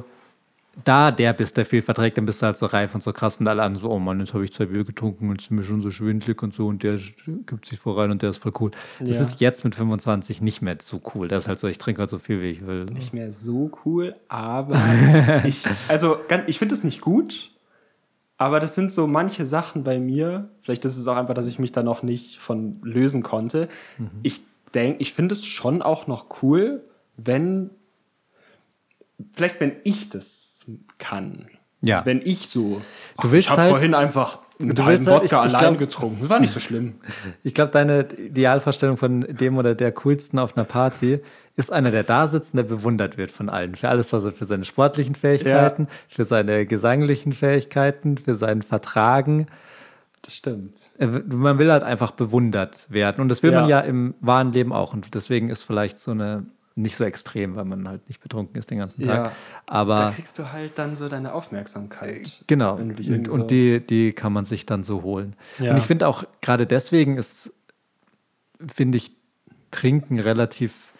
da 0.84 1.12
der 1.12 1.34
bist, 1.34 1.56
der 1.58 1.66
viel 1.66 1.82
verträgt, 1.82 2.18
dann 2.18 2.26
bist 2.26 2.42
du 2.42 2.46
halt 2.48 2.58
so 2.58 2.66
reif 2.66 2.94
und 2.96 3.02
so 3.04 3.14
krass 3.14 3.38
und 3.38 3.48
alle 3.48 3.64
anderen 3.64 3.82
so, 3.88 3.92
oh 3.92 4.00
Mann, 4.00 4.20
jetzt 4.20 4.34
habe 4.34 4.44
ich 4.44 4.52
zwei 4.54 4.66
Bier 4.66 4.84
getrunken 4.84 5.30
und 5.30 5.40
es 5.40 5.46
ist 5.48 5.52
mir 5.52 5.64
schon 5.64 5.82
so 5.82 5.90
schwindelig 5.92 6.42
und 6.44 6.54
so 6.54 6.68
und 6.68 6.84
der 6.84 7.00
gibt 7.46 7.66
sich 7.66 7.80
voll 7.80 7.98
rein 8.00 8.12
und 8.12 8.22
der 8.22 8.30
ist 8.32 8.38
voll 8.38 8.52
cool. 8.60 8.72
Das 9.00 9.16
Ja. 9.18 9.22
ist 9.22 9.40
jetzt 9.42 9.64
mit 9.64 9.74
25 9.76 10.42
nicht 10.42 10.62
mehr 10.62 10.78
so 10.82 11.02
cool. 11.14 11.28
Das 11.30 11.44
ist 11.44 11.48
halt 11.48 11.60
so, 11.60 11.68
ich 11.68 11.78
trinke 11.78 12.00
halt 12.02 12.10
so 12.10 12.20
viel, 12.20 12.42
wie 12.42 12.50
ich 12.52 12.66
will. 12.68 12.86
nicht 12.86 13.14
mehr 13.14 13.32
so 13.32 13.72
cool, 13.86 14.16
aber 14.28 14.82
ich, 15.46 15.64
also 15.88 16.18
ich 16.48 16.60
finde 16.60 16.76
es 16.76 16.84
nicht 16.84 17.00
gut, 17.02 17.52
aber 18.38 18.60
das 18.60 18.76
sind 18.76 18.92
so 18.92 19.08
manche 19.08 19.46
Sachen 19.46 19.84
bei 19.84 20.00
mir. 20.00 20.50
Vielleicht 20.62 20.86
ist 20.86 20.98
es 20.98 21.08
auch 21.08 21.16
einfach, 21.16 21.34
dass 21.34 21.48
ich 21.48 21.60
mich 21.60 21.72
da 21.72 21.84
noch 21.84 22.04
nicht 22.04 22.38
von 22.40 22.82
lösen 22.84 23.24
konnte. 23.24 23.70
Ich 24.24 24.42
denke, 24.74 25.02
ich 25.02 25.14
finde 25.14 25.36
es 25.36 25.46
schon 25.46 25.82
auch 25.82 26.08
noch 26.08 26.42
cool, 26.42 26.84
wenn 27.18 27.70
vielleicht 29.32 29.60
wenn 29.62 29.74
ich 29.84 30.10
das 30.10 30.66
kann. 30.98 31.48
Ja. 31.82 32.06
Wenn 32.06 32.22
ich 32.22 32.50
so. 32.50 32.82
Du 33.22 33.32
willst 33.32 33.48
ich 33.48 33.52
habe 33.52 33.62
halt- 33.62 33.72
vorhin 33.72 33.94
einfach 33.94 34.40
halben 34.60 34.78
willst 34.78 35.08
halt- 35.08 35.24
Wodka 35.24 35.46
ich 35.46 35.56
allein 35.56 35.60
glaub- 35.60 35.78
getrunken. 35.78 36.18
Das 36.22 36.30
war 36.30 36.40
nicht 36.40 36.54
so 36.54 36.60
schlimm. 36.60 36.96
Ich 37.44 37.54
glaube, 37.54 37.72
deine 37.72 38.08
Idealvorstellung 38.18 38.98
von 38.98 39.22
dem 39.22 39.58
oder 39.58 39.76
der 39.76 39.92
coolsten 39.92 40.40
auf 40.40 40.56
einer 40.56 40.66
Party 40.66 41.20
ist 41.58 41.72
einer, 41.72 41.92
der 41.92 42.04
da 42.04 42.28
sitzt 42.28 42.54
und 42.54 42.58
der 42.58 42.64
bewundert 42.64 43.18
wird 43.18 43.32
von 43.32 43.50
allen. 43.50 43.76
Für 43.76 43.90
alles, 43.90 44.12
was 44.14 44.24
er 44.24 44.32
für 44.34 44.46
seine 44.46 44.66
sportlichen 44.66 45.16
Fähigkeiten, 45.16 45.88
für 46.08 46.26
seine 46.26 46.66
gesanglichen 46.66 47.34
Fähigkeiten, 47.34 48.18
für 48.18 48.36
sein 48.36 48.62
Vertragen. 48.62 49.48
Das 50.22 50.36
stimmt. 50.36 50.90
Man 51.00 51.60
will 51.60 51.72
halt 51.72 51.84
einfach 51.84 52.12
bewundert 52.12 52.88
werden. 52.90 53.22
Und 53.22 53.30
das 53.30 53.44
will 53.44 53.52
man 53.52 53.70
Ja. 53.70 53.82
ja 53.82 53.86
im 53.88 54.16
wahren 54.22 54.52
Leben 54.52 54.74
auch. 54.74 54.94
Und 54.94 55.14
deswegen 55.16 55.50
ist 55.50 55.64
vielleicht 55.64 56.00
so 56.00 56.12
eine 56.12 56.46
nicht 56.78 56.96
so 56.98 57.04
extrem, 57.06 57.56
weil 57.56 57.64
man 57.66 57.88
halt 57.88 58.08
nicht 58.10 58.20
betrunken 58.22 58.58
ist 58.58 58.70
den 58.70 58.80
ganzen 58.80 59.04
Tag. 59.04 59.16
Ja. 59.18 59.24
Da 59.24 59.32
Aber 59.68 60.12
kriegst 60.14 60.38
du 60.38 60.52
halt 60.52 60.78
dann 60.78 60.96
so 60.96 61.08
deine 61.08 61.34
Aufmerksamkeit. 61.34 62.44
genau. 62.48 62.78
Du 62.78 62.94
dich 62.94 63.10
Und, 63.12 63.28
so- 63.30 63.38
die, 63.44 63.80
die 63.86 64.12
kann 64.12 64.34
man 64.34 64.44
sich 64.44 64.66
dann 64.66 64.84
so 64.84 65.02
holen. 65.02 65.36
Ja. 65.60 65.72
Und 65.72 65.78
ich 65.78 65.86
finde 65.86 66.08
auch, 66.08 66.26
gerade 66.42 66.68
deswegen 66.68 67.18
ist, 67.18 67.52
finde 68.74 68.98
ich, 68.98 69.14
Trinken 69.72 70.20
relativ 70.20 70.94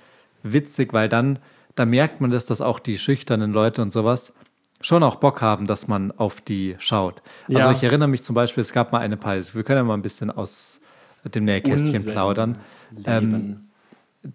witzig, 0.44 0.94
weil 0.94 1.10
dann, 1.10 1.40
da 1.76 1.86
merkt 1.86 2.22
man, 2.22 2.32
dass 2.32 2.46
das 2.46 2.62
auch 2.62 2.80
die 2.80 2.98
schüchternen 2.98 3.52
Leute 3.54 3.82
und 3.82 3.92
sowas 3.92 4.34
schon 4.82 5.04
auch 5.04 5.16
Bock 5.16 5.42
haben, 5.42 5.68
dass 5.68 5.88
man 5.88 6.12
auf 6.12 6.42
die 6.42 6.76
schaut. 6.80 7.22
Also 7.48 7.60
Ja. 7.60 7.72
ich 7.72 7.84
erinnere 7.84 8.08
mich 8.10 8.24
zum 8.24 8.34
Beispiel, 8.36 8.62
es 8.62 8.72
gab 8.74 8.92
mal 8.92 9.00
eine 9.00 9.18
Party, 9.18 9.54
wir 9.54 9.64
können 9.64 9.78
ja 9.80 9.84
mal 9.84 9.94
ein 9.96 10.02
bisschen 10.02 10.30
aus 10.32 10.80
dem 11.24 11.46
Nähkästchen 11.46 11.96
Unsinn 11.96 12.12
plaudern. 12.14 12.58
Ähm. 13.06 13.62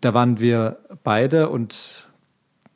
Da 0.00 0.14
waren 0.14 0.40
wir 0.40 0.78
beide 1.02 1.48
und 1.48 2.06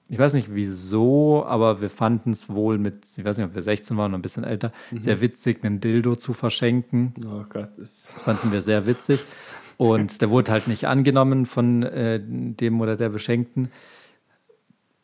ich 0.08 0.18
weiß 0.18 0.34
nicht 0.34 0.54
wieso, 0.54 1.44
aber 1.46 1.80
wir 1.80 1.90
fanden 1.90 2.30
es 2.30 2.48
wohl 2.48 2.78
mit, 2.78 3.06
ich 3.16 3.24
weiß 3.24 3.38
nicht, 3.38 3.46
ob 3.46 3.54
wir 3.54 3.62
16 3.62 3.96
waren 3.96 4.12
oder 4.12 4.18
ein 4.18 4.22
bisschen 4.22 4.44
älter, 4.44 4.72
sehr 4.94 5.20
witzig, 5.20 5.64
einen 5.64 5.80
Dildo 5.80 6.16
zu 6.16 6.32
verschenken. 6.34 7.14
oh 7.26 7.44
Gott, 7.48 7.70
das 7.70 7.78
Das 7.78 8.22
fanden 8.22 8.52
wir 8.52 8.60
sehr 8.60 8.86
witzig. 8.86 9.24
Und 9.76 10.22
der 10.22 10.30
wurde 10.30 10.52
halt 10.52 10.68
nicht 10.68 10.86
angenommen 10.86 11.46
von 11.46 11.82
äh, 11.82 12.20
dem 12.22 12.80
oder 12.80 12.96
der 12.96 13.08
Beschenkten. 13.08 13.70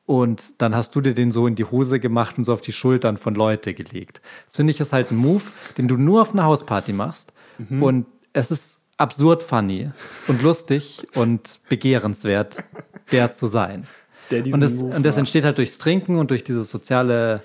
Und 0.06 0.60
dann 0.60 0.74
hast 0.74 0.94
du 0.94 1.00
dir 1.00 1.14
den 1.14 1.30
so 1.32 1.46
in 1.46 1.54
die 1.54 1.64
Hose 1.64 1.98
gemacht 1.98 2.36
und 2.36 2.44
so 2.44 2.52
auf 2.52 2.60
die 2.60 2.72
Schultern 2.72 3.16
von 3.16 3.34
Leute 3.34 3.74
gelegt. 3.74 4.20
Das 4.46 4.56
finde 4.56 4.72
ich 4.72 4.80
ist 4.80 4.92
halt 4.92 5.10
ein 5.10 5.16
Move, 5.16 5.44
den 5.78 5.88
du 5.88 5.96
nur 5.96 6.22
auf 6.22 6.32
einer 6.32 6.44
Hausparty 6.44 6.92
machst. 6.92 7.32
Mhm. 7.58 7.82
Und 7.82 8.06
es 8.32 8.50
ist 8.50 8.79
absurd 9.00 9.42
funny 9.42 9.90
und 10.28 10.42
lustig 10.42 11.06
und 11.14 11.60
begehrenswert, 11.68 12.62
der 13.12 13.32
zu 13.32 13.46
sein. 13.46 13.86
der 14.30 14.44
Und 14.44 14.60
das, 14.60 14.74
und 14.80 15.04
das 15.04 15.16
entsteht 15.16 15.44
halt 15.44 15.58
durchs 15.58 15.78
Trinken 15.78 16.16
und 16.16 16.30
durch 16.30 16.44
diese 16.44 16.64
soziale 16.64 17.42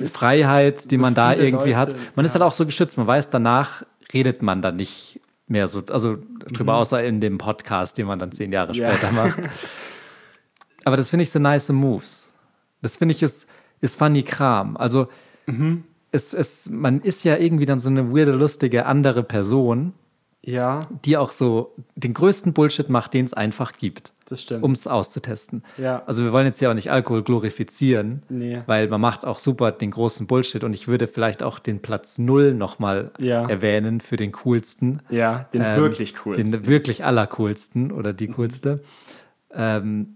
ist 0.00 0.16
Freiheit, 0.16 0.90
die 0.90 0.96
so 0.96 1.02
man 1.02 1.14
da 1.14 1.34
irgendwie 1.34 1.70
Leute, 1.70 1.76
hat. 1.76 1.96
Man 2.14 2.24
ist 2.24 2.34
ja. 2.34 2.40
halt 2.40 2.48
auch 2.50 2.54
so 2.54 2.64
geschützt. 2.66 2.96
Man 2.96 3.06
weiß, 3.06 3.30
danach 3.30 3.82
redet 4.12 4.42
man 4.42 4.62
da 4.62 4.72
nicht 4.72 5.20
mehr 5.48 5.68
so, 5.68 5.82
also 5.90 6.18
drüber, 6.52 6.76
außer 6.76 7.02
in 7.04 7.20
dem 7.20 7.38
Podcast, 7.38 7.98
den 7.98 8.06
man 8.06 8.18
dann 8.18 8.32
zehn 8.32 8.52
Jahre 8.52 8.72
Mhm. 8.72 8.78
Ja. 8.78 8.92
später 8.92 9.12
macht. 9.12 9.38
Aber 10.84 10.96
das 10.96 11.10
finde 11.10 11.24
ich 11.24 11.30
so 11.30 11.38
nice 11.38 11.68
Moves. 11.70 12.32
Das 12.82 12.96
finde 12.96 13.14
ich 13.14 13.22
ist, 13.22 13.46
ist 13.80 13.96
funny 13.98 14.22
Kram. 14.22 14.76
Also 14.76 15.08
Mhm. 15.46 15.84
es, 16.10 16.32
es, 16.32 16.70
man 16.70 17.00
ist 17.00 17.24
ja 17.24 17.36
irgendwie 17.36 17.66
dann 17.66 17.78
so 17.78 17.88
eine 17.88 18.12
weirde, 18.14 18.32
lustige 18.32 18.86
andere 18.86 19.22
Person, 19.22 19.92
Ja, 20.48 20.80
die 21.04 21.16
auch 21.16 21.32
so 21.32 21.74
den 21.96 22.14
größten 22.14 22.52
Bullshit 22.52 22.88
macht, 22.88 23.12
den 23.14 23.24
es 23.24 23.32
einfach 23.34 23.72
gibt, 23.72 24.12
das 24.26 24.42
stimmt. 24.42 24.62
um 24.62 24.70
es 24.72 24.86
auszutesten. 24.86 25.64
Ja. 25.76 26.04
Also 26.06 26.22
wir 26.22 26.32
wollen 26.32 26.46
jetzt 26.46 26.60
ja 26.60 26.70
auch 26.70 26.74
nicht 26.74 26.88
Alkohol 26.92 27.24
glorifizieren, 27.24 28.22
Nee. 28.28 28.62
weil 28.66 28.86
man 28.88 29.00
macht 29.00 29.24
auch 29.24 29.40
super 29.40 29.72
den 29.72 29.90
großen 29.90 30.28
Bullshit 30.28 30.62
und 30.62 30.72
ich 30.72 30.86
würde 30.86 31.08
vielleicht 31.08 31.42
auch 31.42 31.58
den 31.58 31.82
Platz 31.82 32.18
null 32.18 32.54
nochmal 32.54 33.10
Ja. 33.18 33.48
erwähnen 33.48 34.00
für 34.00 34.16
den 34.16 34.30
coolsten. 34.44 35.02
ja, 35.10 35.48
den 35.52 35.62
Ähm, 35.62 35.76
wirklich 35.78 36.14
cool. 36.24 36.36
Den 36.36 36.66
wirklich 36.68 37.04
allercoolsten 37.04 37.90
oder 37.90 38.12
die 38.12 38.28
coolste. 38.28 38.80
Ähm, 39.52 40.14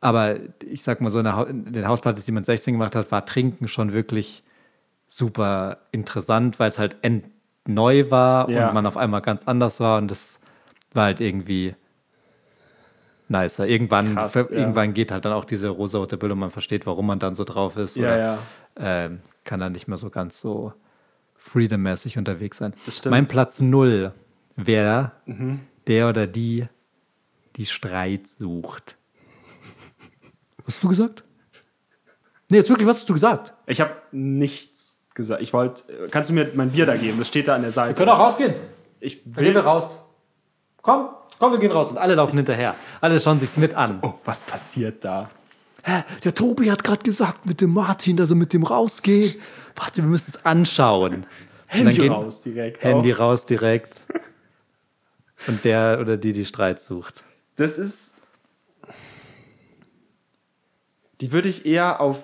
aber 0.00 0.36
ich 0.68 0.82
sag 0.82 1.00
mal 1.00 1.08
so, 1.10 1.20
in 1.20 1.72
den 1.72 1.88
Hauspartys, 1.88 2.26
die 2.26 2.32
man 2.32 2.44
16 2.44 2.74
gemacht 2.74 2.94
hat, 2.94 3.10
war 3.10 3.24
Trinken 3.24 3.68
schon 3.68 3.94
wirklich 3.94 4.42
super 5.06 5.78
interessant, 5.92 6.58
weil 6.58 6.68
es 6.68 6.78
halt 6.78 6.96
neu 7.66 8.10
war 8.10 8.50
Ja. 8.50 8.68
und 8.68 8.74
man 8.74 8.86
auf 8.86 8.96
einmal 8.96 9.20
ganz 9.22 9.44
anders 9.46 9.80
war 9.80 9.98
und 9.98 10.10
das 10.10 10.38
war 10.94 11.04
halt 11.04 11.20
irgendwie 11.20 11.74
nicer. 13.28 13.66
Irgendwann, 13.66 14.14
Krass, 14.14 14.34
ja. 14.34 14.44
irgendwann 14.50 14.94
geht 14.94 15.10
halt 15.10 15.24
dann 15.24 15.32
auch 15.32 15.44
diese 15.44 15.68
rosa-rote 15.68 16.16
Brille 16.18 16.34
und 16.34 16.40
man 16.40 16.50
versteht, 16.50 16.86
warum 16.86 17.06
man 17.06 17.18
dann 17.18 17.34
so 17.34 17.44
drauf 17.44 17.76
ist. 17.76 17.96
Ja, 17.96 18.02
oder, 18.02 18.18
ja. 18.18 18.38
Ähm, 18.76 19.20
kann 19.44 19.60
dann 19.60 19.72
nicht 19.72 19.88
mehr 19.88 19.98
so 19.98 20.10
ganz 20.10 20.40
so 20.40 20.72
freedom-mäßig 21.36 22.18
unterwegs 22.18 22.58
sein. 22.58 22.74
Mhm. 23.04 23.10
Mein 23.10 23.26
Platz 23.26 23.60
null 23.60 24.12
wäre 24.56 25.12
der 25.86 26.08
oder 26.08 26.26
die, 26.26 26.66
die 27.56 27.66
Streit 27.66 28.26
sucht. 28.28 28.96
Was 30.58 30.74
hast 30.76 30.84
du 30.84 30.88
gesagt? 30.88 31.24
Nee, 32.48 32.58
jetzt 32.58 32.68
wirklich, 32.68 32.86
was 32.86 32.98
hast 32.98 33.08
du 33.08 33.14
gesagt? 33.14 33.54
Ich 33.66 33.80
habe 33.80 33.92
nichts 34.12 34.91
gesagt. 35.14 35.42
Ich 35.42 35.52
wollte, 35.52 35.82
kannst 36.10 36.30
du 36.30 36.34
mir 36.34 36.50
mein 36.54 36.70
Bier 36.70 36.86
da 36.86 36.96
geben? 36.96 37.18
Das 37.18 37.28
steht 37.28 37.48
da 37.48 37.54
an 37.54 37.62
der 37.62 37.72
Seite. 37.72 37.94
können 37.94 38.10
auch 38.10 38.18
rausgehen. 38.18 38.54
Ich 39.00 39.22
Dann 39.24 39.44
gehen 39.44 39.54
wir 39.54 39.64
raus. 39.64 40.00
Komm, 40.80 41.08
komm, 41.38 41.52
wir 41.52 41.58
gehen 41.58 41.72
raus. 41.72 41.90
Und 41.90 41.98
alle 41.98 42.14
laufen 42.14 42.36
hinterher. 42.36 42.74
Alle 43.00 43.20
schauen 43.20 43.40
sich's 43.40 43.56
mit 43.56 43.74
an. 43.74 43.98
Oh, 44.02 44.14
was 44.24 44.42
passiert 44.42 45.04
da? 45.04 45.30
Hä, 45.84 46.04
der 46.22 46.34
Tobi 46.34 46.70
hat 46.70 46.84
gerade 46.84 47.02
gesagt 47.02 47.44
mit 47.46 47.60
dem 47.60 47.72
Martin, 47.72 48.16
dass 48.16 48.30
er 48.30 48.36
mit 48.36 48.52
dem 48.52 48.62
rausgeht. 48.62 49.40
Warte, 49.74 50.02
wir 50.02 50.08
müssen 50.08 50.30
es 50.30 50.44
anschauen. 50.44 51.26
Handy 51.66 52.06
raus 52.06 52.42
direkt. 52.42 52.84
Handy 52.84 53.14
auch. 53.14 53.20
raus 53.20 53.46
direkt. 53.46 53.96
Und 55.48 55.64
der 55.64 55.98
oder 56.00 56.16
die, 56.16 56.32
die 56.32 56.44
Streit 56.44 56.80
sucht. 56.80 57.24
Das 57.56 57.78
ist. 57.78 58.20
Die 61.20 61.32
würde 61.32 61.48
ich 61.48 61.66
eher 61.66 62.00
auf. 62.00 62.22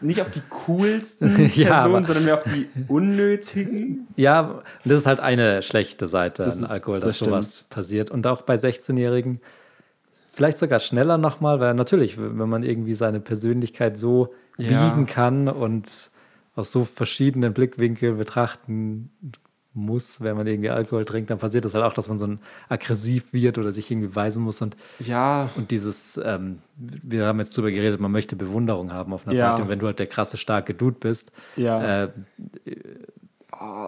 Nicht 0.00 0.20
auf 0.20 0.30
die 0.30 0.42
coolsten 0.48 1.50
Ja, 1.54 1.82
Personen, 1.82 2.04
sondern 2.04 2.24
mehr 2.24 2.34
auf 2.34 2.44
die 2.44 2.68
unnötigen. 2.86 4.06
Ja, 4.16 4.40
und 4.42 4.62
das 4.84 5.00
ist 5.00 5.06
halt 5.06 5.20
eine 5.20 5.62
schlechte 5.62 6.06
Seite 6.06 6.42
Das 6.44 6.58
an 6.58 6.64
ist- 6.64 6.70
Alkohol, 6.70 7.00
das 7.00 7.18
dass 7.18 7.26
sowas 7.28 7.62
passiert. 7.68 8.10
Und 8.10 8.26
auch 8.26 8.42
bei 8.42 8.54
16-Jährigen 8.56 9.40
vielleicht 10.32 10.58
sogar 10.58 10.78
schneller 10.78 11.18
nochmal, 11.18 11.58
weil 11.60 11.74
natürlich, 11.74 12.16
wenn 12.18 12.48
man 12.48 12.62
irgendwie 12.62 12.94
seine 12.94 13.18
Persönlichkeit 13.20 13.96
so 13.96 14.32
Ja. 14.56 14.88
biegen 14.90 15.06
kann 15.06 15.48
und 15.48 15.90
aus 16.54 16.70
so 16.72 16.84
verschiedenen 16.84 17.52
Blickwinkeln 17.52 18.18
betrachten 18.18 19.10
muss, 19.78 20.20
wenn 20.20 20.36
man 20.36 20.46
irgendwie 20.46 20.70
Alkohol 20.70 21.04
trinkt, 21.04 21.30
dann 21.30 21.38
passiert 21.38 21.64
das 21.64 21.74
halt 21.74 21.84
auch, 21.84 21.94
dass 21.94 22.08
man 22.08 22.18
so 22.18 22.26
ein 22.26 22.38
aggressiv 22.68 23.32
wird 23.32 23.58
oder 23.58 23.72
sich 23.72 23.90
irgendwie 23.90 24.08
beweisen 24.08 24.42
muss 24.42 24.60
und 24.62 24.76
Ja. 24.98 25.50
und 25.56 25.70
dieses, 25.70 26.20
ähm, 26.22 26.58
wir 26.76 27.26
haben 27.26 27.38
jetzt 27.38 27.56
drüber 27.56 27.70
geredet, 27.70 28.00
man 28.00 28.12
möchte 28.12 28.36
Bewunderung 28.36 28.92
haben 28.92 29.12
auf 29.12 29.26
einer 29.26 29.36
Ja. 29.36 29.48
Party. 29.48 29.62
Und 29.62 29.68
wenn 29.68 29.78
du 29.78 29.86
halt 29.86 29.98
der 29.98 30.06
krasse, 30.06 30.36
starke 30.36 30.74
Dude 30.74 30.96
bist, 31.00 31.32
Ja. 31.56 32.04
äh, 32.04 32.08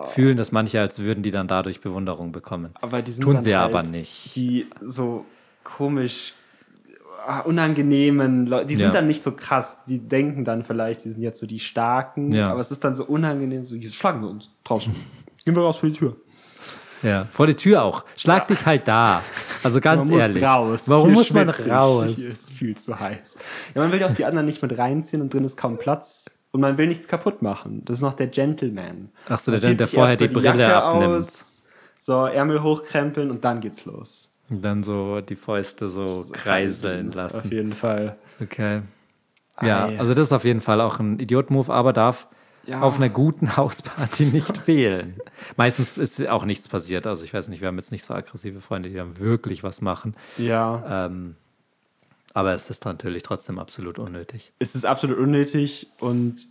fühlen 0.09 0.37
das 0.37 0.53
manche, 0.53 0.81
als 0.81 0.99
würden 1.01 1.23
die 1.23 1.31
dann 1.31 1.47
dadurch 1.47 1.81
Bewunderung 1.81 2.33
bekommen. 2.33 2.71
Aber 2.81 3.03
die 3.03 3.13
sind 3.13 3.23
Tun 3.25 3.39
sie 3.41 3.57
halt 3.57 3.75
aber 3.75 3.83
nicht. 3.89 4.35
Die 4.37 4.67
so 4.81 5.25
komisch 5.63 6.35
ah, 7.27 7.41
unangenehmen 7.41 8.47
Leute, 8.47 8.67
die 8.67 8.77
sind 8.77 8.87
Ja. 8.87 8.91
dann 8.93 9.07
nicht 9.07 9.23
so 9.23 9.33
krass. 9.33 9.85
Die 9.87 9.99
denken 10.01 10.45
dann 10.47 10.65
vielleicht, 10.65 11.05
die 11.05 11.11
sind 11.11 11.23
jetzt 11.23 11.39
so 11.39 11.47
die 11.47 11.61
Starken, 11.61 12.33
Ja. 12.33 12.51
aber 12.51 12.61
es 12.61 12.71
ist 12.71 12.83
dann 12.83 12.95
so 12.95 13.05
unangenehm, 13.05 13.65
so, 13.65 13.75
jetzt 13.77 13.95
schlagen 13.95 14.23
wir 14.23 14.31
uns 14.31 14.51
draußen. 14.65 14.95
Gehen 15.45 15.55
wir 15.57 15.63
raus 15.63 15.79
vor 15.79 15.89
die 15.89 15.97
Tür. 15.97 16.17
Ja, 17.03 17.27
vor 17.31 17.47
die 17.47 17.55
Tür 17.55 17.83
auch. 17.83 18.05
Schlag 18.17 18.47
dich 18.49 18.67
halt 18.67 18.87
da. 18.87 19.23
Also 19.63 19.81
ganz 19.81 20.01
man 20.07 20.15
muss 20.17 20.21
ehrlich. 20.23 20.43
raus. 20.45 20.83
Warum 20.87 21.07
Hier 21.09 21.17
muss 21.17 21.33
man 21.33 21.49
raus? 21.49 22.07
Hier 22.15 22.29
ist 22.29 22.51
viel 22.53 22.77
zu 22.77 22.99
heiß. 23.01 23.39
Ja, 23.75 23.81
man 23.83 23.91
will 23.93 24.01
ja 24.01 24.07
auch 24.07 24.13
die 24.13 24.25
anderen 24.27 24.45
nicht 24.47 24.61
mit 24.61 24.77
reinziehen 24.77 25.23
und 25.23 25.33
drin 25.33 25.45
ist 25.45 25.57
kaum 25.57 25.79
Platz. 25.79 26.27
Und 26.53 26.61
man 26.61 26.77
will 26.79 26.89
nichts 26.89 27.07
kaputt 27.09 27.43
machen. 27.43 27.83
Das 27.85 27.99
ist 27.99 28.03
noch 28.03 28.15
der 28.15 28.27
Gentleman. 28.27 29.11
Ach 29.29 29.39
so, 29.39 29.51
der- 29.53 29.61
zieht 29.63 29.79
der 29.81 29.87
sich 29.87 29.95
vorher 29.97 30.17
so 30.17 30.27
die 30.27 30.35
Brille 30.35 30.47
Jacke 30.59 30.75
abnimmt. 30.77 31.21
Aus, 31.21 31.63
so, 31.99 32.27
Ärmel 32.27 32.63
hochkrempeln 32.63 33.31
und 33.31 33.45
dann 33.45 33.61
geht's 33.61 33.85
los. 33.85 34.35
Und 34.51 34.63
dann 34.63 34.83
so 34.83 35.21
die 35.21 35.37
Fäuste 35.37 35.89
so 35.89 36.27
kreiseln 36.33 37.11
Auf 37.11 37.15
lassen. 37.15 37.51
jeden 37.51 37.73
Fall. 37.73 38.17
Okay. 38.43 38.83
Ja, 39.63 39.87
Ei. 39.87 39.99
also 40.01 40.13
das 40.13 40.25
ist 40.29 40.33
auf 40.33 40.45
jeden 40.45 40.61
Fall 40.61 40.81
auch 40.81 40.99
ein 40.99 41.21
Idiot-Move, 41.21 41.73
aber 41.73 41.93
darf 41.93 42.27
Ja. 42.67 42.83
auf 42.83 42.97
einer 42.97 43.09
guten 43.09 43.57
Hausparty 43.57 44.27
nicht 44.27 44.59
fehlen. 44.65 45.19
Meistens 45.57 45.97
ist 45.97 46.27
auch 46.29 46.45
nichts 46.45 46.69
passiert. 46.69 47.07
Also 47.07 47.25
ich 47.25 47.33
weiß 47.33 47.49
nicht, 47.49 47.61
wir 47.61 47.69
haben 47.69 47.77
jetzt 47.77 47.91
nicht 47.93 48.05
so 48.05 48.15
aggressive 48.15 48.61
Freunde, 48.61 48.89
die 48.91 48.97
dann 48.97 49.19
wirklich 49.19 49.63
was 49.63 49.81
machen. 49.81 50.15
Ja. 50.37 51.07
Ähm, 51.07 51.37
aber 52.35 52.53
es 52.55 52.71
ist 52.71 52.85
natürlich 52.85 53.23
trotzdem 53.23 53.59
absolut 53.59 53.99
unnötig. 53.99 54.53
es 54.59 54.75
ist 54.75 54.85
absolut 54.87 55.19
unnötig 55.19 55.89
und 56.01 56.47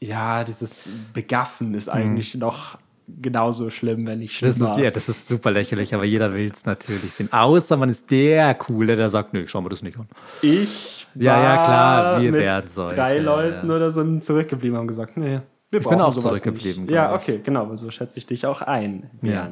ja, 0.00 0.44
dieses 0.44 0.88
Begaffen 1.12 1.74
ist 1.74 1.88
eigentlich 1.88 2.34
noch 2.34 2.78
genauso 3.08 3.70
schlimm, 3.70 4.06
wenn 4.06 4.18
nicht 4.20 4.40
Mhm. 4.40 4.46
Das 4.46 4.56
schlimmer. 4.56 4.70
ist, 4.72 4.78
ja, 4.78 4.90
das 4.90 5.08
ist 5.08 5.26
super 5.26 5.50
lächerlich, 5.50 5.94
aber 5.94 6.04
jeder 6.04 6.32
will 6.32 6.50
es 6.52 6.64
natürlich 6.64 7.12
sehen. 7.12 7.32
Außer 7.32 7.76
man 7.76 7.90
ist 7.90 8.10
der 8.10 8.54
Coole, 8.54 8.96
der 8.96 9.10
sagt, 9.10 9.32
nee, 9.34 9.46
schau 9.46 9.60
mir 9.60 9.68
das 9.68 9.82
nicht 9.82 9.98
an. 9.98 10.08
Ich 10.42 11.06
war 11.14 11.22
Ja, 11.22 11.42
ja, 11.42 11.64
klar, 11.64 12.22
wir 12.22 12.32
mit 12.32 12.40
werden 12.40 12.68
solche, 12.70 12.94
drei 12.96 13.16
ja, 13.16 13.22
Leuten 13.22 13.68
ja. 13.68 13.76
oder 13.76 13.90
so 13.90 14.18
zurückgeblieben 14.20 14.76
haben 14.78 14.86
gesagt, 14.86 15.16
nee, 15.16 15.40
wir 15.70 15.80
bin 15.80 15.82
brauchen 15.82 16.00
auch 16.00 16.12
sowas 16.12 16.40
zurückgeblieben, 16.42 16.84
Nicht. 16.84 16.92
Ja, 16.94 17.14
ich. 17.14 17.20
okay, 17.22 17.40
genau, 17.42 17.74
so 17.76 17.90
schätze 17.90 18.18
ich 18.18 18.26
dich 18.26 18.46
auch 18.46 18.62
ein, 18.62 19.10
Ja. 19.22 19.50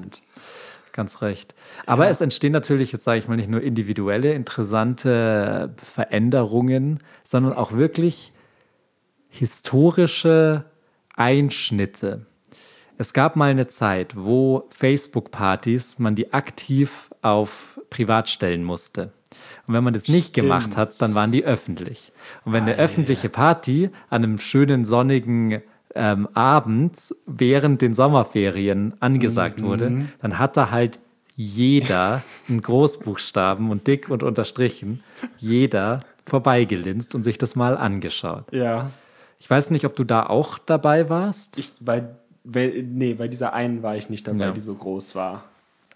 Ganz 0.94 1.22
recht. 1.22 1.54
Aber 1.86 2.08
es 2.10 2.20
entstehen 2.20 2.52
natürlich, 2.52 2.92
jetzt 2.92 3.04
sage 3.04 3.18
ich 3.18 3.26
mal, 3.26 3.36
nicht 3.36 3.48
nur 3.48 3.62
individuelle, 3.62 4.34
interessante 4.34 5.74
Veränderungen, 5.82 7.00
sondern 7.24 7.54
auch 7.54 7.72
wirklich 7.72 8.34
historische 9.30 10.64
Einschnitte. 11.16 12.26
Es 12.98 13.12
gab 13.12 13.36
mal 13.36 13.50
eine 13.50 13.66
Zeit, 13.68 14.14
wo 14.16 14.68
Facebook-Partys, 14.70 15.98
man 15.98 16.14
die 16.14 16.32
aktiv 16.32 17.10
auf 17.22 17.80
privat 17.90 18.28
stellen 18.28 18.64
musste. 18.64 19.12
Und 19.66 19.74
wenn 19.74 19.84
man 19.84 19.94
das 19.94 20.08
nicht 20.08 20.34
gemacht 20.34 20.76
hat, 20.76 21.00
dann 21.00 21.14
waren 21.14 21.32
die 21.32 21.44
öffentlich. 21.44 22.12
Und 22.44 22.52
wenn 22.52 22.64
eine 22.64 22.76
öffentliche 22.76 23.28
Party 23.28 23.90
an 24.10 24.24
einem 24.24 24.38
schönen 24.38 24.84
sonnigen 24.84 25.62
ähm, 25.94 26.28
Abend 26.34 27.14
während 27.26 27.80
den 27.80 27.94
Sommerferien 27.94 28.94
angesagt 29.00 29.62
wurde, 29.62 30.08
dann 30.20 30.38
hat 30.38 30.56
da 30.56 30.70
halt 30.70 30.98
jeder 31.34 32.22
in 32.48 32.60
Großbuchstaben 32.60 33.70
und 33.70 33.86
dick 33.86 34.10
und 34.10 34.22
unterstrichen, 34.22 35.02
jeder 35.38 36.00
vorbeigelinst 36.26 37.14
und 37.14 37.22
sich 37.22 37.38
das 37.38 37.56
mal 37.56 37.76
angeschaut. 37.76 38.44
Ja, 38.52 38.90
Ich 39.40 39.50
weiß 39.50 39.70
nicht, 39.70 39.84
ob 39.86 39.96
du 39.96 40.04
da 40.04 40.26
auch 40.26 40.58
dabei 40.58 41.08
warst. 41.08 41.58
ich, 41.58 41.72
bei, 41.80 42.04
nee, 42.44 43.14
bei 43.14 43.28
dieser 43.28 43.52
einen 43.52 43.82
war 43.82 43.96
ich 43.96 44.10
nicht 44.10 44.26
dabei, 44.26 44.46
Ja. 44.46 44.50
die 44.52 44.60
so 44.60 44.74
groß 44.74 45.14
war. 45.14 45.44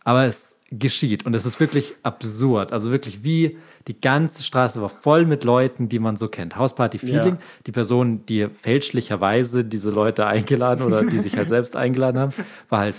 Aber 0.05 0.25
es 0.25 0.57
geschieht 0.71 1.27
und 1.27 1.35
es 1.35 1.47
ist 1.47 1.61
wirklich 1.61 1.95
absurd. 2.03 2.73
Also 2.73 2.91
wirklich 2.91 3.23
wie 3.25 3.57
die 3.87 4.01
ganze 4.01 4.43
Straße 4.43 4.81
war 4.81 4.89
voll 4.89 5.25
mit 5.27 5.45
Leuten, 5.45 5.89
die 5.89 5.99
man 6.01 6.17
so 6.17 6.29
kennt. 6.29 6.57
Hausparty-Feeling. 6.57 7.35
Ja. 7.35 7.39
Die 7.67 7.73
Person, 7.73 8.25
die 8.27 8.49
fälschlicherweise 8.49 9.65
diese 9.65 9.91
Leute 9.91 10.27
eingeladen 10.27 10.83
oder 10.85 11.05
die 11.05 11.19
sich 11.19 11.37
halt 11.37 11.49
selbst 11.57 11.77
eingeladen 11.77 12.19
haben, 12.21 12.33
war 12.69 12.81
halt 12.81 12.97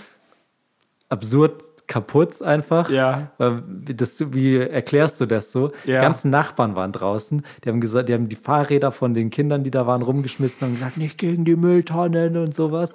absurd 1.08 1.62
kaputt 1.88 2.40
einfach. 2.42 2.88
Ja. 2.90 3.32
Das, 3.38 4.18
wie 4.32 4.56
erklärst 4.58 5.20
du 5.20 5.26
das 5.26 5.50
so? 5.50 5.72
Die 5.84 5.90
Ja. 5.90 6.00
ganzen 6.00 6.30
Nachbarn 6.30 6.76
waren 6.76 6.92
draußen. 6.92 7.42
Die 7.64 7.68
haben 7.68 7.80
gesagt, 7.80 8.08
die 8.08 8.14
haben 8.14 8.28
die 8.28 8.36
Fahrräder 8.36 8.92
von 8.92 9.14
den 9.14 9.30
Kindern, 9.30 9.64
die 9.64 9.70
da 9.72 9.86
waren, 9.86 10.02
rumgeschmissen 10.02 10.68
und 10.68 10.74
gesagt, 10.74 10.96
nicht 10.98 11.18
gegen 11.18 11.44
die 11.44 11.56
Mülltonnen 11.56 12.36
und 12.36 12.54
sowas. 12.54 12.94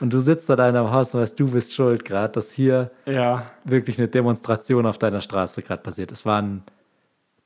Und 0.00 0.12
du 0.12 0.18
sitzt 0.18 0.48
da 0.48 0.54
in 0.54 0.74
deinem 0.74 0.90
Haus 0.90 1.14
und 1.14 1.20
weißt, 1.20 1.38
du 1.38 1.48
bist 1.50 1.72
schuld 1.74 2.04
gerade, 2.04 2.32
dass 2.32 2.50
hier 2.50 2.90
Ja, 3.06 3.46
wirklich 3.64 3.98
eine 3.98 4.08
Demonstration 4.08 4.84
auf 4.86 4.98
deiner 4.98 5.20
Straße 5.20 5.62
gerade 5.62 5.82
passiert. 5.82 6.10
Es 6.10 6.26
waren 6.26 6.64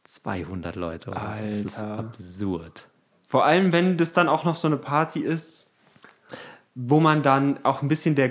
200 0.04 0.76
Leute. 0.76 1.10
Oder 1.10 1.20
so. 1.36 1.42
Das 1.42 1.56
ist 1.58 1.78
Alter. 1.78 1.98
absurd. 1.98 2.88
Vor 3.28 3.44
allem, 3.44 3.72
wenn 3.72 3.96
das 3.96 4.12
dann 4.12 4.28
auch 4.28 4.44
noch 4.44 4.56
so 4.56 4.68
eine 4.68 4.76
Party 4.76 5.20
ist, 5.20 5.72
wo 6.74 7.00
man 7.00 7.22
dann 7.22 7.58
auch 7.64 7.82
ein 7.82 7.88
bisschen 7.88 8.14
der 8.14 8.28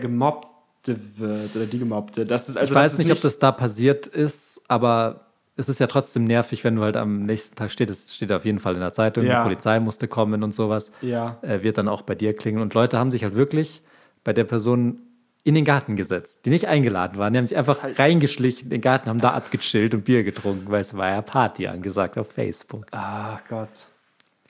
Gemobbte 0.93 1.19
wird 1.19 1.55
oder 1.55 1.65
die 1.65 1.79
Gemobbte. 1.79 2.25
Das 2.25 2.49
ist 2.49 2.57
also 2.57 2.71
ich 2.73 2.75
weiß 2.75 2.93
ist 2.93 2.99
nicht, 2.99 3.11
ob 3.11 3.21
das 3.21 3.39
da 3.39 3.51
passiert 3.51 4.07
ist, 4.07 4.61
aber 4.67 5.21
es 5.57 5.69
ist 5.69 5.79
ja 5.79 5.87
trotzdem 5.87 6.25
nervig, 6.25 6.63
wenn 6.63 6.75
du 6.75 6.83
halt 6.83 6.97
am 6.97 7.25
nächsten 7.25 7.55
Tag 7.55 7.71
steht, 7.71 7.89
es 7.89 8.13
steht 8.13 8.31
auf 8.31 8.45
jeden 8.45 8.59
Fall 8.59 8.73
in 8.73 8.81
der 8.81 8.91
Zeitung, 8.91 9.23
Ja. 9.23 9.39
die 9.39 9.43
Polizei 9.49 9.79
musste 9.79 10.07
kommen 10.07 10.43
und 10.43 10.53
sowas. 10.53 10.91
Ja. 11.01 11.37
Äh, 11.41 11.63
wird 11.63 11.77
dann 11.77 11.87
auch 11.87 12.01
bei 12.01 12.15
dir 12.15 12.35
klingen. 12.35 12.61
Und 12.61 12.73
Leute 12.73 12.97
haben 12.99 13.11
sich 13.11 13.23
halt 13.23 13.35
wirklich 13.35 13.81
bei 14.23 14.33
der 14.33 14.43
Person 14.43 14.99
in 15.43 15.53
den 15.55 15.63
Garten 15.63 15.95
gesetzt, 15.95 16.39
die 16.45 16.49
nicht 16.49 16.67
eingeladen 16.67 17.17
waren. 17.19 17.31
Die 17.31 17.37
haben 17.39 17.47
sich 17.47 17.57
einfach 17.57 17.83
halt- 17.83 17.97
reingeschlichen 17.99 18.65
in 18.65 18.69
den 18.71 18.81
Garten, 18.81 19.09
haben 19.09 19.21
da 19.21 19.31
abgechillt 19.31 19.93
und 19.93 20.03
Bier 20.03 20.23
getrunken, 20.23 20.69
weil 20.71 20.81
es 20.81 20.95
war 20.97 21.09
ja 21.09 21.21
Party 21.21 21.67
angesagt 21.67 22.17
auf 22.17 22.31
Facebook. 22.31 22.87
Ah 22.91 23.39
Gott. 23.47 23.69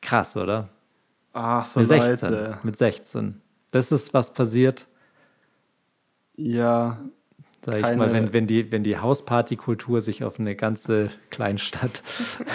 Krass, 0.01 0.35
oder? 0.37 0.69
Ach 1.33 1.65
so 1.65 1.81
Mit 1.81 1.89
16. 1.89 2.29
Leute. 2.31 2.57
Mit 2.63 2.77
16. 2.77 3.41
Das 3.71 3.91
ist 3.91 4.13
was 4.13 4.33
passiert, 4.33 4.85
Ja. 6.37 6.99
sag 7.65 7.75
ich 7.77 7.97
mal, 7.97 8.11
wenn, 8.13 8.33
wenn 8.33 8.47
die, 8.47 8.71
wenn 8.71 8.83
die 8.83 8.97
Hauspartykultur 8.97 10.01
sich 10.01 10.23
auf 10.23 10.39
eine 10.39 10.55
ganze 10.55 11.09
Kleinstadt 11.29 12.03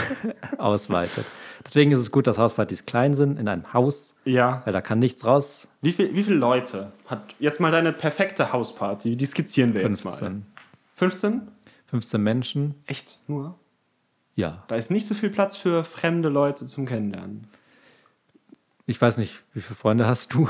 ausweitet. 0.59 1.25
Deswegen 1.67 1.93
ist 1.93 1.99
es 1.99 2.11
gut, 2.11 2.27
dass 2.27 2.39
Hauspartys 2.39 2.87
klein 2.87 3.13
sind, 3.15 3.39
in 3.39 3.47
einem 3.49 3.73
Haus, 3.75 4.15
Ja. 4.25 4.63
weil 4.65 4.73
da 4.73 4.81
kann 4.81 4.99
nichts 4.99 5.25
raus. 5.25 5.69
Wie, 5.83 5.93
viel, 5.93 6.15
wie 6.15 6.23
viele 6.23 6.37
Leute 6.37 6.93
hat 7.07 7.35
jetzt 7.39 7.61
mal 7.61 7.71
deine 7.71 7.93
perfekte 7.93 8.53
Hausparty? 8.53 9.17
Die 9.17 9.27
skizzieren 9.27 9.75
wir 9.75 9.83
jetzt 9.83 10.05
mal. 10.05 10.11
15. 10.13 10.47
15? 10.97 11.43
15 11.89 12.23
Menschen, 12.23 12.75
Echt? 12.87 13.19
Nur? 13.27 13.59
ja. 14.37 14.63
Da 14.69 14.77
ist 14.77 14.91
nicht 14.91 15.07
so 15.07 15.15
viel 15.15 15.29
Platz 15.31 15.57
für 15.57 15.85
fremde 15.85 16.29
Leute 16.29 16.67
zum 16.67 16.87
Kennenlernen. 16.87 17.47
Ich 18.87 19.01
weiß 19.01 19.19
nicht, 19.19 19.43
wie 19.53 19.61
viele 19.61 19.77
Freunde 19.77 20.07
hast 20.07 20.33
du? 20.35 20.49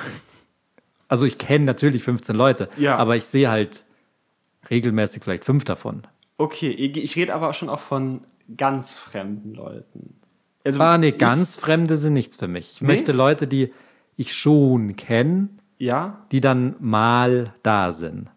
Also 1.11 1.27
ich 1.27 1.39
kenne 1.39 1.65
natürlich 1.65 2.05
15 2.05 2.37
Leute, 2.37 2.69
Ja. 2.79 2.97
aber 2.97 3.17
ich 3.17 3.25
sehe 3.25 3.51
halt 3.51 3.85
regelmäßig 4.71 5.25
vielleicht 5.25 5.45
fünf 5.45 5.65
davon. 5.65 6.07
Okay, 6.39 6.71
ich, 6.71 6.97
rede 7.17 7.35
aber 7.35 7.53
schon 7.53 7.69
auch 7.69 7.81
von 7.81 8.23
ganz 8.57 8.95
fremden 8.97 9.53
Leuten. 9.55 10.15
Also, 10.65 10.81
Ah, 10.81 10.99
nee, 10.99 11.11
ganz 11.11 11.57
Fremde 11.57 11.97
sind 11.97 12.13
nichts 12.13 12.37
für 12.37 12.47
mich. 12.47 12.75
Ich 12.75 12.81
Nee? 12.81 12.87
möchte 12.87 13.11
Leute, 13.13 13.49
die 13.49 13.73
ich 14.17 14.35
schon 14.35 14.95
kenne, 14.97 15.49
Ja? 15.79 16.25
die 16.31 16.41
dann 16.41 16.77
mal 16.79 17.55
da 17.65 17.91
sind. 17.91 18.31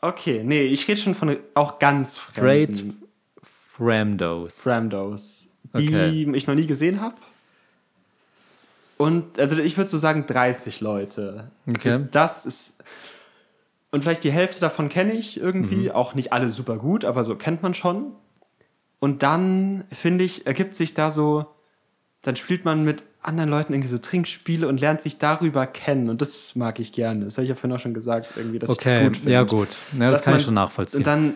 Okay, 0.00 0.42
nee, 0.44 0.62
ich 0.62 0.86
rede 0.86 1.00
schon 1.00 1.14
von 1.16 1.36
auch 1.54 1.78
ganz 1.80 2.16
Straight 2.16 2.76
fremden 2.78 3.02
Fremdos. 3.42 4.60
Fremdos, 4.60 5.48
die 5.76 5.88
Okay. 5.88 6.30
ich 6.34 6.46
noch 6.46 6.54
nie 6.54 6.66
gesehen 6.66 7.00
habe. 7.00 7.16
Und 8.96 9.38
also 9.38 9.56
ich 9.58 9.76
würde 9.76 9.90
so 9.90 9.98
sagen 9.98 10.24
30 10.26 10.80
Leute. 10.80 11.50
Okay. 11.68 11.88
Ist, 11.90 12.10
das 12.12 12.46
ist 12.46 12.82
und 13.92 14.02
vielleicht 14.02 14.24
die 14.24 14.32
Hälfte 14.32 14.60
davon 14.60 14.88
kenne 14.88 15.12
ich 15.12 15.38
irgendwie, 15.40 15.90
auch 15.90 16.14
nicht 16.14 16.32
alle 16.32 16.50
super 16.50 16.76
gut, 16.76 17.04
aber 17.04 17.24
so 17.24 17.36
kennt 17.36 17.62
man 17.62 17.72
schon. 17.72 18.12
Und 18.98 19.22
dann 19.22 19.84
finde 19.92 20.24
ich, 20.24 20.46
ergibt 20.46 20.74
sich 20.74 20.92
da 20.94 21.10
so, 21.10 21.46
dann 22.22 22.36
spielt 22.36 22.64
man 22.64 22.84
mit 22.84 23.04
anderen 23.22 23.48
Leuten 23.48 23.72
irgendwie 23.72 23.88
so 23.88 23.98
Trinkspiele 23.98 24.66
und 24.68 24.80
lernt 24.80 25.00
sich 25.00 25.18
darüber 25.18 25.66
kennen. 25.66 26.10
Und 26.10 26.20
das 26.20 26.56
mag 26.56 26.78
ich 26.80 26.92
gerne. 26.92 27.24
Das 27.26 27.36
habe 27.36 27.44
ich 27.44 27.48
ja 27.50 27.54
vorhin 27.54 27.72
auch 27.76 27.80
schon 27.80 27.94
gesagt, 27.94 28.34
irgendwie, 28.36 28.58
dass 28.58 28.70
ich 28.70 28.76
Okay, 28.76 28.98
das 28.98 29.06
gut 29.08 29.16
finde. 29.18 29.32
ja 29.32 29.42
gut. 29.44 29.68
Ja, 29.92 30.10
das 30.10 30.20
Dass 30.20 30.22
kann 30.24 30.34
ich 30.34 30.38
man- 30.40 30.44
schon 30.44 30.54
nachvollziehen. 30.54 30.98
Und 30.98 31.06
dann 31.06 31.34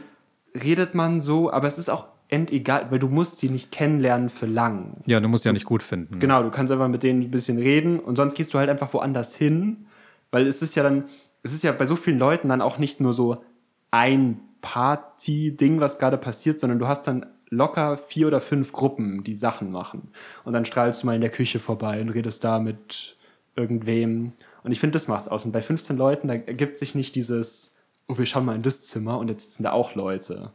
redet 0.54 0.94
man 0.94 1.20
so, 1.20 1.50
aber 1.52 1.66
es 1.68 1.78
ist 1.78 1.88
auch 1.88 2.08
endegal, 2.30 2.90
weil 2.90 2.98
du 2.98 3.08
musst 3.08 3.42
die 3.42 3.48
nicht 3.48 3.72
kennenlernen 3.72 4.28
für 4.28 4.46
lang. 4.46 4.96
ja, 5.06 5.20
du 5.20 5.28
musst 5.28 5.44
ja 5.44 5.52
nicht 5.52 5.64
gut 5.64 5.82
finden. 5.82 6.18
Genau, 6.18 6.42
du 6.42 6.50
kannst 6.50 6.72
einfach 6.72 6.88
mit 6.88 7.02
denen 7.02 7.22
ein 7.22 7.30
bisschen 7.30 7.58
reden 7.58 7.98
und 7.98 8.16
sonst 8.16 8.34
gehst 8.34 8.54
du 8.54 8.58
halt 8.58 8.70
einfach 8.70 8.92
woanders 8.94 9.34
hin, 9.34 9.86
weil 10.30 10.46
es 10.46 10.62
ist 10.62 10.76
ja 10.76 10.82
dann, 10.82 11.04
es 11.42 11.52
ist 11.52 11.64
ja 11.64 11.72
bei 11.72 11.86
so 11.86 11.96
vielen 11.96 12.18
Leuten 12.18 12.48
dann 12.48 12.60
auch 12.60 12.78
nicht 12.78 13.00
nur 13.00 13.12
so 13.12 13.42
ein 13.90 14.40
Party-Ding, 14.60 15.80
was 15.80 15.98
gerade 15.98 16.18
passiert, 16.18 16.60
sondern 16.60 16.78
du 16.78 16.86
hast 16.86 17.06
dann 17.06 17.26
locker 17.48 17.96
vier 17.98 18.28
oder 18.28 18.40
fünf 18.40 18.72
Gruppen, 18.72 19.24
die 19.24 19.34
Sachen 19.34 19.72
machen. 19.72 20.12
Und 20.44 20.52
dann 20.52 20.64
strahlst 20.64 21.02
du 21.02 21.06
mal 21.06 21.14
in 21.14 21.20
der 21.20 21.30
Küche 21.30 21.58
vorbei 21.58 22.00
und 22.00 22.10
redest 22.10 22.44
da 22.44 22.60
mit 22.60 23.16
irgendwem. 23.56 24.32
Und 24.62 24.72
ich 24.72 24.78
finde, 24.78 24.92
das 24.92 25.08
macht's 25.08 25.28
aus. 25.28 25.44
Und 25.44 25.52
bei 25.52 25.62
15 25.62 25.96
Leuten, 25.96 26.28
da 26.28 26.34
ergibt 26.34 26.78
sich 26.78 26.94
nicht 26.94 27.14
dieses, 27.14 27.74
oh, 28.08 28.18
wir 28.18 28.26
schauen 28.26 28.44
mal 28.44 28.54
in 28.54 28.62
das 28.62 28.82
Zimmer 28.84 29.18
und 29.18 29.28
jetzt 29.28 29.44
sitzen 29.46 29.64
da 29.64 29.72
auch 29.72 29.94
Leute. 29.94 30.52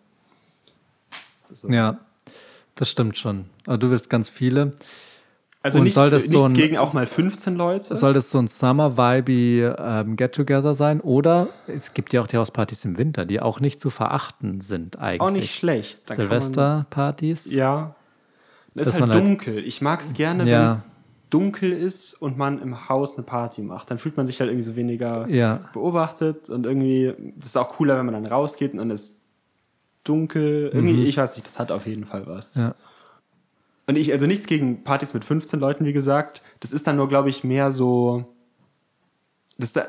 So. 1.55 1.69
Ja, 1.69 1.99
das 2.75 2.89
stimmt 2.89 3.17
schon. 3.17 3.45
Aber 3.65 3.77
du 3.77 3.89
willst 3.91 4.09
ganz 4.09 4.29
viele. 4.29 4.73
Also 5.61 5.79
Und 5.79 5.85
nichts, 5.85 5.95
soll 5.95 6.11
das 6.11 6.23
nichts 6.27 6.37
so 6.39 6.45
ein- 6.45 6.53
gegen 6.53 6.77
auch 6.77 6.93
mal 6.93 7.07
15 7.07 7.55
Leute. 7.55 7.95
Soll 7.95 8.13
das 8.13 8.29
so 8.29 8.37
ein 8.37 8.47
Summer-Vibe 8.47 9.75
ähm, 9.79 10.15
Get-Together 10.15 10.75
sein? 10.75 11.01
Oder 11.01 11.47
es 11.65 11.95
gibt 11.95 12.13
ja 12.13 12.21
auch 12.21 12.27
die 12.27 12.37
Hauspartys 12.37 12.85
im 12.85 12.99
Winter, 12.99 13.25
die 13.25 13.39
auch 13.41 13.59
nicht 13.59 13.79
zu 13.79 13.89
verachten 13.89 14.61
sind 14.61 14.99
eigentlich. 14.99 15.21
auch 15.21 15.31
nicht 15.31 15.55
schlecht. 15.55 16.07
Silvesterpartys? 16.13 17.45
Ja. 17.51 17.95
Das 18.75 18.87
ist 18.89 18.99
halt 19.01 19.11
halt- 19.13 19.25
dunkel. 19.25 19.57
ich 19.65 19.81
mag 19.81 20.01
es 20.01 20.13
gerne, 20.13 20.47
Ja. 20.47 20.59
wenn 20.65 20.71
es 20.71 20.85
dunkel 21.29 21.71
ist 21.71 22.13
und 22.21 22.37
man 22.37 22.61
im 22.61 22.87
Haus 22.89 23.15
eine 23.17 23.23
Party 23.25 23.61
macht. 23.61 23.89
Dann 23.89 23.97
fühlt 23.97 24.17
man 24.17 24.27
sich 24.27 24.39
halt 24.39 24.49
irgendwie 24.51 24.65
so 24.65 24.75
weniger 24.75 25.27
Ja. 25.29 25.61
beobachtet 25.73 26.49
und 26.49 26.65
irgendwie, 26.65 27.13
das 27.37 27.47
ist 27.47 27.57
auch 27.57 27.69
cooler, 27.69 27.97
wenn 27.97 28.05
man 28.05 28.13
dann 28.13 28.27
rausgeht 28.27 28.73
und 28.73 28.77
dann 28.79 28.91
ist 28.91 29.21
dunkel. 30.05 30.71
Irgendwie, 30.73 31.05
ich 31.05 31.17
weiß 31.17 31.35
nicht, 31.35 31.45
das 31.45 31.59
hat 31.59 31.71
auf 31.71 31.85
jeden 31.85 32.05
Fall 32.05 32.25
was. 32.27 32.55
Mhm. 32.55 32.61
Ja. 32.61 32.75
Und 33.87 33.97
ich, 33.97 34.11
also 34.11 34.25
nichts 34.25 34.47
gegen 34.47 34.83
Partys 34.83 35.13
mit 35.13 35.23
15 35.23 35.59
Leuten, 35.59 35.85
wie 35.85 35.93
gesagt. 35.93 36.41
Das 36.59 36.71
ist 36.71 36.87
dann 36.87 36.95
nur, 36.95 37.07
glaube 37.07 37.29
ich, 37.29 37.43
mehr 37.43 37.71
so. 37.71 38.33
Das 39.57 39.73
da, 39.73 39.87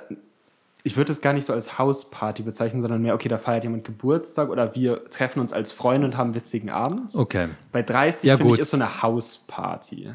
ich 0.82 0.96
würde 0.96 1.12
es 1.12 1.20
gar 1.20 1.32
nicht 1.32 1.46
so 1.46 1.52
als 1.52 1.78
Hausparty 1.78 2.42
bezeichnen, 2.42 2.82
sondern 2.82 3.02
mehr, 3.02 3.14
okay, 3.14 3.28
da 3.28 3.38
feiert 3.38 3.64
jemand 3.64 3.84
Geburtstag 3.84 4.50
oder 4.50 4.74
wir 4.74 5.08
treffen 5.10 5.40
uns 5.40 5.52
als 5.52 5.72
Freunde 5.72 6.06
und 6.06 6.16
haben 6.16 6.28
einen 6.28 6.34
witzigen 6.34 6.70
Abend. 6.70 7.14
Okay. 7.14 7.48
Bei 7.72 7.82
30 7.82 8.24
Ja, 8.24 8.36
finde 8.36 8.54
ich 8.54 8.60
ist 8.60 8.70
so 8.70 8.76
eine 8.76 9.02
Hausparty. 9.02 10.12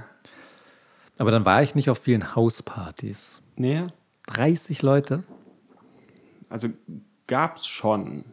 Aber 1.17 1.31
dann 1.31 1.43
war 1.43 1.61
ich 1.61 1.75
nicht 1.75 1.89
auf 1.89 1.97
vielen 1.97 2.35
Hauspartys. 2.35 3.41
Nee, 3.55 3.87
30 4.27 4.81
Leute? 4.81 5.23
also 6.51 6.67
gab's 7.27 7.65
schon, 7.65 8.25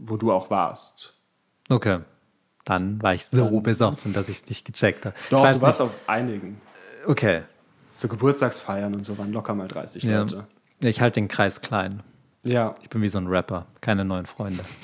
wo 0.00 0.16
du 0.16 0.32
auch 0.32 0.50
warst. 0.50 1.14
Okay. 1.68 2.00
Dann 2.64 3.00
war 3.02 3.14
ich 3.14 3.26
so 3.26 3.60
besoffen, 3.60 4.12
dass 4.12 4.28
ich 4.28 4.38
es 4.38 4.48
nicht 4.48 4.64
gecheckt 4.66 5.06
habe. 5.06 5.14
Doch, 5.30 5.38
ich 5.38 5.44
weiß 5.44 5.56
du 5.58 5.62
warst 5.62 5.80
nicht. 5.80 5.88
auf 5.88 5.94
einigen. 6.06 6.60
Okay. 7.06 7.42
So 7.92 8.08
Geburtstagsfeiern 8.08 8.94
und 8.94 9.04
so 9.04 9.16
waren 9.18 9.32
locker 9.32 9.54
mal 9.54 9.68
30 9.68 10.02
Ja. 10.02 10.20
Leute. 10.20 10.46
Ich 10.80 11.00
halte 11.00 11.20
den 11.20 11.28
Kreis 11.28 11.60
klein. 11.60 12.02
Ja. 12.44 12.74
Ich 12.82 12.88
bin 12.90 13.02
wie 13.02 13.08
so 13.08 13.18
ein 13.18 13.26
Rapper. 13.26 13.66
Keine 13.80 14.04
neuen 14.04 14.26
Freunde. 14.26 14.64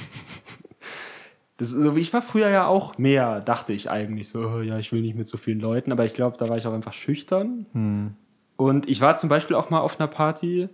Das, 1.59 1.71
so 1.71 1.97
wie 1.97 2.01
ich 2.01 2.13
war 2.13 2.21
früher 2.21 2.51
ja 2.51 2.67
auch 2.67 2.99
mehr, 2.99 3.41
dachte 3.41 3.73
ich 3.73 3.89
eigentlich 3.89 4.29
so, 4.29 4.41
oh, 4.41 4.61
ja, 4.61 4.79
ich 4.79 4.93
will 4.93 5.01
nicht 5.01 5.17
mit 5.17 5.27
so 5.27 5.39
vielen 5.39 5.59
Leuten, 5.59 5.91
aber 5.91 6.05
ich 6.05 6.13
glaube, 6.13 6.37
da 6.37 6.51
war 6.51 6.59
ich 6.59 6.67
auch 6.67 6.75
einfach 6.75 6.93
schüchtern. 6.93 7.65
Und 8.57 8.87
ich 8.89 9.01
war 9.01 9.17
zum 9.17 9.31
Beispiel 9.31 9.57
auch 9.57 9.71
mal 9.71 9.81
auf 9.81 9.99
einer 9.99 10.07
Party, 10.07 10.69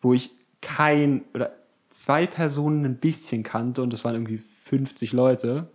wo 0.00 0.14
ich 0.14 0.30
kein 0.60 1.24
oder 1.34 1.50
zwei 1.92 2.26
Personen 2.26 2.84
ein 2.84 2.96
bisschen 2.96 3.42
kannte 3.42 3.82
und 3.82 3.92
das 3.92 4.04
waren 4.04 4.14
irgendwie 4.14 4.38
50 4.38 5.12
Leute. 5.12 5.68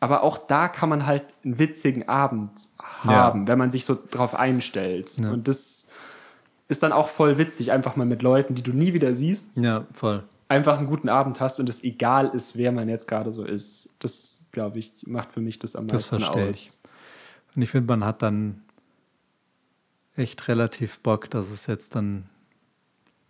Aber 0.00 0.22
auch 0.22 0.38
da 0.38 0.68
kann 0.68 0.88
man 0.88 1.06
halt 1.06 1.24
einen 1.44 1.58
witzigen 1.58 2.08
Abend 2.08 2.52
haben, 2.78 3.48
wenn 3.48 3.58
man 3.58 3.70
sich 3.70 3.84
so 3.84 3.98
drauf 4.10 4.34
einstellt. 4.34 5.12
Und 5.18 5.48
das 5.48 5.88
ist 6.68 6.82
dann 6.82 6.92
auch 6.92 7.08
voll 7.08 7.38
witzig, 7.38 7.72
einfach 7.72 7.96
mal 7.96 8.06
mit 8.06 8.22
Leuten, 8.22 8.54
die 8.54 8.62
du 8.62 8.72
nie 8.72 8.92
wieder 8.92 9.14
siehst, 9.14 9.56
Ja, 9.56 9.86
voll. 9.92 10.24
einfach 10.48 10.78
einen 10.78 10.86
guten 10.88 11.08
Abend 11.08 11.40
hast 11.40 11.58
und 11.60 11.68
es 11.68 11.82
egal 11.84 12.28
ist, 12.34 12.56
wer 12.56 12.72
man 12.72 12.88
jetzt 12.88 13.06
gerade 13.08 13.32
so 13.32 13.44
ist. 13.44 13.90
Das, 14.00 14.46
glaube 14.52 14.78
ich, 14.78 14.92
macht 15.06 15.32
für 15.32 15.40
mich 15.40 15.58
das 15.58 15.76
am 15.76 15.86
Das 15.86 16.10
meisten 16.10 16.20
verstehe 16.24 16.48
aus. 16.48 16.56
ich. 16.56 16.70
Und 17.56 17.62
ich 17.62 17.70
finde, 17.70 17.92
man 17.92 18.04
hat 18.04 18.22
dann 18.22 18.62
echt 20.16 20.48
relativ 20.48 20.98
Bock, 21.00 21.30
dass 21.30 21.50
es 21.50 21.66
jetzt 21.66 21.94
dann 21.94 22.26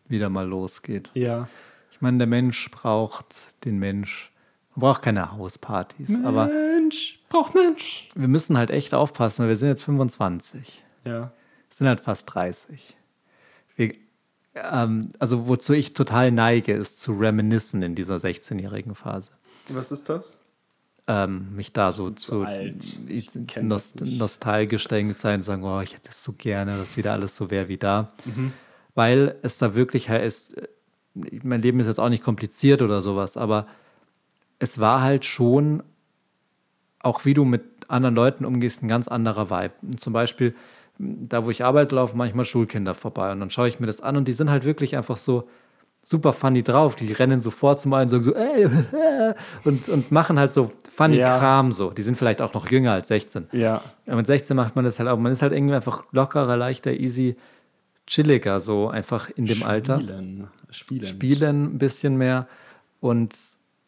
wieder 0.08 0.28
mal 0.30 0.46
losgeht. 0.46 1.10
Ja. 1.14 1.48
Ich 1.96 2.02
meine, 2.02 2.18
der 2.18 2.26
Mensch 2.26 2.70
braucht 2.70 3.64
den 3.64 3.78
Mensch. 3.78 4.30
Man 4.74 4.80
braucht 4.80 5.00
keine 5.00 5.32
Hauspartys, 5.32 6.22
aber 6.22 6.44
Mensch, 6.48 7.20
braucht 7.30 7.54
Mensch. 7.54 8.10
wir 8.14 8.28
müssen 8.28 8.58
halt 8.58 8.70
echt 8.70 8.92
aufpassen, 8.92 9.40
weil 9.40 9.48
wir 9.48 9.56
sind 9.56 9.68
jetzt 9.68 9.82
25. 9.84 10.84
Ja. 11.06 11.32
sind 11.70 11.88
halt 11.88 12.00
fast 12.00 12.34
30. 12.34 12.98
Wir, 13.76 13.94
ähm, 14.56 15.12
also 15.18 15.48
wozu 15.48 15.72
ich 15.72 15.94
total 15.94 16.32
neige, 16.32 16.74
ist 16.74 17.00
zu 17.00 17.12
reminiscen 17.12 17.80
in 17.80 17.94
dieser 17.94 18.16
16-jährigen 18.16 18.94
Phase. 18.94 19.30
Was 19.70 19.90
ist 19.90 20.10
das? 20.10 20.38
Ähm, 21.06 21.56
mich 21.56 21.72
da 21.72 21.92
so 21.92 22.10
zu 22.10 22.44
das 22.44 23.62
nost 23.62 24.02
nostalgisch 24.02 24.86
denken 24.86 25.14
sein 25.14 25.36
und 25.36 25.44
sagen, 25.44 25.64
oh, 25.64 25.80
ich 25.80 25.94
hätte 25.94 26.10
es 26.10 26.22
so 26.22 26.34
gerne, 26.34 26.76
dass 26.76 26.98
wieder 26.98 27.12
alles 27.12 27.36
so 27.36 27.50
wäre 27.50 27.68
wie 27.68 27.78
da. 27.78 28.08
Weil 28.94 29.36
es 29.40 29.56
da 29.56 29.74
wirklich 29.74 30.10
ist, 30.10 30.58
äh, 30.58 30.68
mein 31.42 31.62
Leben 31.62 31.80
ist 31.80 31.86
jetzt 31.86 32.00
auch 32.00 32.08
nicht 32.08 32.22
kompliziert 32.22 32.82
oder 32.82 33.02
sowas, 33.02 33.36
aber 33.36 33.66
es 34.58 34.78
war 34.78 35.02
halt 35.02 35.24
schon, 35.24 35.82
auch 37.00 37.24
wie 37.24 37.34
du 37.34 37.44
mit 37.44 37.62
anderen 37.88 38.14
Leuten 38.14 38.44
umgehst, 38.44 38.82
ein 38.82 38.88
ganz 38.88 39.08
anderer 39.08 39.50
Vibe. 39.50 39.74
Und 39.82 40.00
zum 40.00 40.12
Beispiel, 40.12 40.54
da 40.98 41.44
wo 41.44 41.50
ich 41.50 41.64
arbeite, 41.64 41.94
laufen 41.94 42.16
manchmal 42.16 42.44
Schulkinder 42.44 42.94
vorbei 42.94 43.32
und 43.32 43.40
dann 43.40 43.50
schaue 43.50 43.68
ich 43.68 43.80
mir 43.80 43.86
das 43.86 44.00
an 44.00 44.16
und 44.16 44.28
die 44.28 44.32
sind 44.32 44.50
halt 44.50 44.64
wirklich 44.64 44.96
einfach 44.96 45.16
so, 45.16 45.48
super 46.06 46.32
funny 46.32 46.62
drauf. 46.62 46.94
Die 46.94 47.12
rennen 47.12 47.40
sofort 47.40 47.80
zum 47.80 47.92
einen 47.92 48.04
und 48.04 48.08
sagen 48.10 48.22
so, 48.22 48.34
ey, 48.34 48.68
und, 49.64 49.88
und 49.88 50.12
machen 50.12 50.38
halt 50.38 50.52
so 50.52 50.70
funny 50.94 51.16
Ja. 51.16 51.38
Kram 51.38 51.72
so. 51.72 51.90
Die 51.90 52.02
sind 52.02 52.16
vielleicht 52.16 52.40
auch 52.40 52.54
noch 52.54 52.70
jünger 52.70 52.92
als 52.92 53.08
16. 53.08 53.48
Ja. 53.50 53.82
Aber 54.06 54.16
mit 54.16 54.26
16 54.26 54.56
macht 54.56 54.76
man 54.76 54.84
das 54.84 55.00
halt 55.00 55.08
auch. 55.08 55.18
Man 55.18 55.32
ist 55.32 55.42
halt 55.42 55.52
irgendwie 55.52 55.74
einfach 55.74 56.04
lockerer, 56.12 56.56
leichter, 56.56 56.92
easy, 56.92 57.36
chilliger, 58.06 58.60
so 58.60 58.88
einfach 58.88 59.30
in 59.30 59.46
dem 59.46 59.62
Alter. 59.62 59.98
Spielen. 60.00 60.48
Spielen. 60.70 61.04
Spielen 61.06 61.64
ein 61.74 61.78
bisschen 61.78 62.16
mehr. 62.16 62.46
Und 63.00 63.34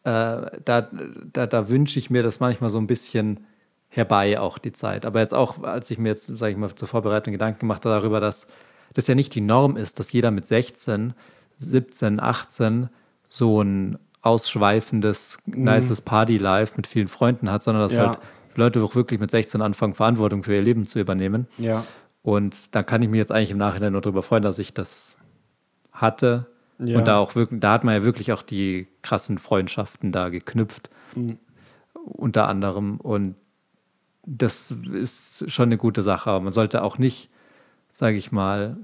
äh, 0.03 0.59
da, 0.65 0.89
da, 1.33 1.47
da 1.47 1.69
wünsche 1.69 1.99
ich 1.99 2.09
mir 2.09 2.23
das 2.23 2.39
manchmal 2.39 2.69
so 2.69 2.77
ein 2.79 2.87
bisschen 2.87 3.41
herbei, 3.89 4.39
auch 4.39 4.57
die 4.57 4.71
Zeit. 4.71 5.05
Aber 5.05 5.19
jetzt 5.19 5.33
auch, 5.33 5.63
als 5.63 5.89
ich 5.91 5.97
mir 5.97 6.09
jetzt, 6.09 6.27
sage 6.37 6.51
ich 6.51 6.57
mal, 6.57 6.73
zur 6.75 6.87
Vorbereitung 6.87 7.31
Gedanken 7.33 7.59
gemacht 7.61 7.85
habe 7.85 7.95
darüber, 7.95 8.19
dass 8.19 8.47
das 8.93 9.07
ja 9.07 9.15
nicht 9.15 9.33
die 9.35 9.41
Norm 9.41 9.77
ist, 9.77 9.99
dass 9.99 10.11
jeder 10.11 10.31
mit 10.31 10.45
16, 10.45 11.13
17, 11.57 12.19
18 12.19 12.89
so 13.29 13.61
ein 13.61 13.97
ausschweifendes, 14.21 15.37
nices 15.45 16.01
Party-Life 16.01 16.73
mit 16.75 16.87
vielen 16.87 17.07
Freunden 17.07 17.51
hat, 17.51 17.63
sondern 17.63 17.83
dass 17.83 17.93
Ja. 17.93 18.07
halt 18.09 18.19
Leute 18.55 18.83
auch 18.83 18.95
wirklich 18.95 19.19
mit 19.19 19.31
16 19.31 19.61
anfangen, 19.61 19.93
Verantwortung 19.95 20.43
für 20.43 20.53
ihr 20.55 20.61
Leben 20.61 20.85
zu 20.85 20.99
übernehmen. 20.99 21.47
Ja. 21.57 21.83
Und 22.21 22.75
da 22.75 22.83
kann 22.83 23.01
ich 23.01 23.09
mich 23.09 23.17
jetzt 23.17 23.31
eigentlich 23.31 23.51
im 23.51 23.57
Nachhinein 23.57 23.93
nur 23.93 24.01
darüber 24.01 24.23
freuen, 24.23 24.43
dass 24.43 24.59
ich 24.59 24.73
das 24.73 25.17
hatte. 25.91 26.47
Ja. 26.79 26.97
Und 26.97 27.07
da 27.07 27.17
auch 27.17 27.35
wirklich, 27.35 27.59
da 27.59 27.73
hat 27.73 27.83
man 27.83 27.93
ja 27.95 28.03
wirklich 28.03 28.31
auch 28.31 28.41
die 28.41 28.87
krassen 29.01 29.37
Freundschaften 29.37 30.11
da 30.11 30.29
geknüpft. 30.29 30.89
Unter 32.05 32.47
anderem. 32.47 32.97
Und 32.99 33.35
das 34.25 34.71
ist 34.71 35.49
schon 35.51 35.65
eine 35.69 35.77
gute 35.77 36.01
Sache. 36.03 36.29
Aber 36.29 36.41
man 36.41 36.53
sollte 36.53 36.83
auch 36.83 36.97
nicht, 36.97 37.29
sage 37.93 38.17
ich 38.17 38.31
mal, 38.31 38.77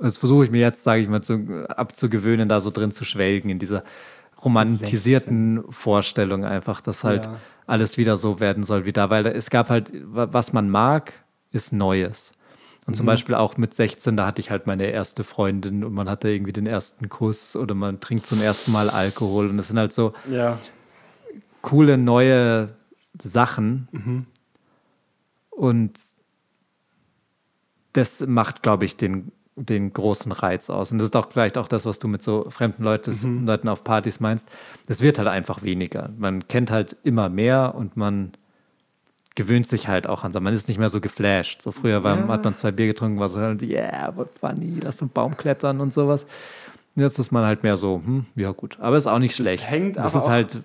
das 0.00 0.18
versuche 0.18 0.44
ich 0.44 0.50
mir 0.50 0.60
jetzt, 0.60 0.82
sage 0.84 1.00
ich 1.02 1.08
mal, 1.08 1.22
zu, 1.22 1.66
abzugewöhnen, 1.68 2.48
da 2.48 2.60
so 2.60 2.70
drin 2.70 2.90
zu 2.92 3.04
schwelgen, 3.04 3.50
in 3.50 3.58
dieser 3.58 3.84
romantisierten 4.44 5.62
Vorstellung 5.70 6.44
einfach, 6.44 6.80
dass 6.80 7.04
halt 7.04 7.26
Ja. 7.26 7.36
alles 7.66 7.96
wieder 7.98 8.16
so 8.16 8.40
werden 8.40 8.64
soll 8.64 8.86
wie 8.86 8.92
da, 8.92 9.10
weil 9.10 9.26
es 9.26 9.50
gab 9.50 9.68
halt, 9.68 9.92
wa- 10.14 10.28
was 10.32 10.52
man 10.52 10.68
mag, 10.70 11.12
ist 11.50 11.72
Neues. 11.72 12.32
Und 12.86 12.92
Mhm. 12.94 12.96
zum 12.96 13.06
Beispiel 13.06 13.34
auch 13.36 13.56
mit 13.56 13.74
16, 13.74 14.16
da 14.16 14.26
hatte 14.26 14.40
ich 14.40 14.50
halt 14.50 14.66
meine 14.66 14.86
erste 14.86 15.22
Freundin 15.24 15.84
und 15.84 15.92
man 15.94 16.08
hatte 16.10 16.28
irgendwie 16.28 16.52
den 16.52 16.66
ersten 16.66 17.08
Kuss 17.08 17.54
oder 17.56 17.74
man 17.74 18.00
trinkt 18.00 18.26
zum 18.26 18.40
ersten 18.42 18.72
Mal 18.72 18.90
Alkohol 18.90 19.48
und 19.48 19.56
das 19.56 19.68
sind 19.68 19.78
halt 19.78 19.92
so 19.92 20.12
Ja. 20.28 20.58
coole 21.60 21.96
neue 21.96 22.74
Sachen. 23.22 23.86
Mhm. 23.92 24.26
Und 25.50 25.92
das 27.92 28.20
macht, 28.26 28.62
glaube 28.62 28.84
ich, 28.84 28.96
den, 28.96 29.32
den 29.54 29.92
großen 29.92 30.32
Reiz 30.32 30.70
aus. 30.70 30.92
Und 30.92 30.98
das 30.98 31.06
ist 31.06 31.16
auch 31.16 31.30
vielleicht 31.30 31.58
auch 31.58 31.68
das, 31.68 31.84
was 31.84 31.98
du 31.98 32.08
mit 32.08 32.22
so 32.22 32.48
fremden 32.50 32.82
Leuten, 32.82 33.40
Mhm. 33.40 33.46
Leuten 33.46 33.68
auf 33.68 33.84
Partys 33.84 34.18
meinst. 34.18 34.48
Das 34.86 35.02
wird 35.02 35.18
halt 35.18 35.28
einfach 35.28 35.62
weniger. 35.62 36.10
Man 36.16 36.48
kennt 36.48 36.70
halt 36.70 36.96
immer 37.04 37.28
mehr 37.28 37.74
und 37.74 37.96
man 37.96 38.32
gewöhnt 39.34 39.66
sich 39.66 39.88
halt 39.88 40.06
auch 40.06 40.24
an. 40.24 40.32
Man 40.32 40.52
ist 40.52 40.68
nicht 40.68 40.78
mehr 40.78 40.88
so 40.88 41.00
geflasht. 41.00 41.62
So 41.62 41.72
früher 41.72 42.04
war, 42.04 42.28
hat 42.28 42.44
man 42.44 42.54
zwei 42.54 42.70
Bier 42.70 42.86
getrunken, 42.88 43.18
war 43.18 43.28
so 43.28 43.40
yeah, 43.40 44.12
what 44.14 44.28
funny, 44.38 44.80
lass 44.82 45.00
einen 45.00 45.10
Baum 45.10 45.36
klettern 45.36 45.80
und 45.80 45.92
sowas. 45.92 46.26
Jetzt 46.94 47.18
ist 47.18 47.32
man 47.32 47.44
halt 47.44 47.62
mehr 47.62 47.78
so, 47.78 48.02
hm, 48.04 48.26
ja 48.36 48.50
gut. 48.50 48.76
Aber 48.78 48.98
ist 48.98 49.06
auch 49.06 49.18
nicht 49.18 49.34
schlecht. 49.34 49.68
hängt 49.68 49.96
das 49.96 50.14
ist 50.14 50.28
halt, 50.28 50.60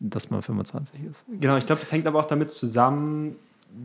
dass 0.00 0.28
man 0.30 0.42
25 0.42 1.04
ist. 1.04 1.24
Genau, 1.40 1.56
ich 1.56 1.66
glaube, 1.66 1.80
das 1.80 1.92
hängt 1.92 2.06
aber 2.08 2.18
auch 2.18 2.24
damit 2.24 2.50
zusammen, 2.50 3.36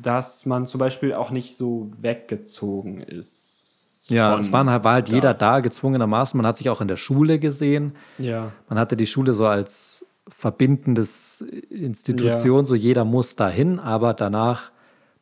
dass 0.01 0.47
man 0.47 0.66
zum 0.66 0.80
Beispiel 0.80 1.14
auch 1.14 1.30
nicht 1.30 1.55
so 1.55 1.91
weggezogen 2.01 3.01
ist. 3.01 4.07
Ja, 4.10 4.39
es 4.39 4.51
waren 4.51 4.70
halt, 4.72 4.84
war 4.84 4.93
halt 4.93 5.10
da. 5.10 5.14
jeder 5.14 5.34
da, 5.36 5.60
gezwungenermaßen. 5.60 6.36
Man 6.36 6.47
hat 6.47 6.57
sich 6.57 6.70
auch 6.72 6.82
in 6.82 6.88
der 6.88 6.97
Schule 6.97 7.38
gesehen. 7.38 7.95
Ja. 8.18 8.51
Man 8.68 8.80
hatte 8.80 8.97
die 8.97 9.05
Schule 9.05 9.34
so 9.34 9.45
als 9.45 10.03
verbindendes 10.30 11.42
Institution, 11.70 12.66
so 12.66 12.76
jeder 12.76 13.06
muss 13.06 13.36
dahin, 13.36 13.80
aber 13.80 14.14
danach 14.14 14.72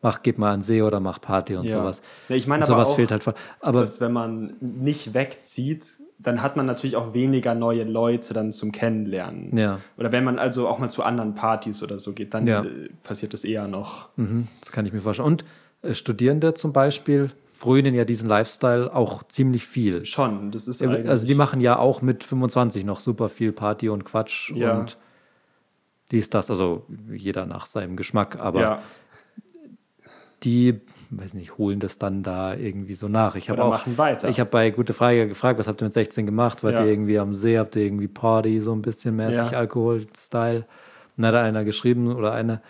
mach, 0.02 0.22
geht 0.22 0.38
mal 0.38 0.52
an 0.54 0.62
See 0.62 0.82
oder 0.82 1.00
mach 1.00 1.20
Party 1.20 1.56
und 1.56 1.66
Ja. 1.66 1.80
sowas. 1.80 2.02
Ja, 2.30 2.36
ich 2.36 2.48
meine 2.48 2.64
aber 2.64 2.74
sowas 2.74 2.90
auch, 2.90 2.96
fehlt 2.96 3.12
halt 3.12 3.24
voll. 3.24 3.34
Aber 3.60 3.80
dass 3.82 4.00
wenn 4.00 4.14
man 4.14 4.54
nicht 4.60 5.14
wegzieht, 5.14 5.94
dann 6.20 6.42
hat 6.42 6.56
man 6.56 6.66
natürlich 6.66 6.96
auch 6.96 7.14
weniger 7.14 7.54
neue 7.56 7.84
Leute 7.84 8.34
dann 8.34 8.52
zum 8.52 8.72
Kennenlernen. 8.72 9.56
Ja. 9.58 9.80
Oder 9.98 10.12
wenn 10.12 10.24
man 10.24 10.40
also 10.40 10.68
auch 10.68 10.80
mal 10.80 10.90
zu 10.90 11.04
anderen 11.04 11.36
Partys 11.36 11.84
oder 11.84 12.00
so 12.00 12.14
geht, 12.14 12.34
dann 12.34 12.48
Ja. 12.48 12.64
äh, 12.64 12.90
passiert 13.04 13.34
das 13.34 13.44
eher 13.44 13.68
noch. 13.68 14.10
Mhm, 14.18 14.48
das 14.62 14.72
kann 14.72 14.86
ich 14.86 14.94
mir 14.94 15.02
vorstellen. 15.02 15.28
Und 15.28 15.46
äh, 15.84 15.94
Studierende 15.94 16.54
zum 16.54 16.74
Beispiel 16.74 17.32
frönen 17.58 17.94
ja 17.96 18.06
diesen 18.06 18.30
Lifestyle 18.30 18.94
auch 18.94 19.24
ziemlich 19.24 19.66
viel. 19.66 20.06
Schon, 20.06 20.52
das 20.52 20.68
ist 20.68 20.82
Also 20.82 20.94
eigentlich- 20.96 21.26
die 21.26 21.36
machen 21.36 21.60
ja 21.60 21.78
auch 21.78 22.02
mit 22.02 22.24
25 22.24 22.86
noch 22.86 23.00
super 23.00 23.30
viel 23.30 23.52
Party 23.52 23.90
und 23.90 24.04
Quatsch 24.06 24.52
Ja. 24.56 24.78
und 24.80 24.98
dies, 26.12 26.30
das, 26.30 26.50
also 26.50 26.86
jeder 27.14 27.46
nach 27.46 27.66
seinem 27.66 27.96
Geschmack, 27.98 28.38
aber 28.40 28.62
ja. 28.62 28.82
die, 30.44 30.80
weiß 31.10 31.34
nicht, 31.34 31.58
holen 31.58 31.80
das 31.80 31.98
dann 31.98 32.22
da 32.24 32.54
irgendwie 32.54 32.94
so 32.94 33.08
nach. 33.08 33.36
Ich 33.36 33.50
habe 33.50 33.64
auch, 33.64 33.72
machen 33.72 33.98
weiter. 33.98 34.30
ich 34.30 34.40
habe 34.40 34.50
bei 34.50 34.70
Gute 34.70 34.94
Frage 34.94 35.28
gefragt, 35.28 35.60
was 35.60 35.68
habt 35.68 35.82
ihr 35.82 35.86
mit 35.86 35.94
16 35.94 36.26
gemacht? 36.26 36.64
Wart 36.64 36.78
Ja. 36.80 36.86
ihr 36.86 36.92
irgendwie 36.92 37.18
am 37.20 37.34
See, 37.34 37.58
habt 37.58 37.76
ihr 37.76 37.84
irgendwie 37.84 38.08
Party, 38.08 38.60
so 38.60 38.72
ein 38.74 38.82
bisschen 38.82 39.16
mäßig 39.16 39.52
Ja. 39.52 39.58
Alkohol-Style? 39.60 40.60
Und 41.18 41.24
dann 41.24 41.34
hat 41.34 41.42
einer 41.44 41.64
geschrieben 41.66 42.16
oder 42.16 42.34
eine, 42.34 42.62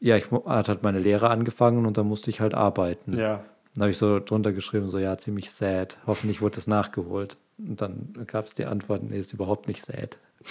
ja, 0.00 0.16
ich 0.16 0.30
hat 0.30 0.68
halt 0.68 0.82
meine 0.82 0.98
Lehre 0.98 1.28
angefangen 1.28 1.84
und 1.84 1.98
da 1.98 2.02
musste 2.02 2.30
ich 2.30 2.40
halt 2.40 2.54
arbeiten. 2.54 3.16
Ja. 3.18 3.44
Dann 3.74 3.82
habe 3.82 3.90
ich 3.90 3.98
so 3.98 4.18
drunter 4.18 4.52
geschrieben, 4.52 4.88
so 4.88 4.98
ja, 4.98 5.16
ziemlich 5.18 5.50
sad. 5.50 5.96
Hoffentlich 6.06 6.40
wurde 6.40 6.56
das 6.56 6.66
nachgeholt. 6.66 7.36
Und 7.58 7.80
dann 7.80 8.12
gab 8.26 8.46
es 8.46 8.54
die 8.54 8.64
Antwort, 8.64 9.02
nee, 9.02 9.18
ist 9.18 9.32
überhaupt 9.32 9.68
nicht 9.68 9.84
sad. 9.84 10.18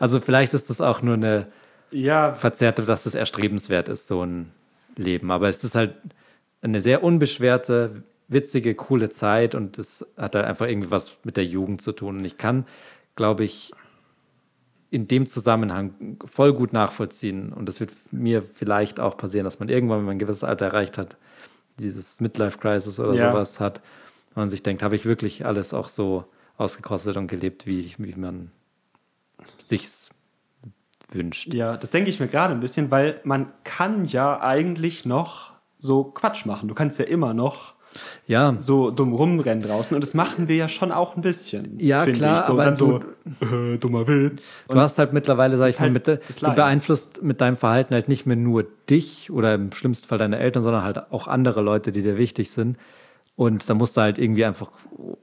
Also 0.00 0.18
vielleicht 0.18 0.54
ist 0.54 0.70
das 0.70 0.80
auch 0.80 1.02
nur 1.02 1.12
eine 1.12 1.48
Ja, 1.90 2.34
verzerrte, 2.34 2.84
dass 2.84 3.04
es 3.04 3.14
erstrebenswert 3.14 3.90
ist, 3.90 4.06
so 4.06 4.24
ein 4.24 4.50
Leben. 4.96 5.30
Aber 5.30 5.46
es 5.46 5.62
ist 5.62 5.74
halt 5.74 5.94
eine 6.62 6.80
sehr 6.80 7.04
unbeschwerte, 7.04 8.02
witzige, 8.26 8.74
coole 8.74 9.10
Zeit 9.10 9.54
und 9.54 9.78
es 9.78 10.06
hat 10.16 10.34
halt 10.34 10.46
einfach 10.46 10.66
irgendwie 10.66 10.90
was 10.90 11.18
mit 11.24 11.36
der 11.36 11.44
Jugend 11.44 11.82
zu 11.82 11.92
tun. 11.92 12.16
Und 12.16 12.24
ich 12.24 12.38
kann, 12.38 12.64
glaube 13.14 13.44
ich, 13.44 13.72
in 14.90 15.06
dem 15.06 15.26
Zusammenhang 15.26 16.16
voll 16.24 16.52
gut 16.52 16.72
nachvollziehen. 16.72 17.52
Und 17.52 17.66
das 17.68 17.80
wird 17.80 17.92
mir 18.10 18.42
vielleicht 18.42 19.00
auch 19.00 19.16
passieren, 19.16 19.44
dass 19.44 19.60
man 19.60 19.68
irgendwann, 19.68 19.98
wenn 19.98 20.06
man 20.06 20.16
ein 20.16 20.18
gewisses 20.18 20.44
Alter 20.44 20.66
erreicht 20.66 20.96
hat, 20.96 21.16
dieses 21.80 22.20
Midlife-Crisis 22.20 23.00
oder 23.00 23.14
Ja. 23.14 23.30
sowas 23.32 23.58
hat, 23.60 23.80
und 24.30 24.36
man 24.36 24.48
sich 24.48 24.62
denkt, 24.62 24.82
habe 24.82 24.94
ich 24.94 25.04
wirklich 25.04 25.44
alles 25.44 25.74
auch 25.74 25.88
so 25.88 26.24
ausgekostet 26.56 27.16
und 27.16 27.26
gelebt, 27.26 27.66
wie, 27.66 27.92
wie 27.98 28.14
man 28.14 28.52
sich's 29.58 30.10
wünscht. 31.10 31.52
ja, 31.54 31.76
das 31.76 31.90
denke 31.90 32.10
ich 32.10 32.20
mir 32.20 32.28
gerade 32.28 32.54
ein 32.54 32.60
bisschen, 32.60 32.90
weil 32.90 33.20
man 33.24 33.52
kann 33.64 34.04
ja 34.04 34.40
eigentlich 34.40 35.04
noch 35.04 35.54
so 35.78 36.04
Quatsch 36.04 36.46
machen. 36.46 36.68
Du 36.68 36.74
kannst 36.74 36.98
ja 37.00 37.04
immer 37.06 37.34
noch 37.34 37.74
Ja, 38.26 38.54
so 38.58 38.90
dumm 38.92 39.12
rumrennen 39.12 39.62
draußen 39.66 39.94
und 39.94 40.02
das 40.04 40.14
machen 40.14 40.46
wir 40.48 40.54
ja 40.56 40.68
schon 40.68 40.92
auch 40.92 41.16
ein 41.16 41.22
bisschen. 41.22 41.78
Ja, 41.80 42.04
klar, 42.06 42.38
ich. 42.38 42.46
So, 42.46 42.52
aber 42.52 42.64
dann 42.64 42.76
so, 42.76 43.00
du- 43.40 43.74
äh, 43.74 43.78
dummer 43.78 44.06
Witz. 44.06 44.64
Du 44.68 44.78
hast 44.78 44.98
halt 44.98 45.12
mittlerweile, 45.12 45.56
sag 45.56 45.70
ich 45.70 45.76
mal, 45.80 45.90
halt 45.90 45.92
mit, 45.92 46.06
du 46.06 46.54
beeinflusst 46.54 47.22
mit 47.22 47.40
deinem 47.40 47.56
Verhalten 47.56 47.94
halt 47.94 48.08
nicht 48.08 48.26
mehr 48.26 48.36
nur 48.36 48.64
dich 48.88 49.30
oder 49.32 49.54
im 49.54 49.72
schlimmsten 49.72 50.06
Fall 50.06 50.18
deine 50.18 50.38
Eltern, 50.38 50.62
sondern 50.62 50.84
halt 50.84 51.10
auch 51.12 51.26
andere 51.26 51.60
Leute, 51.62 51.90
die 51.92 52.02
dir 52.02 52.16
wichtig 52.16 52.50
sind. 52.50 52.76
Und 53.36 53.68
da 53.70 53.74
musst 53.74 53.96
du 53.96 54.02
halt 54.02 54.18
irgendwie 54.18 54.44
einfach 54.44 54.70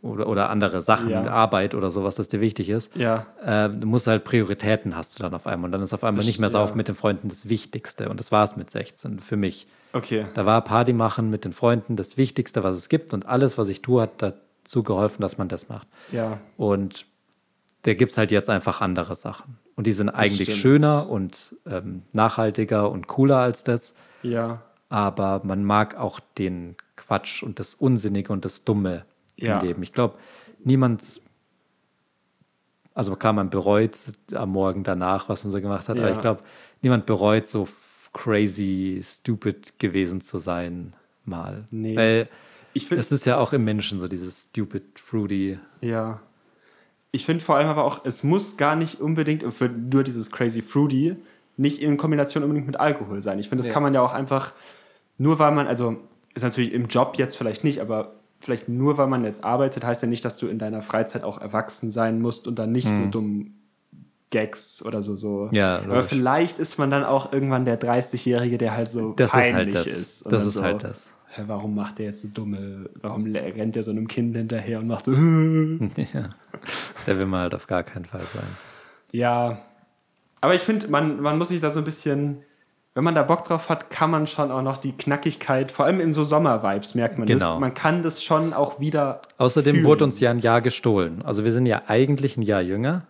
oder, 0.01 0.27
oder 0.27 0.49
andere 0.49 0.81
Sachen, 0.81 1.11
Ja. 1.11 1.27
Arbeit 1.27 1.75
oder 1.75 1.91
sowas, 1.91 2.15
das 2.15 2.27
dir 2.27 2.41
wichtig 2.41 2.69
ist. 2.69 2.95
Ja. 2.95 3.27
Äh, 3.45 3.69
du 3.69 3.85
musst 3.85 4.07
halt 4.07 4.23
Prioritäten 4.23 4.95
hast 4.95 5.17
du 5.19 5.23
dann 5.23 5.35
auf 5.35 5.45
einmal. 5.45 5.67
Und 5.67 5.71
dann 5.73 5.83
ist 5.83 5.93
auf 5.93 6.03
einmal 6.03 6.17
Das- 6.17 6.25
nicht 6.25 6.39
mehr 6.39 6.47
ja. 6.47 6.53
sauf 6.53 6.73
mit 6.73 6.87
den 6.87 6.95
Freunden 6.95 7.29
das 7.29 7.47
Wichtigste. 7.47 8.09
Und 8.09 8.19
das 8.19 8.31
war 8.31 8.43
es 8.43 8.57
mit 8.57 8.71
16 8.71 9.19
für 9.19 9.37
mich. 9.37 9.67
Okay. 9.93 10.25
Da 10.33 10.45
war 10.45 10.61
Party 10.63 10.93
machen 10.93 11.29
mit 11.29 11.45
den 11.45 11.53
Freunden 11.53 11.95
das 11.95 12.17
Wichtigste, 12.17 12.63
was 12.63 12.75
es 12.75 12.89
gibt. 12.89 13.13
Und 13.13 13.25
alles, 13.25 13.57
was 13.57 13.67
ich 13.69 13.81
tue, 13.81 14.01
hat 14.01 14.21
dazu 14.21 14.83
geholfen, 14.83 15.21
dass 15.21 15.37
man 15.37 15.47
das 15.47 15.69
macht. 15.69 15.87
Ja. 16.11 16.39
Und 16.57 17.05
da 17.83 17.93
gibt 17.93 18.11
es 18.11 18.17
halt 18.17 18.31
jetzt 18.31 18.49
einfach 18.49 18.81
andere 18.81 19.15
Sachen. 19.15 19.57
Und 19.75 19.87
die 19.87 19.93
sind 19.93 20.09
eigentlich 20.09 20.49
stimmt. 20.49 20.61
schöner 20.61 21.09
und 21.09 21.55
ähm, 21.65 22.03
nachhaltiger 22.11 22.89
und 22.91 23.07
cooler 23.07 23.37
als 23.37 23.63
das. 23.63 23.93
Ja. 24.23 24.61
Aber 24.89 25.41
man 25.43 25.63
mag 25.63 25.95
auch 25.97 26.19
den 26.37 26.75
Quatsch 26.95 27.43
und 27.43 27.59
das 27.59 27.73
Unsinnige 27.75 28.33
und 28.33 28.43
das 28.45 28.63
Dumme 28.63 29.05
Ja. 29.35 29.59
im 29.59 29.67
Leben. 29.67 29.83
Ich 29.83 29.93
glaube, 29.93 30.15
niemand, 30.63 31.21
also 32.93 33.15
klar, 33.15 33.33
man 33.33 33.49
bereut 33.49 33.97
am 34.33 34.51
Morgen 34.51 34.83
danach, 34.83 35.29
was 35.29 35.43
man 35.43 35.51
so 35.51 35.61
gemacht 35.61 35.87
hat, 35.89 35.97
aber 35.99 36.09
Ja. 36.09 36.15
ich 36.15 36.21
glaube, 36.21 36.41
niemand 36.81 37.05
bereut 37.05 37.45
so 37.45 37.67
crazy, 38.17 38.99
stupid 39.03 39.79
gewesen 39.79 40.21
zu 40.21 40.39
sein 40.39 40.93
mal. 41.23 41.67
Nee. 41.71 41.95
Weil 41.95 42.27
Ich 42.73 42.87
finde 42.87 43.01
es 43.01 43.11
ist 43.11 43.25
ja 43.25 43.37
auch 43.37 43.53
im 43.53 43.63
Menschen 43.63 43.99
so 43.99 44.07
dieses 44.07 44.49
stupid, 44.49 44.83
fruity. 44.99 45.59
Ja. 45.81 46.19
Ich 47.11 47.25
finde 47.25 47.43
vor 47.43 47.55
allem 47.55 47.67
aber 47.67 47.83
auch, 47.83 48.05
es 48.05 48.23
muss 48.23 48.57
gar 48.57 48.75
nicht 48.75 48.99
unbedingt 48.99 49.51
für 49.53 49.69
nur 49.69 50.03
dieses 50.03 50.31
Crazy 50.31 50.61
Fruity 50.61 51.15
nicht 51.55 51.81
in 51.81 51.97
Kombination 51.97 52.43
unbedingt 52.43 52.67
mit 52.67 52.79
Alkohol 52.79 53.23
sein. 53.23 53.39
Ich 53.39 53.49
finde, 53.49 53.61
das 53.61 53.67
Nee. 53.67 53.73
kann 53.73 53.83
man 53.83 53.93
ja 53.93 54.01
auch 54.01 54.13
einfach, 54.13 54.53
nur 55.17 55.39
weil 55.39 55.51
man, 55.53 55.65
also 55.67 55.97
ist 56.35 56.43
natürlich 56.43 56.73
im 56.73 56.87
Job 56.87 57.15
jetzt 57.17 57.35
vielleicht 57.37 57.63
nicht, 57.63 57.79
aber 57.81 58.13
vielleicht 58.39 58.69
nur, 58.69 58.97
weil 58.97 59.07
man 59.07 59.23
jetzt 59.23 59.43
arbeitet, 59.43 59.83
heißt 59.83 60.03
ja 60.03 60.07
nicht, 60.07 60.23
dass 60.23 60.37
du 60.37 60.47
in 60.47 60.59
deiner 60.59 60.83
Freizeit 60.83 61.23
auch 61.23 61.39
erwachsen 61.41 61.89
sein 61.89 62.21
musst 62.21 62.47
und 62.47 62.59
dann 62.59 62.71
nicht 62.71 62.87
so 62.87 63.05
dumm 63.09 63.53
Gags 64.29 64.83
oder 64.85 65.01
so 65.01 65.15
so. 65.15 65.49
Ja, 65.51 65.77
aber 65.77 65.87
logisch. 65.95 66.05
vielleicht 66.07 66.59
ist 66.59 66.77
man 66.77 66.91
dann 66.91 67.03
auch 67.03 67.31
irgendwann 67.31 67.65
der 67.65 67.79
30-Jährige, 67.79 68.57
der 68.57 68.73
halt 68.75 68.89
so 68.89 69.13
Das 69.13 69.29
ist 69.29 69.33
halt 69.33 69.53
peinlich 69.53 69.75
das. 69.75 69.87
ist. 69.87 70.31
Das 70.31 70.45
ist 70.45 70.55
so, 70.55 70.63
halt 70.63 70.83
das. 70.83 71.13
Warum 71.45 71.75
macht 71.75 71.99
der 71.99 72.07
jetzt 72.07 72.23
so 72.23 72.29
dumme, 72.33 72.89
warum 73.01 73.25
rennt 73.33 73.75
der 73.75 73.83
so 73.83 73.91
einem 73.91 74.07
Kind 74.07 74.35
hinterher 74.35 74.79
und 74.79 74.87
macht 74.87 75.05
so 75.05 75.11
Ja. 76.13 76.29
Der 77.05 77.17
will 77.19 77.27
man 77.27 77.41
halt 77.41 77.53
auf 77.55 77.67
gar 77.67 77.83
keinen 77.83 78.05
Fall 78.05 78.23
sein. 78.33 78.47
Ja, 79.11 79.59
aber 80.41 80.55
ich 80.55 80.61
finde, 80.61 80.87
man, 80.87 81.21
man 81.21 81.37
muss 81.37 81.49
sich 81.49 81.61
da 81.61 81.69
so 81.69 81.79
ein 81.79 81.85
bisschen, 81.85 82.43
wenn 82.95 83.03
man 83.03 83.13
da 83.15 83.21
Bock 83.23 83.45
drauf 83.45 83.69
hat, 83.69 83.89
kann 83.91 84.09
man 84.09 84.25
schon 84.27 84.51
auch 84.51 84.63
noch 84.63 84.77
die 84.77 84.91
Knackigkeit, 84.93 85.71
vor 85.71 85.85
allem 85.85 85.99
in 85.99 86.11
so 86.11 86.23
Sommer-Vibes 86.23 86.95
merkt 86.95 87.17
man 87.19 87.27
Genau. 87.27 87.51
das. 87.51 87.59
Man 87.59 87.73
kann 87.75 88.01
das 88.03 88.23
schon 88.23 88.53
auch 88.53 88.79
wieder. 88.79 89.21
Außerdem 89.37 89.75
fühlen. 89.75 89.85
wurde 89.85 90.03
uns 90.05 90.19
ja 90.19 90.31
ein 90.31 90.39
Jahr 90.39 90.61
gestohlen. 90.61 91.21
Also 91.23 91.43
wir 91.45 91.51
sind 91.51 91.65
ja 91.67 91.83
eigentlich 91.87 92.35
ein 92.37 92.41
Jahr 92.41 92.61
jünger. 92.61 93.05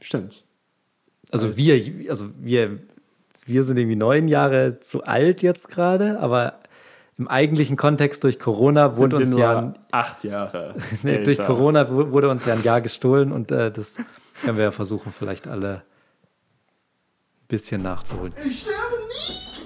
Stimmt. 0.00 0.44
Also 1.32 1.56
wir, 1.56 2.10
also 2.10 2.28
wir, 2.38 2.78
wir 3.46 3.64
sind 3.64 3.78
irgendwie 3.78 3.96
neun 3.96 4.28
Jahre 4.28 4.80
zu 4.80 5.02
alt 5.04 5.42
jetzt 5.42 5.68
gerade, 5.70 6.18
aber 6.20 6.60
im 7.18 7.28
eigentlichen 7.28 7.76
Kontext 7.76 8.24
durch 8.24 8.38
Corona 8.38 8.96
wurde 8.96 9.16
uns 9.16 9.36
ja 9.36 9.58
ein, 9.58 9.74
acht 9.90 10.24
Jahre. 10.24 10.74
nee, 11.02 11.22
durch. 11.22 11.38
Corona 11.38 11.90
wu- 11.90 12.10
wurde 12.10 12.28
uns 12.28 12.44
ja 12.46 12.54
ein 12.54 12.62
Jahr 12.62 12.80
gestohlen 12.80 13.32
und 13.32 13.50
äh, 13.50 13.70
das 13.70 13.94
können 14.42 14.56
wir 14.56 14.64
ja 14.64 14.70
versuchen, 14.70 15.12
vielleicht 15.12 15.46
alle 15.46 15.74
ein 15.76 15.82
bisschen 17.48 17.82
nachzuholen. 17.82 18.32
Ich 18.44 18.60
sterbe 18.62 19.06
nicht! 19.08 19.60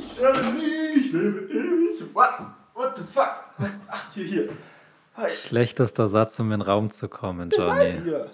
Ich 0.00 0.12
sterbe 0.12 0.38
nicht! 0.52 0.96
Ich 1.06 1.12
lebe 1.12 1.38
ewig! 1.50 2.14
What? 2.14 2.30
What 2.74 2.96
the 2.96 3.02
fuck? 3.02 3.30
Was? 3.58 3.80
Ach, 3.88 4.04
hier, 4.14 4.24
hier. 4.24 4.48
Hi. 5.16 5.30
Schlechtester 5.30 6.08
Satz, 6.08 6.38
um 6.40 6.46
in 6.52 6.60
den 6.60 6.62
Raum 6.62 6.90
zu 6.90 7.08
kommen, 7.08 7.50
Wer 7.56 7.64
seid 7.66 7.94
Johnny. 7.96 8.08
ihr? 8.10 8.30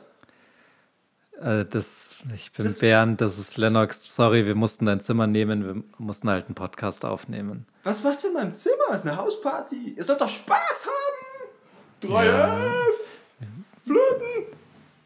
Äh, 1.42 1.64
das, 1.64 2.18
ich 2.34 2.52
bin 2.52 2.74
Bernd, 2.80 3.20
das 3.20 3.38
ist 3.38 3.56
Lennox. 3.56 4.14
Sorry, 4.14 4.46
wir 4.46 4.54
mussten 4.54 4.86
dein 4.86 5.00
Zimmer 5.00 5.26
nehmen, 5.26 5.66
wir 5.66 5.82
mussten 5.98 6.30
halt 6.30 6.46
einen 6.46 6.54
Podcast 6.54 7.04
aufnehmen. 7.04 7.66
Was 7.84 8.02
macht 8.02 8.22
ihr 8.24 8.28
in 8.30 8.34
meinem 8.34 8.54
Zimmer? 8.54 8.94
Ist 8.94 9.06
eine 9.06 9.16
Hausparty. 9.16 9.94
Ihr 9.96 10.04
sollt 10.04 10.20
doch 10.20 10.28
Spaß 10.28 10.86
haben! 10.86 12.12
3F! 12.12 12.16
Ja. 12.24 13.46
Flöten! 13.84 14.56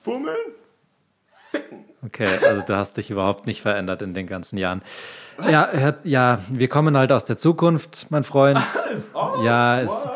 Fummeln! 0.02 0.36
Okay, 2.02 2.26
also 2.46 2.62
du 2.62 2.76
hast 2.76 2.96
dich 2.96 3.10
überhaupt 3.10 3.46
nicht 3.46 3.60
verändert 3.60 4.00
in 4.00 4.14
den 4.14 4.26
ganzen 4.26 4.56
Jahren. 4.56 4.82
Ja, 5.50 5.68
hört, 5.70 6.04
ja, 6.04 6.38
wir 6.48 6.68
kommen 6.68 6.96
halt 6.96 7.12
aus 7.12 7.26
der 7.26 7.36
Zukunft, 7.36 8.06
mein 8.10 8.24
Freund. 8.24 8.58
Oh, 9.12 9.42
Ja, 9.44 9.80
es, 9.80 10.08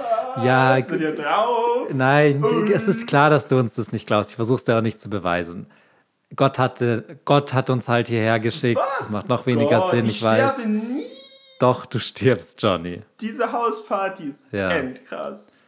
ja, 0.42 0.78
ihr 0.78 1.14
drauf? 1.14 1.88
nein, 1.92 2.42
es 2.72 2.88
ist 2.88 3.06
klar, 3.06 3.28
dass 3.30 3.46
du 3.48 3.58
uns 3.58 3.74
das 3.74 3.92
nicht 3.92 4.06
glaubst. 4.06 4.30
Ich 4.30 4.36
versuche 4.36 4.56
es 4.56 4.64
dir 4.64 4.78
auch 4.78 4.82
nicht 4.82 4.98
zu 4.98 5.10
beweisen. 5.10 5.66
Gott, 6.36 6.58
hatte, 6.58 7.18
Gott 7.24 7.52
hat 7.52 7.70
uns 7.70 7.88
halt 7.88 8.08
hierher 8.08 8.40
geschickt. 8.40 8.80
Das 8.98 9.10
macht 9.10 9.28
noch 9.28 9.46
weniger 9.46 9.78
Gott, 9.80 9.90
Sinn, 9.90 10.04
ich 10.06 10.16
ich 10.16 10.22
weiß. 10.22 10.54
sterbe 10.54 10.68
nie. 10.70 11.04
Doch, 11.60 11.86
du 11.86 11.98
stirbst, 12.00 12.60
Johnny. 12.62 13.02
Diese 13.20 13.52
Hauspartys. 13.52 14.46
Ja. 14.50 14.70
Endkrass. 14.70 15.62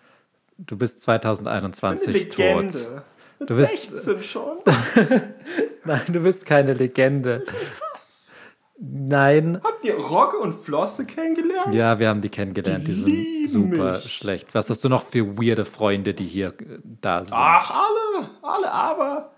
Du 0.58 0.76
bist 0.76 0.96
Eine 1.08 1.20
2021 1.20 2.12
Legende. 2.14 2.72
tot. 2.72 3.02
Mit 3.38 3.50
Du 3.50 3.56
bist- 3.56 3.90
16 3.92 4.22
schon. 4.22 4.58
Nein, 5.84 6.00
du 6.08 6.20
bist 6.20 6.46
keine 6.46 6.72
Legende. 6.72 7.44
Krass. 7.44 8.30
Nein. 8.78 9.60
Habt 9.62 9.84
ihr 9.84 9.96
Rogge 9.96 10.38
und 10.38 10.52
Flosse 10.52 11.06
kennengelernt? 11.06 11.74
Ja, 11.74 11.98
wir 11.98 12.08
haben 12.08 12.20
die 12.20 12.28
kennengelernt. 12.28 12.86
Die, 12.88 12.92
Die 13.04 13.46
sind 13.46 13.48
super 13.70 13.92
mich. 13.92 14.12
schlecht. 14.12 14.54
Was 14.54 14.68
hast 14.68 14.84
du 14.84 14.88
noch 14.88 15.06
für 15.06 15.38
weirde 15.38 15.64
Freunde, 15.64 16.12
die 16.14 16.24
hier 16.26 16.48
äh, 16.48 16.78
da 17.00 17.24
sind? 17.24 17.34
Ach, 17.36 17.70
alle. 17.70 18.28
Alle, 18.42 18.70
aber 18.72 19.32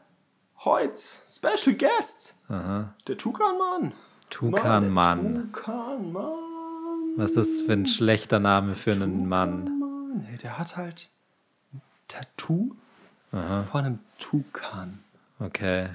heute 0.68 0.98
Special 1.26 1.74
Guest. 1.76 2.34
Der 2.48 3.16
Tukan-Mann. 3.16 3.92
Tukan-Mann. 4.30 5.50
Tukan-Mann. 5.52 7.16
Was 7.16 7.30
ist 7.30 7.36
das 7.36 7.60
für 7.62 7.72
ein 7.72 7.86
schlechter 7.86 8.38
Name 8.38 8.74
für 8.74 8.92
einen 8.92 9.28
Mann? 9.28 9.64
Mann, 9.78 10.38
der 10.42 10.58
hat 10.58 10.76
halt 10.76 11.10
ein 11.72 11.80
Tattoo 12.06 12.74
von 13.30 13.84
einem 13.84 13.98
Tukan. 14.18 15.02
Okay. 15.40 15.88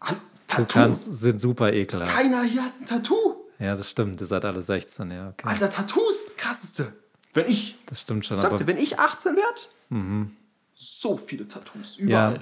Ein 0.00 0.16
Tattoo. 0.46 0.64
Tukans 0.64 1.04
sind 1.04 1.40
super 1.40 1.72
ekelhaft. 1.72 2.12
Keiner 2.12 2.42
hier 2.42 2.64
hat 2.64 2.72
ein 2.80 2.86
Tattoo. 2.86 3.36
Ja, 3.58 3.76
das 3.76 3.88
stimmt. 3.90 4.20
Ihr 4.20 4.26
seid 4.26 4.44
alle 4.44 4.62
16, 4.62 5.10
ja, 5.10 5.28
okay. 5.28 5.46
Alter, 5.48 5.70
Tattoos, 5.70 6.26
das 6.26 6.36
krasseste. 6.36 6.92
Wenn 7.34 7.46
ich, 7.46 7.76
Das 7.86 8.00
stimmt 8.00 8.26
schon. 8.26 8.36
ich 8.36 8.42
sagte, 8.42 8.66
wenn 8.66 8.76
ich 8.78 8.98
18 8.98 9.36
werde, 9.36 10.30
so 10.74 11.16
viele 11.16 11.46
Tattoos, 11.46 11.96
überall. 11.98 12.34
ja. 12.36 12.40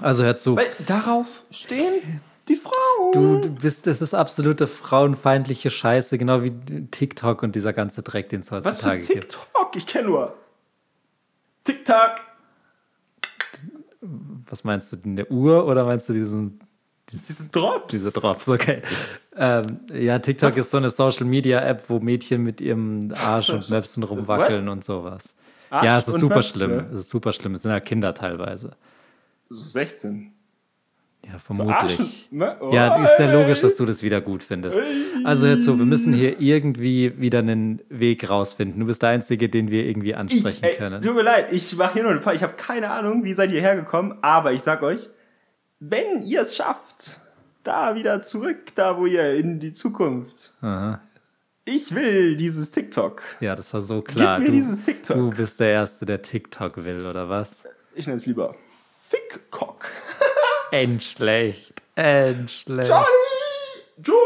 Also 0.00 0.24
hör 0.24 0.36
zu. 0.36 0.56
Weil 0.56 0.66
darauf 0.86 1.44
stehen 1.50 2.20
die 2.48 2.56
Frauen. 2.56 3.12
Du, 3.12 3.36
du 3.40 3.50
bist, 3.50 3.86
das 3.86 4.00
ist 4.02 4.14
absolute 4.14 4.66
frauenfeindliche 4.66 5.70
Scheiße, 5.70 6.18
genau 6.18 6.42
wie 6.42 6.52
TikTok 6.90 7.42
und 7.42 7.54
dieser 7.54 7.72
ganze 7.72 8.02
Dreck, 8.02 8.28
den 8.28 8.40
es 8.40 8.50
Was 8.50 8.58
für 8.80 8.90
heutzutage 8.90 8.98
gibt. 9.00 9.32
TikTok? 9.32 9.76
Ich 9.76 9.86
kenne 9.86 10.08
nur 10.08 10.34
TikTok. 11.64 12.16
Was 14.48 14.64
meinst 14.64 14.92
du, 14.92 14.96
eine 15.04 15.26
Uhr 15.26 15.66
oder 15.66 15.84
meinst 15.84 16.08
du 16.08 16.12
diesen, 16.14 16.60
Diese 17.12 17.44
Drops. 17.48 17.88
diese 17.88 18.10
Drops? 18.12 18.48
Okay. 18.48 18.82
Ähm, 19.36 19.80
ja, 19.92 20.18
TikTok 20.18 20.50
Was? 20.50 20.56
ist 20.58 20.70
so 20.70 20.78
eine 20.78 20.90
Social 20.90 21.26
Media 21.26 21.60
App, 21.60 21.84
wo 21.88 22.00
Mädchen 22.00 22.42
mit 22.42 22.60
ihrem 22.60 23.12
Arsch 23.14 23.50
und 23.50 23.68
Möpsen 23.70 24.02
rumwackeln 24.02 24.68
und 24.68 24.82
sowas. 24.82 25.34
Arsch 25.68 25.84
ja, 25.84 25.98
es 25.98 26.08
ist 26.08 26.18
super 26.18 26.36
Möpse? 26.36 26.58
schlimm. 26.58 26.86
Es 26.92 27.00
ist 27.00 27.08
super 27.10 27.32
schlimm. 27.32 27.54
Es 27.54 27.62
sind 27.62 27.70
ja 27.70 27.80
Kinder 27.80 28.14
teilweise. 28.14 28.72
So 29.50 29.68
16. 29.68 30.32
Ja, 31.26 31.38
vermutlich. 31.38 32.28
Mö- 32.32 32.56
oh, 32.60 32.72
Ja, 32.72 33.04
ist 33.04 33.18
ja 33.18 33.30
logisch, 33.30 33.60
dass 33.60 33.74
du 33.76 33.84
das 33.84 34.02
wieder 34.02 34.20
gut 34.20 34.42
findest. 34.42 34.78
Also 35.24 35.46
jetzt 35.48 35.64
so, 35.64 35.78
wir 35.78 35.84
müssen 35.84 36.14
hier 36.14 36.40
irgendwie 36.40 37.20
wieder 37.20 37.40
einen 37.40 37.82
Weg 37.90 38.30
rausfinden. 38.30 38.80
Du 38.80 38.86
bist 38.86 39.02
der 39.02 39.10
Einzige, 39.10 39.48
den 39.50 39.70
wir 39.70 39.84
irgendwie 39.84 40.14
ansprechen 40.14 40.64
Ich, 40.64 40.70
ey, 40.70 40.76
können. 40.76 41.02
tut 41.02 41.14
mir 41.14 41.22
leid, 41.22 41.52
ich 41.52 41.76
mache 41.76 41.94
hier 41.94 42.02
nur 42.04 42.12
eine 42.12 42.20
Paar. 42.20 42.34
Ich 42.34 42.42
habe 42.42 42.54
keine 42.54 42.90
Ahnung, 42.90 43.24
wie 43.24 43.34
seid 43.34 43.52
ihr 43.52 43.60
hergekommen, 43.60 44.14
aber 44.22 44.52
ich 44.52 44.62
sag 44.62 44.82
euch, 44.82 45.10
wenn 45.78 46.22
ihr 46.22 46.40
es 46.40 46.56
schafft, 46.56 47.20
da 47.64 47.94
wieder 47.96 48.22
zurück, 48.22 48.74
da 48.76 48.96
wo 48.96 49.04
ihr 49.04 49.34
in 49.34 49.58
die 49.58 49.72
Zukunft. 49.74 50.54
Aha. 50.62 51.02
Ich 51.66 51.94
will 51.94 52.36
dieses 52.36 52.70
TikTok. 52.70 53.22
Ja, 53.40 53.54
das 53.54 53.74
war 53.74 53.82
so 53.82 54.00
klar. 54.00 54.38
mir 54.38 54.46
du, 54.46 54.52
dieses 54.52 54.80
TikTok. 54.80 55.16
du 55.16 55.30
bist 55.30 55.60
der 55.60 55.70
Erste, 55.70 56.06
der 56.06 56.22
TikTok 56.22 56.82
will, 56.82 57.04
oder 57.04 57.28
was? 57.28 57.64
Ich 57.94 58.06
nenne 58.06 58.16
es 58.16 58.24
lieber 58.26 58.54
Fickcock. 59.10 59.90
Endschlecht. 60.70 61.82
Endschlecht. 61.96 62.88
Johnny! 62.88 63.04
Johnny! 63.98 64.20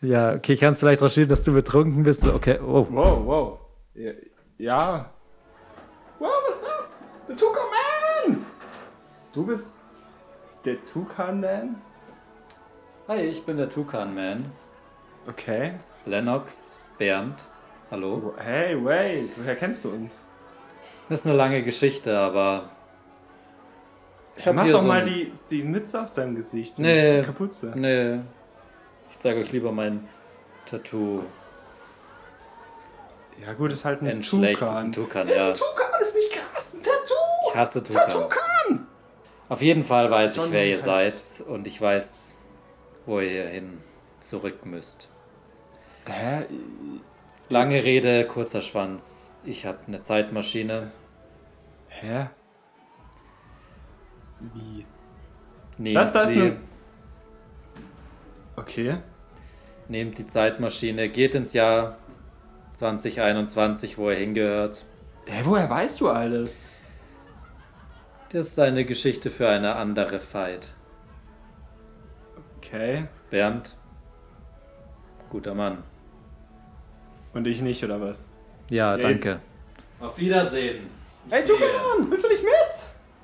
Ja, 0.00 0.34
okay, 0.34 0.56
kannst 0.56 0.82
du 0.82 0.86
vielleicht 0.86 1.00
rausstehen, 1.00 1.28
dass 1.28 1.44
du 1.44 1.52
betrunken 1.52 2.02
bist? 2.02 2.26
Okay, 2.26 2.58
oh. 2.58 2.84
Wow, 2.90 3.24
wow. 3.24 3.58
Ja. 4.58 5.12
Wow, 6.18 6.32
was 6.48 6.56
ist 6.56 6.64
das? 6.66 7.04
Der 7.28 7.36
Tukan-Man! 7.36 8.44
Du 9.32 9.46
bist 9.46 9.76
der 10.64 10.84
Tukan-Man? 10.84 11.80
Hi, 13.06 13.20
ich 13.20 13.44
bin 13.44 13.58
der 13.58 13.70
Tukan-Man. 13.70 14.42
Okay. 15.28 15.74
Lennox, 16.04 16.80
Bernd. 16.98 17.44
Hallo. 17.92 18.34
Hey, 18.38 18.76
wait, 18.84 19.30
woher 19.36 19.54
kennst 19.54 19.84
du 19.84 19.90
uns? 19.90 20.20
Das 21.08 21.20
ist 21.20 21.26
eine 21.26 21.36
lange 21.36 21.62
Geschichte, 21.62 22.18
aber. 22.18 22.70
Ich 24.36 24.46
hab 24.46 24.54
Mach 24.54 24.66
doch 24.68 24.80
so 24.80 24.86
mal 24.88 25.00
ein- 25.00 25.04
die, 25.06 25.32
die 25.50 25.62
Mütze 25.62 26.00
aus 26.02 26.14
deinem 26.14 26.34
Gesicht. 26.34 26.78
und 26.78 26.84
Nee. 26.84 27.20
die 27.20 27.26
Kapuze. 27.26 27.72
Nee. 27.76 28.20
Ich 29.10 29.18
zeige 29.18 29.40
euch 29.40 29.52
lieber 29.52 29.72
mein 29.72 30.08
Tattoo. 30.66 31.22
Ja, 33.44 33.52
gut, 33.54 33.72
ist 33.72 33.84
halt 33.84 34.02
ein 34.02 34.06
Endschlecht 34.06 34.60
ist 34.62 34.68
ein 34.68 34.92
Tukan. 34.92 35.26
Tukan, 35.26 35.28
ja. 35.28 35.52
Tukan 35.52 36.00
ist 36.00 36.14
nicht 36.14 36.32
krass, 36.32 36.74
ein 36.74 36.82
Tattoo! 36.82 37.48
Ich 37.50 37.54
hasse 37.56 37.82
Tukans. 37.82 38.12
Tukan! 38.12 38.86
Auf 39.48 39.60
jeden 39.60 39.84
Fall 39.84 40.10
weiß 40.10 40.36
ich, 40.36 40.50
wer 40.52 40.66
ihr 40.66 40.78
seid 40.80 41.12
und 41.48 41.66
ich 41.66 41.80
weiß, 41.80 42.34
wo 43.06 43.20
ihr 43.20 43.46
hin 43.48 43.78
zurück 44.20 44.64
müsst. 44.64 45.08
Hä? 46.06 46.46
Lange 47.48 47.82
Rede, 47.84 48.24
kurzer 48.26 48.60
Schwanz. 48.62 49.34
Ich 49.44 49.66
habe 49.66 49.78
eine 49.88 50.00
Zeitmaschine. 50.00 50.90
Hä? 51.88 52.26
Wie? 54.54 54.84
Nehmt 55.78 55.96
Das 55.96 56.12
da 56.12 56.22
ist 56.22 56.28
sie, 56.30 56.40
eine- 56.42 56.56
Okay. 58.56 58.96
nehmt 59.88 60.18
die 60.18 60.26
Zeitmaschine, 60.26 61.08
geht 61.08 61.34
ins 61.34 61.52
Jahr 61.52 61.96
2021, 62.74 63.96
wo 63.98 64.10
ihr 64.10 64.16
hingehört. 64.16 64.84
Hä, 65.26 65.40
woher 65.44 65.68
weißt 65.70 66.00
du 66.00 66.08
alles? 66.10 66.70
Das 68.30 68.48
ist 68.48 68.58
eine 68.58 68.84
Geschichte 68.84 69.30
für 69.30 69.48
eine 69.48 69.76
andere 69.76 70.20
Fight. 70.20 70.74
Okay. 72.58 73.06
Bernd, 73.30 73.76
guter 75.30 75.54
Mann. 75.54 75.82
Und 77.34 77.46
ich 77.46 77.60
nicht, 77.62 77.82
oder 77.84 78.00
was? 78.00 78.30
Ja, 78.70 78.92
Ja, 78.96 78.98
danke. 78.98 79.40
Auf 80.00 80.18
Wiedersehen. 80.18 80.86
Ey, 81.30 81.44
Tukan, 81.44 82.10
willst 82.10 82.24
du 82.24 82.28
nicht 82.30 82.42
mit? 82.42 82.52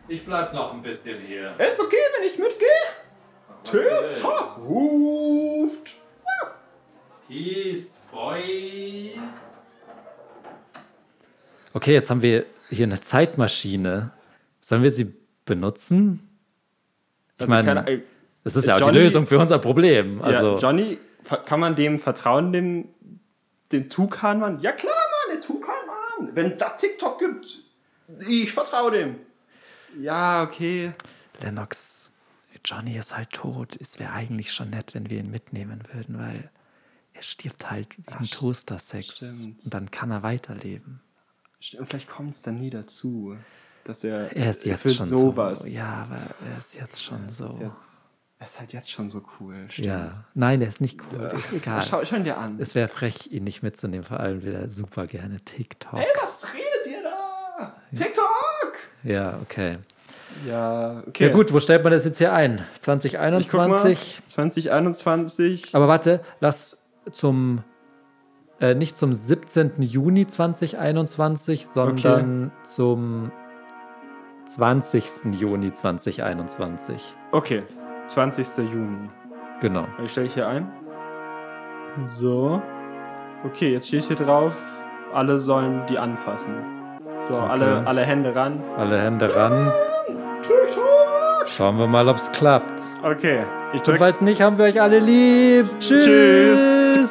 Ich 0.09 0.25
bleib 0.25 0.55
noch 0.55 0.73
ein 0.73 0.83
bisschen 0.83 1.21
hier. 1.21 1.55
Ist 1.59 1.81
okay, 1.81 1.97
wenn 2.17 2.27
ich 2.27 2.39
mitgehe? 2.39 2.69
Tipptopp. 3.65 4.57
Ruft. 4.59 5.97
Peace, 7.29 8.09
boys. 8.11 9.21
Okay, 11.75 11.93
jetzt 11.93 12.09
haben 12.09 12.23
wir 12.23 12.47
hier 12.71 12.87
eine 12.87 13.01
Zeitmaschine. 13.01 14.13
Sollen 14.61 14.83
wir 14.83 14.91
sie 14.91 15.13
benutzen? 15.45 16.27
Ich 17.37 17.43
Also 17.43 17.51
meine, 17.55 17.75
keine- 17.85 18.03
es 18.45 18.57
ist 18.57 18.67
ja 18.67 18.77
auch 18.77 18.81
Johnny- 18.81 18.93
die 18.93 18.99
Lösung 19.05 19.27
für 19.27 19.39
unser 19.39 19.59
Problem. 19.59 20.23
Also, 20.23 20.53
ja, 20.53 20.57
Johnny, 20.57 20.99
kann 21.45 21.61
man 21.61 21.77
dem 21.77 21.99
vertrauen, 21.99 22.53
dem, 22.53 22.89
dem 23.73 23.91
Tukan-Mann? 23.91 24.61
Ja 24.61 24.73
klar, 24.73 24.95
Mann, 24.95 25.37
der 25.37 25.47
Tukan-Mann. 25.47 26.35
Wenn 26.35 26.57
da 26.57 26.71
TikTok 26.71 27.19
gibt, 27.19 27.47
ich 28.27 28.53
vertraue 28.53 28.91
dem. 28.91 29.17
Ja, 30.01 30.43
okay. 30.43 30.93
Lennox, 31.41 32.11
Johnny 32.65 32.97
ist 32.97 33.17
halt 33.17 33.31
tot. 33.31 33.77
Es 33.81 33.99
wäre 33.99 34.13
eigentlich 34.13 34.53
schon 34.53 34.71
nett, 34.71 34.95
wenn 34.95 35.09
wir 35.11 35.19
ihn 35.19 35.31
mitnehmen 35.31 35.83
würden, 35.93 36.19
weil 36.19 36.51
er 37.15 37.23
stirbt 37.23 37.71
halt 37.71 37.89
wie 37.99 38.13
ein 38.13 38.25
Toaster-Sex. 38.25 39.17
stimmt. 39.17 39.65
Und 39.65 39.75
dann 39.75 39.91
kann 39.91 40.11
er 40.11 40.23
weiterleben. 40.23 41.01
Stimmt, 41.61 41.89
vielleicht 41.89 42.09
kommt 42.09 42.31
es 42.31 42.43
dann 42.43 42.59
nie 42.61 42.71
dazu, 42.71 43.37
dass 43.85 44.05
er, 44.05 44.35
Er 44.37 44.51
ist 44.51 44.65
jetzt 44.65 44.83
für 44.83 44.95
schon 44.95 45.09
sowas. 45.09 45.61
so. 45.61 45.67
Ja, 45.67 46.05
aber 46.09 46.21
er 46.51 46.59
ist 46.59 46.75
jetzt 46.75 47.03
schon 47.03 47.29
so. 47.29 47.47
Ist 47.47 47.61
jetzt, 47.61 48.09
er 48.39 48.47
ist 48.47 48.61
halt 48.61 48.73
jetzt 48.73 48.91
schon 48.91 49.09
so 49.09 49.25
cool. 49.41 49.67
Stimmt. 49.69 49.87
ja. 49.89 50.25
Nein, 50.35 50.61
er 50.63 50.69
ist 50.69 50.81
nicht 50.81 51.01
cool. 51.13 51.33
Ist 51.37 51.53
egal. 51.53 51.83
Schau, 51.83 52.05
schau 52.05 52.17
ihn 52.17 52.25
dir 52.25 52.37
an. 52.39 52.61
Es 52.61 52.77
wäre 52.77 52.87
frech, 52.87 53.33
ihn 53.33 53.43
nicht 53.45 53.63
mitzunehmen. 53.65 54.05
Vor 54.05 54.21
allem 54.21 54.43
will 54.45 54.55
er 54.55 54.71
super 54.71 55.07
gerne 55.09 55.41
TikTok. 55.41 55.99
Ey, 55.99 56.07
was 56.23 56.47
redet 56.55 56.87
ihr 56.93 57.03
da? 57.03 57.83
TikTok! 57.93 58.25
Ja, 59.05 59.39
okay. 59.43 59.77
Ja, 60.47 61.03
okay. 61.07 61.27
Ja 61.27 61.33
gut, 61.33 61.53
wo 61.53 61.61
stellt 61.61 61.83
man 61.83 61.93
das 61.93 62.05
jetzt 62.05 62.19
hier 62.19 62.33
ein? 62.33 62.65
ich 62.77 63.13
guck 63.15 63.69
mal. 63.69 63.77
2021? 63.77 64.23
2021. 64.27 65.75
Aber 65.75 65.89
warte, 65.89 66.21
lass 66.41 66.79
zum 67.11 67.63
äh, 68.61 68.75
nicht 68.75 68.97
zum 68.97 69.13
17. 69.13 69.83
Juni 69.83 70.27
2021, 70.27 71.67
sondern 71.67 72.53
zum 72.65 73.31
20. 74.47 75.05
Juni 75.39 75.73
2021. 75.73 77.15
Okay, 77.33 77.63
20. 78.09 78.59
Juni. 78.59 79.09
Genau. 79.61 79.87
Ich 80.05 80.13
stelle 80.13 80.27
ich 80.27 80.35
hier 80.35 80.49
ein. 80.49 80.71
So. 82.09 82.63
Okay, 83.45 83.73
jetzt 83.73 83.87
steht 83.89 84.05
hier 84.05 84.17
drauf, 84.17 84.53
alle 85.13 85.39
sollen 85.39 85.87
die 85.87 85.99
anfassen. 85.99 86.78
So, 87.27 87.37
alle, 87.37 87.83
alle 87.87 88.03
Hände 88.03 88.35
ran. 88.35 88.63
Alle 88.77 89.01
Hände 89.01 89.35
ran. 89.35 89.73
Schauen 91.47 91.79
wir 91.79 91.87
mal, 91.87 92.09
ob 92.09 92.17
es 92.17 92.31
klappt. 92.33 92.81
Okay, 93.03 93.41
ich 93.73 93.81
Und 93.81 93.87
drücke. 93.87 93.99
falls 93.99 94.21
nicht, 94.21 94.43
haben 94.43 94.59
wir 94.59 94.67
euch 94.67 94.81
alle 94.81 94.99
lieb. 94.99 95.67
Tschüss. 95.81 96.05
Tschüss. 96.05 97.11